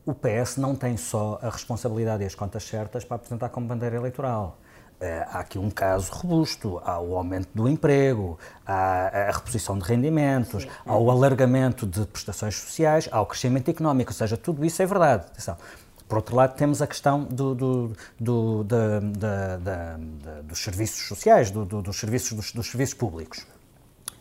o 0.06 0.14
PS 0.14 0.56
não 0.56 0.74
tem 0.74 0.96
só 0.96 1.38
a 1.42 1.50
responsabilidade 1.50 2.24
e 2.24 2.26
as 2.26 2.34
contas 2.34 2.64
certas 2.64 3.04
para 3.04 3.18
apresentar 3.18 3.50
como 3.50 3.68
bandeira 3.68 3.98
eleitoral 3.98 4.58
há 5.00 5.40
aqui 5.40 5.60
um 5.60 5.70
caso 5.70 6.12
robusto, 6.12 6.82
há 6.84 7.00
o 7.00 7.16
aumento 7.16 7.50
do 7.54 7.68
emprego, 7.68 8.38
há 8.66 9.30
a 9.30 9.32
reposição 9.32 9.78
de 9.78 9.86
rendimentos, 9.86 10.64
Sim. 10.64 10.70
há 10.86 10.98
o 10.98 11.12
alargamento 11.12 11.86
de 11.86 12.06
prestações 12.06 12.56
sociais, 12.56 13.08
há 13.12 13.22
o 13.22 13.26
crescimento 13.26 13.70
económico, 13.70 14.12
ou 14.12 14.16
seja, 14.16 14.36
tudo 14.36 14.66
isso 14.66 14.82
é 14.82 14.86
verdade. 14.86 15.26
Atenção. 15.28 15.58
Por 16.08 16.18
outro 16.18 16.36
lado, 16.36 16.56
temos 16.56 16.82
a 16.82 16.88
questão 16.88 17.26
do, 17.26 17.54
do, 17.54 17.92
do, 18.20 18.64
da, 18.64 19.00
da, 19.00 19.58
da, 19.58 19.98
dos 20.42 20.60
serviços 20.60 21.06
sociais, 21.06 21.52
dos, 21.52 21.98
serviços, 21.98 22.32
dos, 22.32 22.52
dos 22.54 22.68
serviços 22.68 22.94
públicos. 22.94 23.46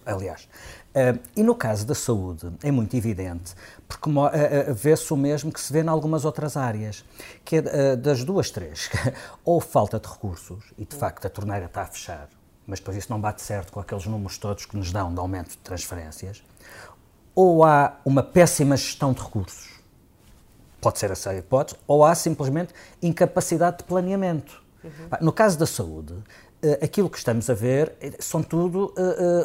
Aliás, 0.04 0.48
Uh, 0.96 1.20
e 1.36 1.42
no 1.42 1.54
caso 1.54 1.84
da 1.84 1.94
saúde 1.94 2.50
é 2.62 2.70
muito 2.70 2.96
evidente, 2.96 3.54
porque 3.86 4.08
uh, 4.08 4.12
uh, 4.12 4.74
vê-se 4.74 5.12
o 5.12 5.16
mesmo 5.16 5.52
que 5.52 5.60
se 5.60 5.70
vê 5.70 5.82
em 5.82 5.88
algumas 5.88 6.24
outras 6.24 6.56
áreas, 6.56 7.04
que 7.44 7.56
é 7.56 7.94
das 7.94 8.24
duas, 8.24 8.50
três, 8.50 8.88
ou 9.44 9.60
falta 9.60 10.00
de 10.00 10.08
recursos, 10.08 10.72
e 10.78 10.86
de 10.86 10.96
facto 10.96 11.26
a 11.26 11.28
torneira 11.28 11.66
está 11.66 11.82
a 11.82 11.86
fechar, 11.86 12.30
mas 12.66 12.78
depois 12.78 12.96
isso 12.96 13.08
não 13.10 13.20
bate 13.20 13.42
certo 13.42 13.72
com 13.72 13.78
aqueles 13.78 14.06
números 14.06 14.38
todos 14.38 14.64
que 14.64 14.74
nos 14.74 14.90
dão 14.90 15.12
de 15.12 15.20
aumento 15.20 15.50
de 15.50 15.58
transferências, 15.58 16.42
ou 17.34 17.62
há 17.62 18.00
uma 18.02 18.22
péssima 18.22 18.74
gestão 18.74 19.12
de 19.12 19.20
recursos, 19.20 19.68
pode 20.80 20.98
ser 20.98 21.10
essa 21.10 21.28
a 21.28 21.36
hipótese, 21.36 21.78
ou 21.86 22.06
há 22.06 22.14
simplesmente 22.14 22.72
incapacidade 23.02 23.78
de 23.78 23.84
planeamento. 23.84 24.62
Uhum. 24.82 24.90
No 25.20 25.32
caso 25.32 25.58
da 25.58 25.66
saúde, 25.66 26.14
aquilo 26.82 27.10
que 27.10 27.18
estamos 27.18 27.50
a 27.50 27.54
ver 27.54 27.94
são 28.18 28.42
tudo 28.42 28.94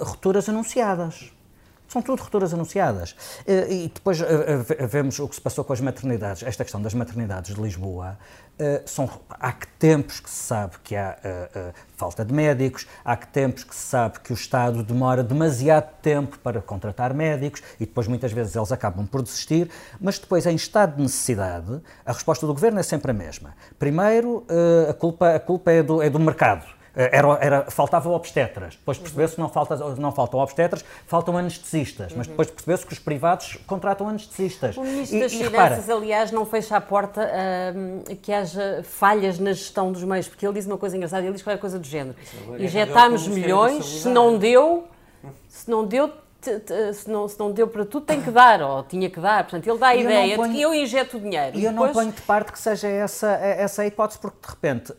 rupturas 0.02 0.48
anunciadas. 0.48 1.30
São 1.92 2.02
tudo 2.02 2.22
rupturas 2.22 2.54
anunciadas. 2.54 3.14
Eh, 3.46 3.68
e 3.70 3.92
depois 3.94 4.22
eh, 4.22 4.26
eh, 4.80 4.88
vemos 4.88 5.20
o 5.20 5.28
que 5.28 5.36
se 5.36 5.42
passou 5.42 5.66
com 5.66 5.74
as 5.74 5.82
maternidades. 5.82 6.42
Esta 6.42 6.64
questão 6.64 6.82
das 6.82 6.94
maternidades 6.94 7.54
de 7.54 7.62
Lisboa. 7.62 8.18
São, 8.86 9.10
há 9.28 9.52
que 9.52 9.66
tempos 9.80 10.20
que 10.20 10.30
se 10.30 10.36
sabe 10.36 10.76
que 10.84 10.96
há 10.96 11.18
falta 11.98 12.24
de 12.24 12.32
médicos, 12.32 12.86
há 13.04 13.18
que 13.18 13.28
tempos 13.28 13.64
que 13.64 13.74
se 13.74 13.82
sabe 13.82 14.20
que 14.20 14.32
o 14.32 14.36
Estado 14.36 14.84
demora 14.84 15.24
demasiado 15.24 15.90
tempo 16.00 16.38
para 16.38 16.62
contratar 16.62 17.12
médicos 17.12 17.64
e 17.80 17.88
depois 17.88 18.08
muitas 18.08 18.32
vezes 18.32 18.56
eles 18.56 18.72
acabam 18.72 19.08
por 19.08 19.24
desistir, 19.24 19.68
mas 20.00 20.20
depois 20.20 20.46
em 20.46 20.54
estado 20.54 20.98
de 20.98 21.02
necessidade 21.02 21.82
a 22.06 22.14
resposta 22.14 22.46
do 22.46 22.54
Governo 22.54 22.80
é 22.80 22.84
sempre 22.84 23.10
a 23.10 23.14
mesma. 23.16 23.56
Primeiro, 23.80 24.46
a 24.88 24.94
culpa, 24.94 25.34
a 25.34 25.40
culpa 25.40 25.72
é, 25.72 25.82
do, 25.82 26.00
é 26.00 26.10
do 26.12 26.20
mercado 26.20 26.81
era, 26.96 27.38
era, 27.40 27.72
faltava 27.72 28.10
obstetras, 28.10 28.76
depois 28.76 28.98
percebeu-se 28.98 29.36
que 29.36 29.42
não, 29.42 29.50
falta, 29.50 29.78
não 29.96 30.12
faltam 30.12 30.40
obstetras, 30.40 30.84
faltam 31.08 31.38
anestesistas, 31.38 32.14
mas 32.14 32.28
depois 32.28 32.50
percebeu-se 32.52 32.86
que 32.86 32.94
os 32.94 33.00
privados 33.00 33.58
contratam 33.66 34.10
anestesistas. 34.10 34.76
O 34.76 34.84
Ministro 34.84 35.18
e, 35.18 35.22
das 35.22 35.32
e 35.32 35.38
Finanças, 35.38 35.78
repara, 35.86 35.98
aliás, 35.98 36.32
não 36.32 36.46
fecha 36.46 36.76
a 36.76 36.82
porta 36.82 37.22
uh, 37.22 38.16
que 38.18 38.34
haja 38.34 38.84
falhas 38.84 39.40
na 39.40 39.54
gestão 39.54 39.92
dos 39.92 40.04
meios, 40.04 40.28
porque 40.28 40.46
ele 40.46 40.54
diz 40.54 40.66
uma 40.66 40.78
coisa 40.78 40.98
engraçada, 40.98 41.24
ele 41.24 41.34
diz 41.34 41.44
qualquer 41.44 41.62
coisa 41.62 41.80
do 41.80 41.88
género. 41.88 42.16
É 42.60 42.64
Injetámos 42.64 43.28
milhões, 43.28 43.86
se 43.86 44.10
não 44.10 44.38
deu, 44.38 44.88
se 45.48 45.70
não 45.70 45.86
deu, 45.86 46.12
se 46.94 47.10
não, 47.10 47.28
se 47.28 47.40
não 47.40 47.52
deu 47.52 47.68
para 47.68 47.86
tudo, 47.86 48.06
tem 48.06 48.22
que 48.22 48.32
dar, 48.32 48.62
ou 48.62 48.84
tinha 48.84 49.10
que 49.10 49.20
dar. 49.20 49.44
Portanto, 49.44 49.68
ele 49.68 49.78
dá 49.78 49.88
a 49.88 49.96
ideia 49.96 50.36
ponho, 50.36 50.50
de 50.50 50.56
que 50.56 50.62
eu 50.62 50.74
injeto 50.74 51.18
o 51.18 51.20
dinheiro. 51.20 51.58
E 51.58 51.66
eu 51.66 51.72
depois... 51.72 51.90
não 51.90 52.02
ponho 52.02 52.12
de 52.12 52.22
parte 52.22 52.52
que 52.52 52.60
seja 52.60 52.88
essa, 52.88 53.32
essa 53.32 53.82
a 53.84 53.88
hipótese, 53.88 54.20
porque 54.20 54.38
de 54.42 54.50
repente, 54.50 54.94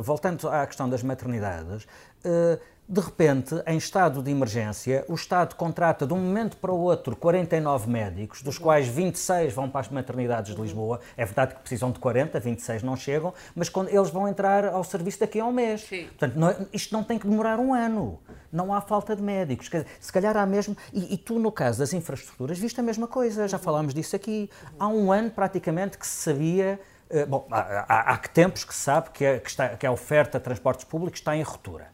voltando 0.00 0.48
à 0.48 0.66
questão 0.66 0.88
das 0.88 1.02
maternidades, 1.02 1.86
eh, 2.24 2.58
de 2.92 3.00
repente, 3.00 3.54
em 3.66 3.78
estado 3.78 4.22
de 4.22 4.30
emergência, 4.30 5.02
o 5.08 5.14
Estado 5.14 5.54
contrata 5.54 6.06
de 6.06 6.12
um 6.12 6.18
momento 6.18 6.58
para 6.58 6.70
o 6.70 6.78
outro 6.78 7.16
49 7.16 7.88
médicos, 7.88 8.42
dos 8.42 8.58
quais 8.58 8.86
26 8.86 9.54
vão 9.54 9.70
para 9.70 9.80
as 9.80 9.88
maternidades 9.88 10.54
de 10.54 10.60
Lisboa. 10.60 11.00
É 11.16 11.24
verdade 11.24 11.54
que 11.54 11.60
precisam 11.60 11.90
de 11.90 11.98
40, 11.98 12.38
26 12.38 12.82
não 12.82 12.94
chegam, 12.94 13.32
mas 13.54 13.70
quando 13.70 13.88
eles 13.88 14.10
vão 14.10 14.28
entrar 14.28 14.66
ao 14.66 14.84
serviço 14.84 15.20
daqui 15.20 15.40
a 15.40 15.46
um 15.46 15.52
mês. 15.52 15.82
Sim. 15.82 16.04
Portanto, 16.08 16.34
não, 16.34 16.54
isto 16.70 16.92
não 16.92 17.02
tem 17.02 17.18
que 17.18 17.26
demorar 17.26 17.58
um 17.58 17.72
ano. 17.72 18.20
Não 18.52 18.74
há 18.74 18.80
falta 18.82 19.16
de 19.16 19.22
médicos. 19.22 19.70
Se 19.98 20.12
calhar 20.12 20.36
há 20.36 20.44
mesmo. 20.44 20.76
E, 20.92 21.14
e 21.14 21.16
tu, 21.16 21.38
no 21.38 21.50
caso 21.50 21.78
das 21.78 21.94
infraestruturas, 21.94 22.58
viste 22.58 22.78
a 22.78 22.82
mesma 22.82 23.06
coisa. 23.06 23.48
Já 23.48 23.56
falámos 23.58 23.94
disso 23.94 24.14
aqui. 24.14 24.50
Há 24.78 24.88
um 24.88 25.10
ano, 25.10 25.30
praticamente, 25.30 25.96
que 25.96 26.06
se 26.06 26.16
sabia. 26.16 26.78
Eh, 27.08 27.24
bom, 27.24 27.46
há, 27.50 27.86
há, 27.88 28.12
há 28.12 28.18
que 28.18 28.28
tempos 28.28 28.64
que 28.64 28.74
se 28.74 28.80
sabe 28.80 29.08
que 29.10 29.24
a, 29.24 29.38
que, 29.38 29.48
está, 29.48 29.70
que 29.70 29.86
a 29.86 29.92
oferta 29.92 30.38
de 30.38 30.44
transportes 30.44 30.84
públicos 30.84 31.20
está 31.20 31.34
em 31.34 31.42
ruptura 31.42 31.90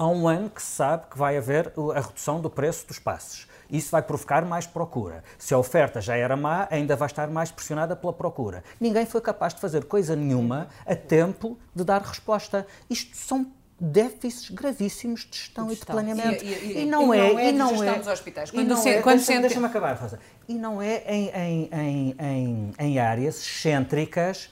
há 0.00 0.08
um 0.08 0.26
ano 0.26 0.48
que 0.48 0.62
se 0.62 0.70
sabe 0.70 1.04
que 1.10 1.18
vai 1.18 1.36
haver 1.36 1.74
a 1.94 2.00
redução 2.00 2.40
do 2.40 2.48
preço 2.48 2.86
dos 2.86 2.98
passes. 2.98 3.46
Isso 3.70 3.90
vai 3.90 4.00
provocar 4.00 4.42
mais 4.46 4.66
procura. 4.66 5.22
Se 5.38 5.52
a 5.52 5.58
oferta 5.58 6.00
já 6.00 6.16
era 6.16 6.34
má, 6.38 6.66
ainda 6.70 6.96
vai 6.96 7.06
estar 7.06 7.28
mais 7.28 7.50
pressionada 7.50 7.94
pela 7.94 8.12
procura. 8.12 8.64
Ninguém 8.80 9.04
foi 9.04 9.20
capaz 9.20 9.52
de 9.52 9.60
fazer 9.60 9.84
coisa 9.84 10.16
nenhuma 10.16 10.68
a 10.86 10.96
tempo 10.96 11.58
de 11.74 11.84
dar 11.84 12.00
resposta. 12.00 12.66
Isto 12.88 13.14
são 13.14 13.52
déficits 13.78 14.48
gravíssimos 14.48 15.28
de 15.30 15.36
gestão, 15.36 15.66
de 15.66 15.74
gestão. 15.74 16.00
e 16.00 16.02
de 16.02 16.14
planeamento. 16.14 16.44
E, 16.44 16.48
e, 16.48 16.82
e, 16.82 16.86
não, 16.86 17.12
é, 17.12 17.18
é, 17.18 17.48
e 17.50 17.52
não 17.52 17.84
é, 17.84 17.98
dos 17.98 18.08
hospitais. 18.08 18.50
Quando, 18.50 18.76
se, 18.78 18.88
é, 18.88 19.02
quando 19.02 19.18
deixa, 19.18 19.40
deixa-me 19.40 19.66
acabar, 19.66 19.94
Rosa. 19.96 20.18
E 20.48 20.54
não 20.54 20.80
é 20.80 21.04
em, 21.06 21.28
em, 21.28 21.70
em, 21.72 22.16
em, 22.18 22.72
em 22.78 22.98
áreas 22.98 23.38
excêntricas 23.38 24.50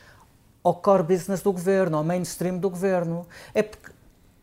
ao 0.63 0.75
core 0.75 1.03
business 1.03 1.41
do 1.41 1.53
governo, 1.53 1.97
ao 1.97 2.05
mainstream 2.05 2.59
do 2.59 2.69
governo. 2.69 3.27
É 3.55 3.63
porque 3.63 3.98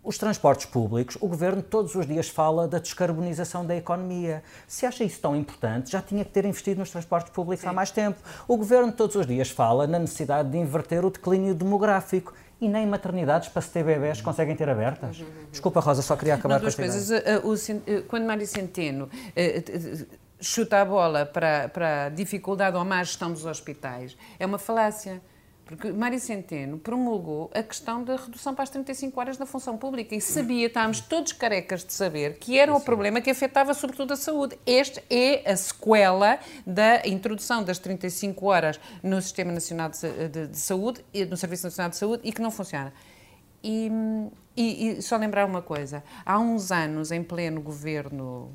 os 0.06 0.20
transportes 0.20 0.68
públicos, 0.68 1.18
o 1.20 1.28
governo 1.28 1.64
todos 1.64 1.95
os 1.95 2.06
dias 2.06 2.30
fala 2.30 2.68
da 2.68 2.78
descarbonização 2.78 3.66
da 3.66 3.76
economia. 3.76 4.43
Se 4.68 4.86
acha 4.86 5.03
isso 5.03 5.20
tão 5.20 5.36
importante, 5.36 5.91
já 5.91 6.01
tinha 6.01 6.24
que 6.24 6.32
ter 6.32 6.45
investido 6.45 6.80
nos 6.80 6.91
transportes 6.91 7.32
públicos 7.32 7.64
Sim. 7.64 7.70
há 7.70 7.74
mais 7.74 7.89
tempo. 7.89 8.20
O 8.47 8.56
governo 8.56 8.91
todos 8.91 9.16
os 9.16 9.26
dias 9.26 9.49
fala 9.49 9.88
na 9.88 9.97
necessidade 9.97 10.49
de 10.49 10.58
inverter 10.58 11.03
o 11.03 11.10
declínio 11.10 11.56
demográfico 11.56 12.34
e 12.62 12.70
nem 12.70 12.86
maternidades 12.86 13.49
para 13.49 13.62
se 13.64 13.70
ter 13.70 13.84
bebés 13.84 14.22
conseguem 14.22 14.56
ter 14.56 14.70
abertas. 14.70 15.20
Uhum, 15.20 15.26
uhum. 15.26 15.45
Desculpa, 15.51 15.80
Rosa, 15.80 16.03
só 16.03 16.16
queria 16.16 16.36
acabar 16.36 16.62
com 16.62 16.68
esta 16.68 16.82
coisas. 16.82 17.10
Uh, 17.10 18.03
quando 18.08 18.26
Mário 18.26 18.45
Centeno 18.45 19.06
uh, 19.06 20.06
chuta 20.39 20.82
a 20.82 20.86
bola 20.86 21.26
para, 21.26 21.68
para 21.70 22.06
a 22.06 22.10
dificuldade 22.10 22.76
ou 22.76 22.82
a 22.82 22.86
má 22.86 23.03
gestão 23.03 23.32
dos 23.32 23.45
hospitais, 23.45 24.16
é 24.39 24.45
uma 24.45 24.60
falácia 24.60 25.22
porque 25.66 25.91
Mário 25.91 26.20
Centeno 26.20 26.78
promulgou 26.78 27.49
a 27.53 27.63
questão 27.63 28.03
da 28.03 28.16
redução 28.16 28.53
para 28.53 28.63
as 28.63 28.70
35 28.70 29.20
horas 29.20 29.38
na 29.38 29.47
função 29.47 29.78
pública 29.78 30.16
e 30.16 30.22
sabia, 30.22 30.68
estávamos 30.68 31.01
todos 31.01 31.34
carecas 31.34 31.84
de 31.84 31.91
saber 31.91 32.38
que 32.38 32.57
era 32.57 32.74
o 32.74 32.80
problema 32.80 33.20
que 33.20 33.32
afetava 33.32 33.74
sobretudo 33.74 34.13
a 34.13 34.16
saúde. 34.16 34.57
Esta 34.66 35.01
é 35.09 35.51
a 35.51 35.57
sequela 35.57 36.39
da 36.66 37.05
introdução 37.07 37.63
das 37.63 37.80
35 37.80 38.45
horas 38.45 38.80
no 39.01 39.20
Sistema 39.22 39.51
Nacional 39.51 39.89
de, 39.89 40.30
de, 40.30 40.47
de 40.47 40.57
Saúde, 40.57 41.03
no 41.30 41.36
Serviço 41.36 41.66
Nacional 41.66 41.89
de 41.89 41.97
Saúde 41.97 42.22
e 42.24 42.32
que 42.32 42.41
não 42.41 42.51
funciona. 42.51 42.93
E, 43.63 43.91
e, 44.55 44.89
e 44.89 45.01
só 45.01 45.18
lembrar 45.18 45.47
uma 45.47 45.63
coisa: 45.63 46.03
há 46.24 46.38
uns 46.38 46.72
anos, 46.72 47.11
em 47.11 47.24
pleno 47.24 47.59
governo 47.59 48.53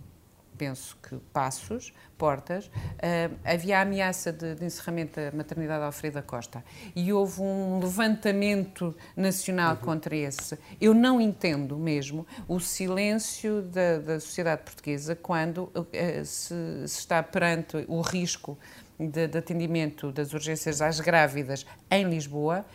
penso 0.61 0.95
que 1.03 1.17
Passos, 1.33 1.91
Portas, 2.19 2.67
uh, 2.67 3.35
havia 3.43 3.79
a 3.79 3.81
ameaça 3.81 4.31
de, 4.31 4.55
de, 4.55 4.67
encerramento 4.67 5.19
da 5.19 5.35
maternidade 5.35 5.83
Alfreda 5.83 6.21
Costa 6.21 6.63
e 6.95 7.11
houve 7.15 7.41
um 7.41 7.81
levantamento 7.81 8.95
nacional 9.17 9.77
uhum. 9.77 9.81
contra 9.81 10.15
esse. 10.15 10.59
Eu 10.79 10.93
não 10.93 11.19
entendo 11.19 11.79
mesmo 11.79 12.27
o 12.47 12.61
silêncio 12.61 13.63
da, 13.63 14.01
da 14.01 14.21
sociedade 14.21 14.61
portuguesa 14.65 15.17
quando 15.17 15.73
uh, 15.75 15.87
se, 16.27 16.55
se, 16.87 16.99
está 17.01 17.23
perante 17.23 17.83
o 17.89 18.03
risco 18.03 18.59
de, 18.99 19.29
de 19.29 19.39
atendimento 19.39 20.13
das 20.13 20.35
urgências 20.35 20.83
às 20.83 21.01
grávidas 21.01 21.65
em 21.91 22.05
Lisboa 22.05 22.67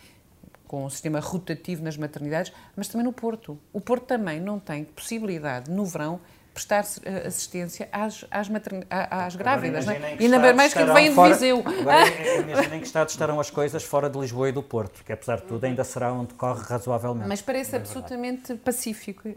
com 0.67 0.81
o 0.81 0.85
um 0.87 0.89
sistema 0.89 1.19
rotativo 1.19 1.83
nas 1.83 1.95
maternidades, 1.95 2.51
mas 2.75 2.87
também 2.87 3.05
no 3.05 3.13
Porto. 3.13 3.59
O 3.71 3.79
Porto 3.79 4.05
também 4.05 4.41
não 4.41 4.59
tem 4.59 4.83
possibilidade, 4.83 5.69
no 5.69 5.85
verão, 5.85 6.19
prestar 6.55 6.85
eh, 7.03 7.27
assistência 7.27 7.89
às, 7.91 8.25
às, 8.31 8.47
às 9.11 9.35
grávidas. 9.35 9.87
Agora, 9.87 10.07
é? 10.07 10.17
E 10.17 10.23
ainda 10.23 10.53
mais 10.53 10.73
que 10.73 10.83
vêm 10.85 11.13
de 11.13 11.21
Viseu. 11.21 11.59
Agora, 11.59 12.07
imaginem 12.39 12.79
que 12.79 12.87
estado 12.87 13.09
estarão 13.09 13.39
as 13.41 13.49
coisas 13.49 13.83
fora 13.83 14.09
de 14.09 14.17
Lisboa 14.17 14.47
e 14.47 14.51
do 14.53 14.63
Porto, 14.63 15.03
que 15.03 15.11
apesar 15.11 15.41
de 15.41 15.43
tudo 15.43 15.65
ainda 15.65 15.83
será 15.83 16.13
onde 16.13 16.33
corre 16.33 16.63
razoavelmente. 16.63 17.27
Mas 17.27 17.41
parece 17.41 17.75
é 17.75 17.79
absolutamente 17.79 18.55
pacífico. 18.55 19.27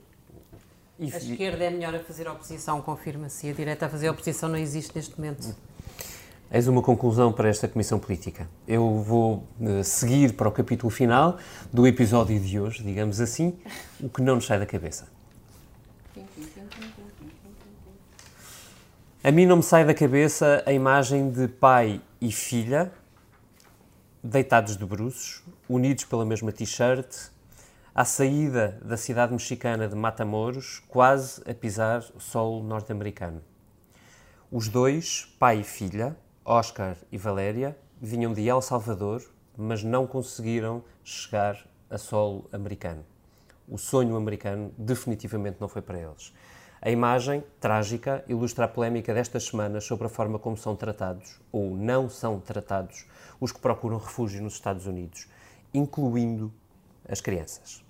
A 1.01 1.05
esquerda 1.05 1.65
é 1.65 1.71
melhor 1.71 1.95
a 1.95 1.99
fazer 1.99 2.29
oposição, 2.29 2.81
confirma-se. 2.81 3.51
A 3.51 3.53
direita 3.53 3.87
a 3.87 3.89
fazer 3.89 4.09
oposição 4.09 4.49
não 4.49 4.59
existe 4.59 4.95
neste 4.95 5.19
momento. 5.19 5.55
Eis 6.51 6.67
uma 6.67 6.81
conclusão 6.81 7.33
para 7.33 7.49
esta 7.49 7.69
Comissão 7.69 7.99
Política. 7.99 8.49
Eu 8.67 9.03
vou 9.03 9.45
uh, 9.61 9.85
seguir 9.85 10.33
para 10.33 10.49
o 10.49 10.53
capítulo 10.53 10.89
final 10.89 11.37
do 11.73 11.87
episódio 11.87 12.39
de 12.41 12.59
hoje, 12.59 12.83
digamos 12.83 13.21
assim, 13.21 13.59
o 14.01 14.09
que 14.09 14.23
não 14.23 14.37
nos 14.37 14.47
sai 14.47 14.59
da 14.59 14.67
cabeça. 14.67 15.18
A 19.29 19.31
mim 19.31 19.45
não 19.45 19.59
me 19.59 19.63
sai 19.63 19.85
da 19.85 19.93
cabeça 19.93 20.63
a 20.65 20.73
imagem 20.73 21.31
de 21.31 21.49
pai 21.49 22.01
e 22.19 22.33
filha 22.33 22.91
deitados 24.25 24.75
de 24.75 24.87
bruços, 24.87 25.45
unidos 25.69 26.05
pela 26.05 26.25
mesma 26.25 26.51
t-shirt, 26.51 27.29
à 27.95 28.07
saída 28.07 28.81
da 28.83 28.97
cidade 28.97 29.35
mexicana 29.35 29.87
de 29.87 29.95
Matamoros, 29.95 30.83
quase 30.89 31.43
a 31.47 31.53
pisar 31.53 32.03
solo 32.17 32.63
norte-americano. 32.63 33.43
Os 34.51 34.67
dois, 34.67 35.31
pai 35.39 35.61
e 35.61 35.63
filha, 35.63 36.17
Oscar 36.43 36.97
e 37.13 37.19
Valéria, 37.19 37.77
vinham 38.01 38.33
de 38.33 38.49
El 38.49 38.63
Salvador, 38.63 39.23
mas 39.55 39.85
não 39.85 40.07
conseguiram 40.07 40.83
chegar 41.05 41.69
a 41.91 41.99
solo 41.99 42.49
americano. 42.51 43.05
O 43.69 43.77
sonho 43.77 44.17
americano 44.17 44.73
definitivamente 44.79 45.59
não 45.61 45.69
foi 45.69 45.83
para 45.83 45.99
eles. 45.99 46.33
A 46.81 46.91
imagem, 46.91 47.43
trágica, 47.61 48.25
ilustra 48.29 48.67
a 48.67 48.69
polémica 48.69 49.13
destas 49.13 49.45
semanas 49.45 49.85
sobre 49.85 50.07
a 50.07 50.09
forma 50.09 50.39
como 50.39 50.57
são 50.57 50.77
tratados, 50.77 51.41
ou 51.51 51.77
não 51.77 52.09
são 52.09 52.39
tratados, 52.39 53.05
os 53.41 53.51
que 53.51 53.59
procuram 53.59 53.99
refúgio 53.99 54.43
nos 54.43 54.55
Estados 54.55 54.87
Unidos, 54.87 55.29
incluindo 55.75 56.53
as 57.09 57.21
crianças. 57.21 57.85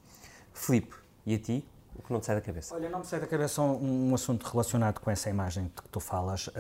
Filipe, 0.55 0.95
e 1.27 1.35
a 1.35 1.39
ti, 1.39 1.65
o 1.95 2.03
que 2.03 2.13
não 2.13 2.21
te 2.21 2.27
sai 2.27 2.37
da 2.37 2.41
cabeça? 2.41 2.75
Olha, 2.75 2.89
não 2.89 3.01
me 3.01 3.05
sai 3.05 3.21
da 3.21 3.27
cabeça 3.27 3.61
um, 3.61 4.11
um 4.11 4.15
assunto 4.15 4.45
relacionado 4.45 5.01
com 5.01 5.11
essa 5.11 5.29
imagem 5.29 5.65
de 5.65 5.83
que 5.83 5.89
tu 5.89 6.01
falas. 6.01 6.47
Uh, 6.49 6.53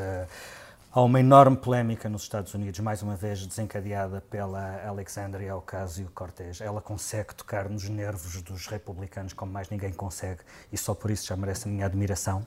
há 0.90 1.02
uma 1.02 1.20
enorme 1.20 1.56
polémica 1.56 2.08
nos 2.08 2.22
Estados 2.22 2.54
Unidos, 2.54 2.80
mais 2.80 3.02
uma 3.02 3.14
vez 3.14 3.46
desencadeada 3.46 4.22
pela 4.30 4.82
Alexandria 4.86 5.54
Ocasio-Cortez. 5.56 6.60
Ela 6.60 6.80
consegue 6.80 7.34
tocar 7.34 7.68
nos 7.68 7.88
nervos 7.88 8.40
dos 8.42 8.66
republicanos 8.66 9.32
como 9.32 9.52
mais 9.52 9.68
ninguém 9.68 9.92
consegue 9.92 10.40
e 10.72 10.78
só 10.78 10.94
por 10.94 11.10
isso 11.10 11.26
já 11.26 11.36
merece 11.36 11.68
a 11.68 11.70
minha 11.70 11.86
admiração. 11.86 12.44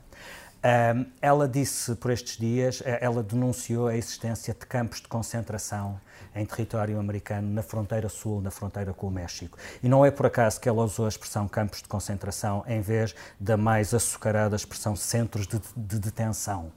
Um, 0.63 1.05
ela 1.19 1.47
disse 1.47 1.95
por 1.95 2.11
estes 2.11 2.37
dias, 2.37 2.83
eh, 2.85 2.99
ela 3.01 3.23
denunciou 3.23 3.87
a 3.87 3.95
existência 3.95 4.53
de 4.53 4.63
campos 4.67 5.01
de 5.01 5.07
concentração 5.07 5.99
em 6.35 6.45
território 6.45 6.99
americano, 6.99 7.51
na 7.51 7.63
fronteira 7.63 8.07
sul, 8.07 8.41
na 8.41 8.51
fronteira 8.51 8.93
com 8.93 9.07
o 9.07 9.11
México. 9.11 9.57
E 9.81 9.89
não 9.89 10.05
é 10.05 10.11
por 10.11 10.27
acaso 10.27 10.61
que 10.61 10.69
ela 10.69 10.83
usou 10.83 11.05
a 11.05 11.09
expressão 11.09 11.47
campos 11.47 11.81
de 11.81 11.87
concentração 11.87 12.63
em 12.67 12.79
vez 12.79 13.15
da 13.39 13.57
mais 13.57 13.91
açucarada 13.91 14.55
expressão 14.55 14.95
centros 14.95 15.47
de, 15.47 15.59
de 15.75 15.99
detenção. 15.99 16.71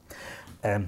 Um, 0.65 0.87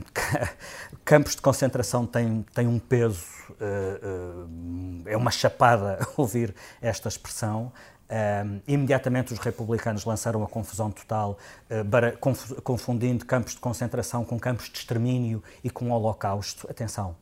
campos 1.05 1.37
de 1.37 1.43
concentração 1.43 2.07
têm, 2.07 2.45
têm 2.55 2.67
um 2.67 2.79
peso, 2.79 3.27
uh, 3.51 4.47
uh, 4.47 5.09
é 5.09 5.17
uma 5.17 5.31
chapada 5.31 5.99
ouvir 6.17 6.55
esta 6.81 7.09
expressão. 7.09 7.71
Um, 8.09 8.61
imediatamente 8.67 9.33
os 9.33 9.39
republicanos 9.39 10.05
lançaram 10.05 10.43
a 10.43 10.49
confusão 10.49 10.91
total, 10.91 11.37
uh, 11.69 11.85
para, 11.85 12.13
conf, 12.13 12.53
confundindo 12.63 13.27
campos 13.27 13.55
de 13.55 13.61
concentração 13.61 14.25
com 14.25 14.39
campos 14.39 14.71
de 14.71 14.79
extermínio 14.79 15.43
e 15.63 15.69
com 15.69 15.91
o 15.91 15.93
holocausto. 15.93 16.67
Atenção, 16.71 17.15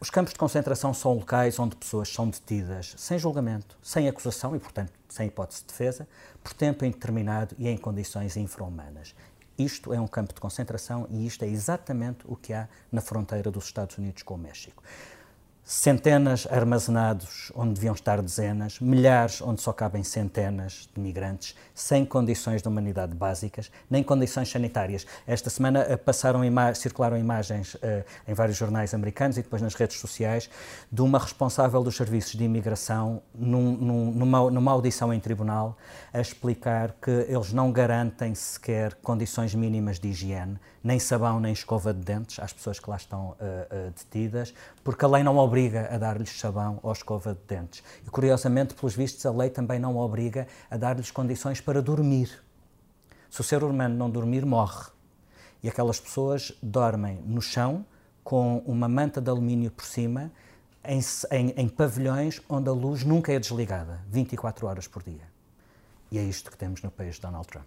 os 0.00 0.08
campos 0.08 0.32
de 0.32 0.38
concentração 0.38 0.94
são 0.94 1.14
locais 1.14 1.58
onde 1.58 1.76
pessoas 1.76 2.08
são 2.08 2.28
detidas 2.28 2.94
sem 2.96 3.18
julgamento, 3.18 3.76
sem 3.82 4.08
acusação 4.08 4.54
e, 4.56 4.58
portanto, 4.58 4.92
sem 5.08 5.26
hipótese 5.26 5.62
de 5.62 5.66
defesa, 5.66 6.08
por 6.42 6.52
tempo 6.54 6.84
indeterminado 6.84 7.54
e 7.58 7.68
em 7.68 7.76
condições 7.76 8.36
infra-humanas. 8.36 9.14
Isto 9.58 9.94
é 9.94 10.00
um 10.00 10.06
campo 10.06 10.34
de 10.34 10.40
concentração 10.40 11.06
e 11.10 11.26
isto 11.26 11.44
é 11.44 11.48
exatamente 11.48 12.24
o 12.26 12.36
que 12.36 12.52
há 12.52 12.68
na 12.92 13.00
fronteira 13.00 13.50
dos 13.50 13.64
Estados 13.64 13.96
Unidos 13.96 14.22
com 14.22 14.34
o 14.34 14.38
México 14.38 14.82
centenas 15.68 16.46
armazenados 16.48 17.50
onde 17.52 17.74
deviam 17.74 17.92
estar 17.92 18.22
dezenas, 18.22 18.78
milhares 18.78 19.42
onde 19.42 19.60
só 19.60 19.72
cabem 19.72 20.04
centenas 20.04 20.88
de 20.94 21.00
migrantes, 21.00 21.56
sem 21.74 22.04
condições 22.04 22.62
de 22.62 22.68
humanidade 22.68 23.16
básicas, 23.16 23.68
nem 23.90 24.00
condições 24.00 24.48
sanitárias. 24.48 25.04
Esta 25.26 25.50
semana 25.50 25.80
eh, 25.88 25.96
passaram 25.96 26.44
ima 26.44 26.72
circularam 26.72 27.18
imagens 27.18 27.74
uh, 27.74 27.80
em 28.28 28.32
vários 28.32 28.56
jornais 28.56 28.94
americanos 28.94 29.38
e 29.38 29.42
depois 29.42 29.60
nas 29.60 29.74
redes 29.74 29.98
sociais 29.98 30.48
de 30.90 31.02
uma 31.02 31.18
responsável 31.18 31.82
dos 31.82 31.96
serviços 31.96 32.34
de 32.34 32.44
imigração 32.44 33.20
num, 33.34 33.72
num, 33.72 34.12
numa, 34.12 34.48
numa 34.48 34.70
audição 34.70 35.12
em 35.12 35.18
tribunal 35.18 35.76
a 36.14 36.20
explicar 36.20 36.94
que 37.02 37.10
eles 37.10 37.52
não 37.52 37.72
garantem 37.72 38.36
sequer 38.36 38.94
condições 39.02 39.52
mínimas 39.52 39.98
de 39.98 40.08
higiene, 40.08 40.60
nem 40.82 41.00
sabão 41.00 41.40
nem 41.40 41.52
escova 41.52 41.92
de 41.92 42.00
dentes 42.00 42.38
às 42.38 42.52
pessoas 42.52 42.78
que 42.78 42.88
lá 42.88 42.96
estão 42.96 43.30
uh, 43.30 43.34
uh, 43.34 43.90
detidas, 43.90 44.54
porque 44.84 45.04
a 45.04 45.08
lei 45.08 45.24
não 45.24 45.36
obriga 45.36 45.55
a 45.90 45.98
dar-lhes 45.98 46.38
sabão 46.38 46.78
ou 46.82 46.92
escova 46.92 47.34
de 47.34 47.40
dentes. 47.46 47.82
E, 48.06 48.10
curiosamente, 48.10 48.74
pelos 48.74 48.94
vistos, 48.94 49.24
a 49.24 49.30
lei 49.30 49.50
também 49.50 49.78
não 49.78 49.96
obriga 49.96 50.46
a 50.70 50.76
dar-lhes 50.76 51.10
condições 51.10 51.60
para 51.60 51.80
dormir. 51.80 52.42
Se 53.30 53.40
o 53.40 53.44
ser 53.44 53.62
humano 53.64 53.94
não 53.94 54.10
dormir, 54.10 54.44
morre. 54.44 54.86
E 55.62 55.68
aquelas 55.68 55.98
pessoas 55.98 56.52
dormem 56.62 57.16
no 57.24 57.40
chão 57.40 57.84
com 58.22 58.58
uma 58.66 58.88
manta 58.88 59.20
de 59.20 59.30
alumínio 59.30 59.70
por 59.70 59.84
cima, 59.84 60.32
em, 60.84 61.00
em, 61.30 61.50
em 61.56 61.68
pavilhões 61.68 62.40
onde 62.48 62.68
a 62.68 62.72
luz 62.72 63.04
nunca 63.04 63.32
é 63.32 63.38
desligada, 63.38 64.00
24 64.08 64.66
horas 64.66 64.86
por 64.86 65.02
dia. 65.02 65.28
E 66.10 66.18
é 66.18 66.22
isto 66.22 66.50
que 66.50 66.56
temos 66.56 66.82
no 66.82 66.90
país 66.90 67.16
de 67.16 67.22
Donald 67.22 67.46
Trump. 67.46 67.66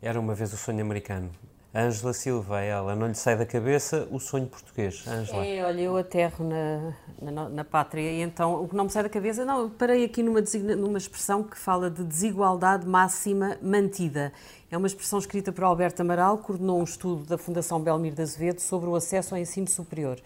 Era 0.00 0.18
uma 0.18 0.34
vez 0.34 0.52
o 0.52 0.56
sonho 0.56 0.80
americano. 0.80 1.30
Ângela 1.74 2.12
Silva, 2.12 2.60
ela 2.60 2.94
não 2.94 3.06
lhe 3.06 3.14
sai 3.14 3.34
da 3.34 3.46
cabeça 3.46 4.06
o 4.10 4.20
sonho 4.20 4.46
português. 4.46 5.04
Ângela. 5.08 5.46
É, 5.46 5.64
olha, 5.64 5.80
eu 5.80 5.96
aterro 5.96 6.44
na, 6.46 6.92
na, 7.30 7.48
na, 7.48 7.64
pátria 7.64 8.12
e 8.12 8.20
então 8.20 8.62
o 8.62 8.68
que 8.68 8.76
não 8.76 8.84
me 8.84 8.90
sai 8.90 9.02
da 9.02 9.08
cabeça, 9.08 9.42
não, 9.42 9.70
parei 9.70 10.04
aqui 10.04 10.22
numa, 10.22 10.40
numa 10.76 10.98
expressão 10.98 11.42
que 11.42 11.58
fala 11.58 11.90
de 11.90 12.04
desigualdade 12.04 12.86
máxima 12.86 13.56
mantida. 13.62 14.34
É 14.70 14.76
uma 14.76 14.86
expressão 14.86 15.18
escrita 15.18 15.50
por 15.50 15.64
Alberto 15.64 16.02
Amaral, 16.02 16.38
coordenou 16.38 16.78
um 16.78 16.84
estudo 16.84 17.24
da 17.24 17.38
Fundação 17.38 17.80
Belmir 17.80 18.12
de 18.12 18.20
Azevedo 18.20 18.60
sobre 18.60 18.90
o 18.90 18.94
acesso 18.94 19.34
ao 19.34 19.40
ensino 19.40 19.66
superior. 19.66 20.18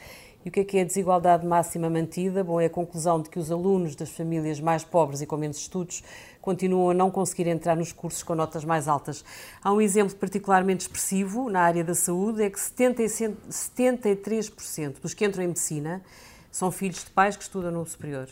E 0.44 0.48
o 0.48 0.52
que 0.52 0.60
é 0.60 0.64
que 0.64 0.78
é 0.78 0.82
a 0.82 0.84
desigualdade 0.84 1.44
máxima 1.44 1.90
mantida? 1.90 2.44
Bom, 2.44 2.60
é 2.60 2.66
a 2.66 2.70
conclusão 2.70 3.20
de 3.20 3.28
que 3.28 3.36
os 3.36 3.50
alunos 3.50 3.96
das 3.96 4.10
famílias 4.10 4.60
mais 4.60 4.84
pobres 4.84 5.20
e 5.20 5.26
com 5.26 5.36
menos 5.36 5.56
estudos 5.56 6.04
continuam 6.46 6.90
a 6.90 6.94
não 6.94 7.10
conseguir 7.10 7.48
entrar 7.48 7.74
nos 7.74 7.90
cursos 7.90 8.22
com 8.22 8.36
notas 8.36 8.64
mais 8.64 8.86
altas. 8.86 9.24
Há 9.60 9.72
um 9.72 9.80
exemplo 9.80 10.14
particularmente 10.14 10.82
expressivo 10.82 11.50
na 11.50 11.60
área 11.60 11.82
da 11.82 11.92
saúde, 11.92 12.44
é 12.44 12.48
que 12.48 12.56
73% 12.56 15.00
dos 15.00 15.12
que 15.12 15.24
entram 15.24 15.42
em 15.42 15.48
medicina 15.48 16.00
são 16.48 16.70
filhos 16.70 17.02
de 17.02 17.10
pais 17.10 17.36
que 17.36 17.42
estudam 17.42 17.72
no 17.72 17.84
superior. 17.84 18.28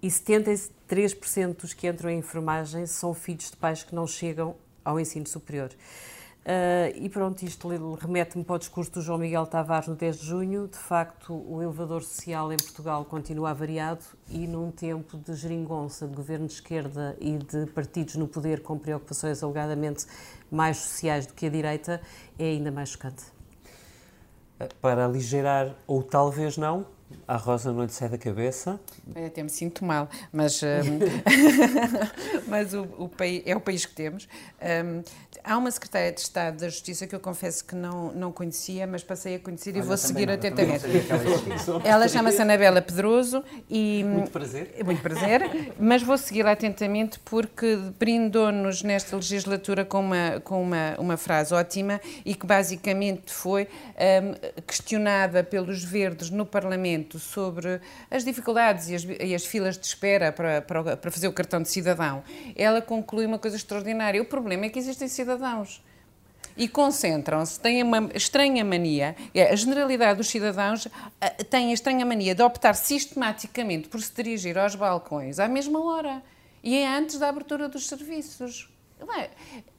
E 0.00 0.06
73% 0.06 1.56
dos 1.56 1.74
que 1.74 1.88
entram 1.88 2.08
em 2.08 2.20
enfermagem 2.20 2.86
são 2.86 3.12
filhos 3.12 3.50
de 3.50 3.56
pais 3.56 3.82
que 3.82 3.96
não 3.96 4.06
chegam 4.06 4.54
ao 4.84 5.00
ensino 5.00 5.26
superior. 5.26 5.70
Uh, 6.40 6.96
e 6.96 7.08
pronto, 7.10 7.42
isto 7.42 7.68
remete-me 7.96 8.42
para 8.42 8.56
o 8.56 8.58
discurso 8.58 8.90
do 8.92 9.02
João 9.02 9.18
Miguel 9.18 9.46
Tavares 9.46 9.88
no 9.88 9.94
10 9.94 10.20
de 10.20 10.26
junho. 10.26 10.68
De 10.68 10.78
facto, 10.78 11.34
o 11.34 11.62
elevador 11.62 12.02
social 12.02 12.50
em 12.50 12.56
Portugal 12.56 13.04
continua 13.04 13.50
avariado 13.50 14.02
e 14.28 14.46
num 14.46 14.70
tempo 14.70 15.18
de 15.18 15.34
geringonça 15.34 16.08
de 16.08 16.16
governo 16.16 16.46
de 16.46 16.54
esquerda 16.54 17.14
e 17.20 17.36
de 17.36 17.66
partidos 17.66 18.16
no 18.16 18.26
poder 18.26 18.62
com 18.62 18.78
preocupações 18.78 19.42
alegadamente 19.42 20.06
mais 20.50 20.78
sociais 20.78 21.26
do 21.26 21.34
que 21.34 21.44
a 21.44 21.50
direita, 21.50 22.00
é 22.38 22.44
ainda 22.44 22.72
mais 22.72 22.88
chocante. 22.88 23.24
Para 24.80 25.04
aligerar, 25.04 25.74
ou 25.86 26.02
talvez 26.02 26.56
não, 26.56 26.86
a 27.26 27.36
Rosa 27.36 27.72
não 27.72 27.84
lhe 27.84 27.92
sai 27.92 28.08
da 28.08 28.18
cabeça? 28.18 28.80
Eu 29.14 29.26
até 29.26 29.42
me 29.42 29.48
sinto 29.48 29.84
mal, 29.84 30.08
mas, 30.32 30.60
um, 30.62 30.66
mas 32.48 32.74
o, 32.74 32.82
o, 32.98 33.08
país, 33.08 33.42
é 33.46 33.54
o 33.54 33.60
país 33.60 33.86
que 33.86 33.94
temos. 33.94 34.28
Um, 34.60 35.02
há 35.44 35.56
uma 35.56 35.70
secretária 35.70 36.12
de 36.12 36.20
Estado 36.20 36.58
da 36.58 36.68
Justiça 36.68 37.06
que 37.06 37.14
eu 37.14 37.20
confesso 37.20 37.64
que 37.64 37.74
não, 37.74 38.12
não 38.12 38.32
conhecia, 38.32 38.86
mas 38.86 39.02
passei 39.02 39.36
a 39.36 39.38
conhecer 39.38 39.76
e 39.76 39.80
vou 39.80 39.96
seguir 39.96 40.26
não, 40.26 40.34
atentamente. 40.34 40.84
Ela 41.84 42.08
chama-se 42.08 42.42
Anabela 42.42 42.82
Pedroso 42.82 43.44
e... 43.68 44.04
Muito 44.04 44.30
prazer. 44.30 44.74
Muito 44.84 45.00
prazer, 45.00 45.72
mas 45.78 46.02
vou 46.02 46.18
segui-la 46.18 46.52
atentamente 46.52 47.18
porque 47.20 47.76
brindou-nos 47.98 48.82
nesta 48.82 49.16
legislatura 49.16 49.84
com 49.84 50.00
uma, 50.00 50.40
com 50.40 50.62
uma, 50.62 50.96
uma 50.98 51.16
frase 51.16 51.54
ótima 51.54 52.00
e 52.24 52.34
que 52.34 52.46
basicamente 52.46 53.32
foi 53.32 53.64
um, 53.64 54.62
questionada 54.66 55.44
pelos 55.44 55.84
verdes 55.84 56.30
no 56.30 56.44
Parlamento 56.44 56.99
sobre 57.18 57.80
as 58.10 58.24
dificuldades 58.24 58.88
e 58.88 58.94
as, 58.94 59.04
e 59.04 59.34
as 59.34 59.44
filas 59.44 59.78
de 59.78 59.86
espera 59.86 60.32
para, 60.32 60.62
para, 60.62 60.96
para 60.96 61.10
fazer 61.10 61.28
o 61.28 61.32
cartão 61.32 61.62
de 61.62 61.68
cidadão. 61.68 62.22
Ela 62.56 62.80
conclui 62.80 63.26
uma 63.26 63.38
coisa 63.38 63.56
extraordinária. 63.56 64.20
O 64.20 64.24
problema 64.24 64.66
é 64.66 64.68
que 64.68 64.78
existem 64.78 65.08
cidadãos. 65.08 65.82
E 66.56 66.68
concentram-se, 66.68 67.58
têm 67.58 67.82
uma 67.82 68.10
estranha 68.14 68.64
mania, 68.64 69.16
é, 69.32 69.50
a 69.50 69.56
generalidade 69.56 70.18
dos 70.18 70.28
cidadãos 70.28 70.88
tem 71.48 71.70
a 71.70 71.72
estranha 71.72 72.04
mania 72.04 72.34
de 72.34 72.42
optar 72.42 72.74
sistematicamente 72.74 73.88
por 73.88 74.00
se 74.02 74.12
dirigir 74.14 74.58
aos 74.58 74.74
balcões 74.74 75.38
à 75.38 75.48
mesma 75.48 75.82
hora 75.82 76.22
e 76.62 76.76
é 76.76 76.86
antes 76.86 77.18
da 77.18 77.28
abertura 77.28 77.68
dos 77.68 77.86
serviços. 77.86 78.68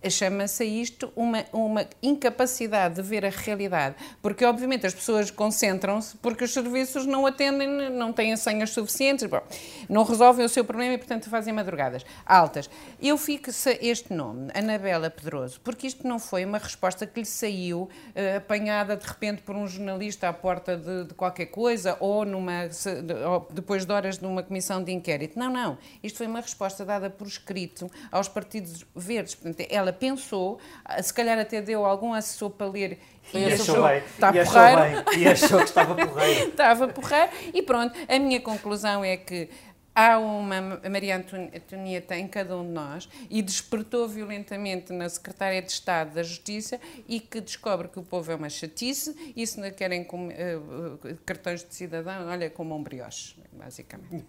Chama-se 0.09 0.65
isto 0.65 1.11
uma, 1.15 1.45
uma 1.53 1.85
incapacidade 2.01 2.95
de 2.95 3.01
ver 3.01 3.25
a 3.25 3.29
realidade, 3.29 3.95
porque 4.21 4.43
obviamente 4.43 4.85
as 4.85 4.93
pessoas 4.93 5.29
concentram-se 5.29 6.17
porque 6.17 6.43
os 6.43 6.53
serviços 6.53 7.05
não 7.05 7.25
atendem, 7.25 7.89
não 7.91 8.11
têm 8.11 8.35
senhas 8.35 8.71
suficientes, 8.71 9.27
bom, 9.27 9.41
não 9.87 10.03
resolvem 10.03 10.45
o 10.45 10.49
seu 10.49 10.65
problema 10.65 10.93
e, 10.93 10.97
portanto, 10.97 11.29
fazem 11.29 11.53
madrugadas 11.53 12.05
altas. 12.25 12.69
Eu 13.01 13.17
fico-se 13.17 13.77
este 13.81 14.13
nome, 14.13 14.51
Anabela 14.53 15.09
Pedroso, 15.09 15.59
porque 15.61 15.87
isto 15.87 16.07
não 16.07 16.19
foi 16.19 16.45
uma 16.45 16.57
resposta 16.57 17.05
que 17.05 17.19
lhe 17.19 17.25
saiu 17.25 17.81
uh, 17.83 18.37
apanhada 18.37 18.95
de 18.97 19.05
repente 19.05 19.41
por 19.41 19.55
um 19.55 19.67
jornalista 19.67 20.29
à 20.29 20.33
porta 20.33 20.75
de, 20.77 21.05
de 21.05 21.13
qualquer 21.13 21.47
coisa 21.47 21.97
ou, 21.99 22.25
numa, 22.25 22.69
se, 22.71 23.01
de, 23.01 23.13
ou 23.13 23.47
depois 23.51 23.85
de 23.85 23.93
horas 23.93 24.17
de 24.17 24.25
uma 24.25 24.43
comissão 24.43 24.83
de 24.83 24.91
inquérito. 24.91 25.37
Não, 25.37 25.51
não. 25.51 25.77
Isto 26.01 26.17
foi 26.17 26.27
uma 26.27 26.41
resposta 26.41 26.83
dada 26.83 27.09
por 27.09 27.27
escrito 27.27 27.89
aos 28.11 28.27
partidos 28.27 28.85
verdes. 28.95 29.35
Portanto, 29.35 29.67
ela 29.69 29.90
pensou, 29.93 30.59
se 31.01 31.13
calhar 31.13 31.37
até 31.37 31.61
deu 31.61 31.85
algum 31.85 32.13
assessor 32.13 32.49
para 32.49 32.67
ler 32.67 32.99
e, 33.33 33.37
e 33.37 33.53
achou, 33.53 33.87
bem, 33.87 33.97
está 33.99 34.29
e 34.29 34.45
porreiro. 34.45 35.05
Bem, 35.11 35.19
e 35.19 35.27
achou 35.27 35.57
que 35.59 35.65
estava 35.65 35.95
porreiro. 35.95 36.49
estava 36.49 36.87
porreiro 36.87 37.31
e 37.53 37.61
pronto, 37.61 37.97
a 38.07 38.19
minha 38.19 38.41
conclusão 38.41 39.03
é 39.03 39.17
que 39.17 39.49
há 39.95 40.17
uma 40.17 40.79
Maria 40.89 41.17
Antonieta 41.17 42.15
em 42.17 42.27
cada 42.27 42.57
um 42.57 42.65
de 42.65 42.71
nós 42.71 43.09
e 43.29 43.41
despertou 43.41 44.07
violentamente 44.07 44.91
na 44.93 45.07
Secretária 45.07 45.61
de 45.61 45.71
Estado 45.71 46.13
da 46.13 46.23
Justiça 46.23 46.79
e 47.07 47.19
que 47.19 47.41
descobre 47.41 47.87
que 47.87 47.99
o 47.99 48.03
povo 48.03 48.31
é 48.31 48.35
uma 48.35 48.49
chatice 48.49 49.33
e 49.35 49.45
se 49.45 49.59
não 49.59 49.69
querem 49.71 50.03
com, 50.03 50.27
uh, 50.27 51.17
cartões 51.25 51.63
de 51.63 51.73
cidadão, 51.75 52.27
olha, 52.27 52.49
como 52.49 52.75
um 52.75 52.81
brioche, 52.81 53.35
basicamente. 53.51 54.25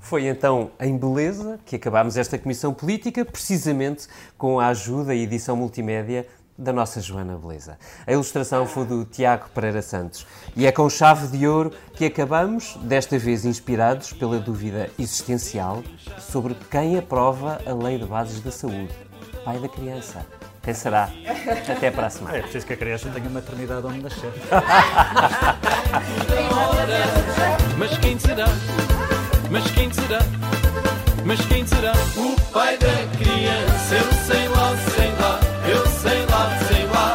Foi 0.00 0.26
então 0.26 0.70
em 0.80 0.96
beleza 0.96 1.60
que 1.64 1.76
acabámos 1.76 2.16
esta 2.16 2.38
comissão 2.38 2.72
política, 2.72 3.24
precisamente 3.24 4.08
com 4.36 4.58
a 4.58 4.68
ajuda 4.68 5.14
e 5.14 5.22
edição 5.22 5.54
multimédia 5.54 6.26
da 6.60 6.72
nossa 6.72 7.00
Joana 7.00 7.36
Beleza. 7.36 7.78
A 8.06 8.12
ilustração 8.12 8.66
foi 8.66 8.84
do 8.84 9.04
Tiago 9.04 9.48
Pereira 9.54 9.80
Santos 9.80 10.26
e 10.54 10.66
é 10.66 10.72
com 10.72 10.90
chave 10.90 11.28
de 11.28 11.46
ouro 11.46 11.72
que 11.94 12.04
acabamos, 12.04 12.76
desta 12.82 13.18
vez 13.18 13.46
inspirados 13.46 14.12
pela 14.12 14.38
dúvida 14.38 14.90
existencial 14.98 15.82
sobre 16.18 16.54
quem 16.70 16.98
aprova 16.98 17.60
a 17.64 17.72
Lei 17.72 17.98
de 17.98 18.04
Bases 18.04 18.40
da 18.40 18.50
Saúde. 18.50 18.94
Pai 19.44 19.58
da 19.58 19.68
criança. 19.68 20.26
Quem 20.62 20.74
será? 20.74 21.08
Até 21.66 21.90
para 21.90 22.08
a 22.08 22.10
semana. 22.10 22.36
É 22.36 22.42
preciso 22.42 22.66
que 22.66 22.74
a 22.74 22.76
criança 22.76 23.08
tenha 23.08 23.30
maternidade 23.30 23.86
onde 23.86 24.02
nascer. 24.02 24.30
Mas 27.78 27.96
quem 27.96 28.18
será? 28.18 28.44
Mas 29.50 29.68
quem 29.72 29.92
será? 29.92 30.20
Mas 31.24 31.40
quem 31.46 31.66
será? 31.66 31.92
O 32.16 32.40
pai 32.52 32.78
da 32.78 33.18
criança, 33.18 33.94
eu 33.96 34.12
sei 34.26 34.48
lá, 34.48 34.76
sei 34.94 35.12
lá. 35.20 35.40
Eu 35.68 35.86
sei 35.86 36.26
lá, 36.26 36.58
sei 36.68 36.86
lá. 36.86 37.14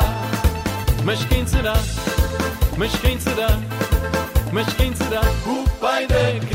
Mas 1.04 1.24
quem 1.26 1.48
será? 1.48 1.76
Mas 2.78 2.92
quem 2.98 3.20
será? 3.20 3.48
Mas 4.52 4.68
quem 4.74 4.94
será? 4.96 5.22
O 5.48 5.70
pai 5.80 6.06
da 6.08 6.16
criança. 6.16 6.55